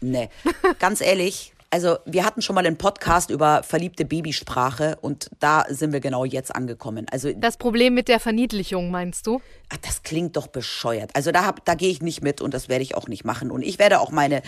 Nee, 0.00 0.28
ganz 0.80 1.00
ehrlich. 1.00 1.51
Also 1.72 1.96
wir 2.04 2.26
hatten 2.26 2.42
schon 2.42 2.54
mal 2.54 2.66
einen 2.66 2.76
Podcast 2.76 3.30
über 3.30 3.62
verliebte 3.62 4.04
Babysprache 4.04 4.98
und 5.00 5.30
da 5.40 5.64
sind 5.70 5.94
wir 5.94 6.00
genau 6.00 6.26
jetzt 6.26 6.54
angekommen. 6.54 7.06
Also 7.10 7.32
Das 7.32 7.56
Problem 7.56 7.94
mit 7.94 8.08
der 8.08 8.20
Verniedlichung, 8.20 8.90
meinst 8.90 9.26
du? 9.26 9.40
ach, 9.70 9.78
das 9.78 10.02
klingt 10.02 10.36
doch 10.36 10.48
bescheuert. 10.48 11.12
Also 11.14 11.32
da 11.32 11.46
hab, 11.46 11.64
da 11.64 11.74
gehe 11.74 11.88
ich 11.88 12.02
nicht 12.02 12.22
mit 12.22 12.42
und 12.42 12.52
das 12.52 12.68
werde 12.68 12.82
ich 12.82 12.94
auch 12.94 13.08
nicht 13.08 13.24
machen. 13.24 13.50
Und 13.50 13.62
ich 13.62 13.78
werde 13.78 14.00
auch 14.00 14.10
meine 14.10 14.42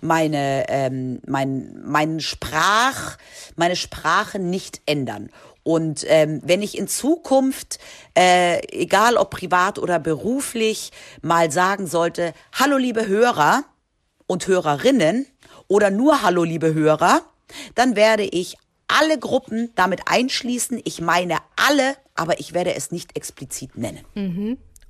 meine 0.00 0.66
ähm, 0.68 1.20
mein 1.26 1.80
mein 1.84 2.20
Sprach 2.20 3.16
meine 3.56 3.74
Sprache 3.74 4.38
nicht 4.38 4.80
ändern. 4.86 5.30
Und 5.64 6.04
ähm, 6.06 6.40
wenn 6.44 6.62
ich 6.62 6.78
in 6.78 6.86
Zukunft, 6.86 7.80
äh, 8.16 8.60
egal 8.70 9.16
ob 9.16 9.30
privat 9.30 9.80
oder 9.80 9.98
beruflich, 9.98 10.92
mal 11.22 11.50
sagen 11.50 11.88
sollte, 11.88 12.34
hallo 12.52 12.76
liebe 12.76 13.08
Hörer 13.08 13.64
und 14.28 14.46
Hörerinnen 14.46 15.26
oder 15.68 15.90
nur 15.90 16.22
hallo 16.22 16.44
liebe 16.44 16.74
Hörer, 16.74 17.22
dann 17.74 17.94
werde 17.94 18.24
ich 18.24 18.56
alle 18.88 19.18
Gruppen 19.18 19.70
damit 19.74 20.02
einschließen. 20.06 20.80
Ich 20.84 21.00
meine 21.00 21.38
alle, 21.56 21.94
aber 22.14 22.40
ich 22.40 22.54
werde 22.54 22.74
es 22.74 22.90
nicht 22.90 23.16
explizit 23.16 23.76
nennen. 23.76 24.04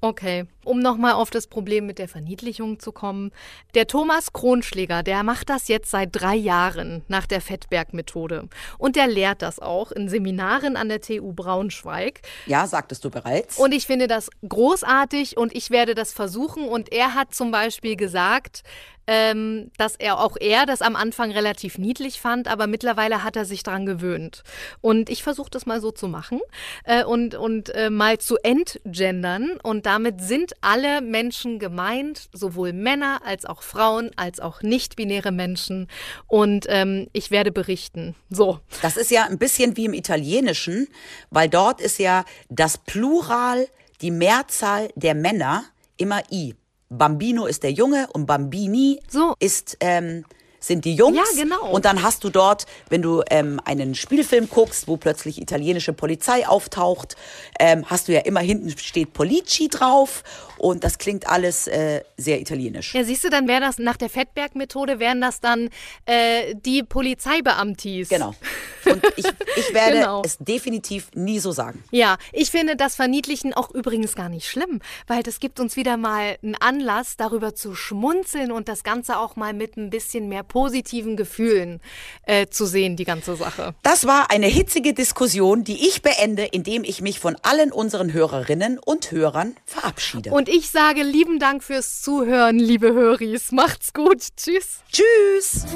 Okay, 0.01 0.47
um 0.69 0.81
nochmal 0.81 1.15
auf 1.15 1.31
das 1.31 1.47
Problem 1.47 1.87
mit 1.87 1.99
der 1.99 2.09
Verniedlichung 2.09 2.79
zu 2.79 2.93
kommen. 2.93 3.33
Der 3.75 3.87
Thomas 3.87 4.33
Kronschläger, 4.33 5.03
der 5.03 5.23
macht 5.23 5.49
das 5.49 5.69
jetzt 5.69 5.91
seit 5.91 6.11
drei 6.13 6.35
Jahren 6.35 7.03
nach 7.09 7.27
der 7.27 7.41
Fettberg-Methode. 7.41 8.49
Und 8.77 8.97
der 8.97 9.07
lehrt 9.07 9.43
das 9.43 9.59
auch 9.59 9.91
in 9.91 10.09
Seminaren 10.09 10.77
an 10.77 10.89
der 10.89 11.01
TU 11.01 11.33
Braunschweig. 11.33 12.21
Ja, 12.47 12.67
sagtest 12.67 13.05
du 13.05 13.11
bereits? 13.11 13.59
Und 13.59 13.73
ich 13.73 13.87
finde 13.87 14.07
das 14.07 14.29
großartig 14.47 15.37
und 15.37 15.55
ich 15.55 15.71
werde 15.71 15.95
das 15.95 16.13
versuchen. 16.13 16.69
Und 16.69 16.93
er 16.93 17.15
hat 17.15 17.35
zum 17.35 17.51
Beispiel 17.51 17.97
gesagt, 17.97 18.63
ähm, 19.09 19.71
dass 19.79 19.97
er 19.97 20.21
auch 20.21 20.37
er 20.39 20.67
das 20.67 20.83
am 20.83 20.95
Anfang 20.95 21.33
relativ 21.33 21.79
niedlich 21.79 22.21
fand, 22.21 22.47
aber 22.47 22.67
mittlerweile 22.67 23.25
hat 23.25 23.37
er 23.37 23.47
sich 23.47 23.63
dran 23.63 23.87
gewöhnt. 23.87 24.43
Und 24.83 25.09
ich 25.09 25.23
versuche 25.23 25.51
das 25.51 25.65
mal 25.65 25.81
so 25.81 25.91
zu 25.91 26.09
machen 26.09 26.41
äh, 26.85 27.03
und, 27.03 27.35
und 27.35 27.75
äh, 27.75 27.89
mal 27.89 28.19
zu 28.19 28.37
entgendern. 28.37 29.59
Und 29.63 29.87
damit 29.87 30.21
sind 30.21 30.58
alle 30.61 31.01
Menschen 31.01 31.59
gemeint, 31.59 32.29
sowohl 32.33 32.73
Männer 32.73 33.21
als 33.25 33.45
auch 33.45 33.63
Frauen, 33.63 34.11
als 34.17 34.41
auch 34.41 34.63
nicht-binäre 34.63 35.33
Menschen. 35.33 35.89
Und 36.27 36.67
ähm, 36.69 37.09
ich 37.13 37.31
werde 37.31 37.53
berichten. 37.53 38.15
So. 38.31 38.61
Das 38.83 38.97
ist 38.97 39.11
ja 39.11 39.25
ein 39.25 39.39
bisschen 39.39 39.77
wie 39.77 39.85
im 39.87 39.95
Italienischen, 39.95 40.89
weil 41.31 41.49
dort 41.49 41.81
ist 41.81 41.99
ja 41.99 42.25
das 42.49 42.79
Plural, 42.79 43.69
die 44.01 44.11
Mehrzahl 44.11 44.89
der 44.95 45.15
Männer 45.15 45.65
immer 45.97 46.23
i. 46.31 46.55
Bambino 46.89 47.47
ist 47.47 47.63
der 47.63 47.73
Junge 47.73 48.09
und 48.13 48.27
Bambini 48.27 49.01
So. 49.09 49.35
ist 49.39 49.77
ähm, 49.81 50.25
sind 50.61 50.85
die 50.85 50.95
Jungs. 50.95 51.17
Ja, 51.17 51.43
genau. 51.43 51.71
Und 51.71 51.85
dann 51.85 52.03
hast 52.03 52.25
du 52.25 52.31
dort, 52.31 52.67
wenn 52.89 53.03
du 53.03 53.23
ähm, 53.31 53.61
einen 53.65 53.95
Spielfilm 53.95 54.49
guckst, 54.49 54.89
wo 54.89 54.97
plötzlich 54.97 55.41
italienische 55.41 55.93
Polizei 55.93 56.47
auftaucht, 56.47 57.17
ähm, 57.59 57.85
hast 57.87 58.09
du 58.09 58.13
ja 58.13 58.21
immer 58.21 58.41
hinten 58.41 58.71
steht 58.77 59.13
Polici 59.13 59.69
drauf 59.69 60.23
und 60.59 60.85
das 60.85 60.99
klingt 60.99 61.29
alles 61.29 61.67
äh, 61.67 62.03
sehr 62.17 62.41
italienisch. 62.41 62.95
Ja, 62.95 63.05
siehst 63.05 63.25
du, 63.25 63.31
dann 63.31 63.49
wäre 63.49 63.61
das 63.61 63.79
nach 63.79 63.97
der 63.97 64.09
Fettberg-Methode, 64.11 64.99
wären 64.99 65.21
das 65.21 65.41
dann 65.41 65.71
äh, 66.07 66.55
die 66.55 66.83
Polizeibeamtis. 66.83 68.09
Genau. 68.09 68.35
Und 68.85 69.05
ich, 69.17 69.27
ich 69.57 69.75
werde 69.75 69.99
Genau. 69.99 70.23
es 70.25 70.39
definitiv 70.39 71.09
nie 71.15 71.39
so 71.41 71.53
sagen. 71.53 71.83
Ja, 71.91 72.17
ich 72.33 72.51
finde 72.51 72.77
das 72.77 72.95
Verniedlichen 72.95 73.53
auch 73.53 73.71
übrigens 73.71 74.15
gar 74.15 74.29
nicht 74.29 74.49
schlimm, 74.49 74.81
weil 75.07 75.23
das 75.23 75.41
gibt 75.41 75.61
uns 75.61 75.77
wieder 75.77 75.97
mal 75.97 76.37
einen 76.43 76.55
Anlass, 76.55 77.17
darüber 77.17 77.55
zu 77.55 77.75
schmunzeln 77.75 78.51
und 78.53 78.69
das 78.69 78.85
Ganze 78.85 79.19
auch 79.19 79.37
mal 79.37 79.53
mit 79.53 79.77
ein 79.77 79.91
bisschen 79.91 80.29
mehr 80.29 80.43
positiven 80.43 81.17
Gefühlen 81.17 81.81
äh, 82.23 82.47
zu 82.47 82.65
sehen, 82.67 82.97
die 82.97 83.05
ganze 83.05 83.37
Sache. 83.37 83.75
Das 83.83 84.07
war 84.07 84.31
eine 84.31 84.47
hitzige 84.47 84.95
Diskussion, 84.95 85.65
die 85.65 85.87
ich 85.89 86.01
beende, 86.03 86.45
indem 86.45 86.85
ich 86.85 87.01
mich 87.03 87.19
von 87.21 87.37
allen 87.43 87.73
unseren 87.73 88.13
Hörerinnen 88.13 88.79
und 88.79 89.11
Hörern 89.11 89.55
verabschiede. 89.67 90.31
Und 90.49 90.55
ich 90.55 90.71
sage 90.71 91.03
lieben 91.03 91.39
Dank 91.39 91.63
fürs 91.63 92.01
Zuhören, 92.01 92.59
liebe 92.59 92.93
Höris. 92.93 93.53
Macht's 93.53 93.93
gut. 93.93 94.29
Tschüss. 94.37 94.79
Tschüss! 94.91 95.67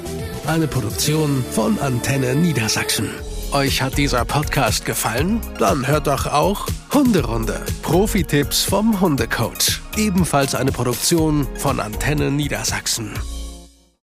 Eine 0.46 0.66
Produktion 0.66 1.44
von 1.50 1.78
Antenne 1.78 2.34
Niedersachsen. 2.34 3.10
Euch 3.52 3.82
hat 3.82 3.98
dieser 3.98 4.24
Podcast 4.24 4.86
gefallen? 4.86 5.42
Dann 5.58 5.86
hört 5.86 6.06
doch 6.06 6.26
auch 6.26 6.66
Hunderunde. 6.92 7.60
Profi-Tipps 7.82 8.64
vom 8.64 8.98
Hundecoach. 9.00 9.80
Ebenfalls 9.98 10.54
eine 10.54 10.72
Produktion 10.72 11.46
von 11.56 11.78
Antenne 11.78 12.30
Niedersachsen. 12.30 13.12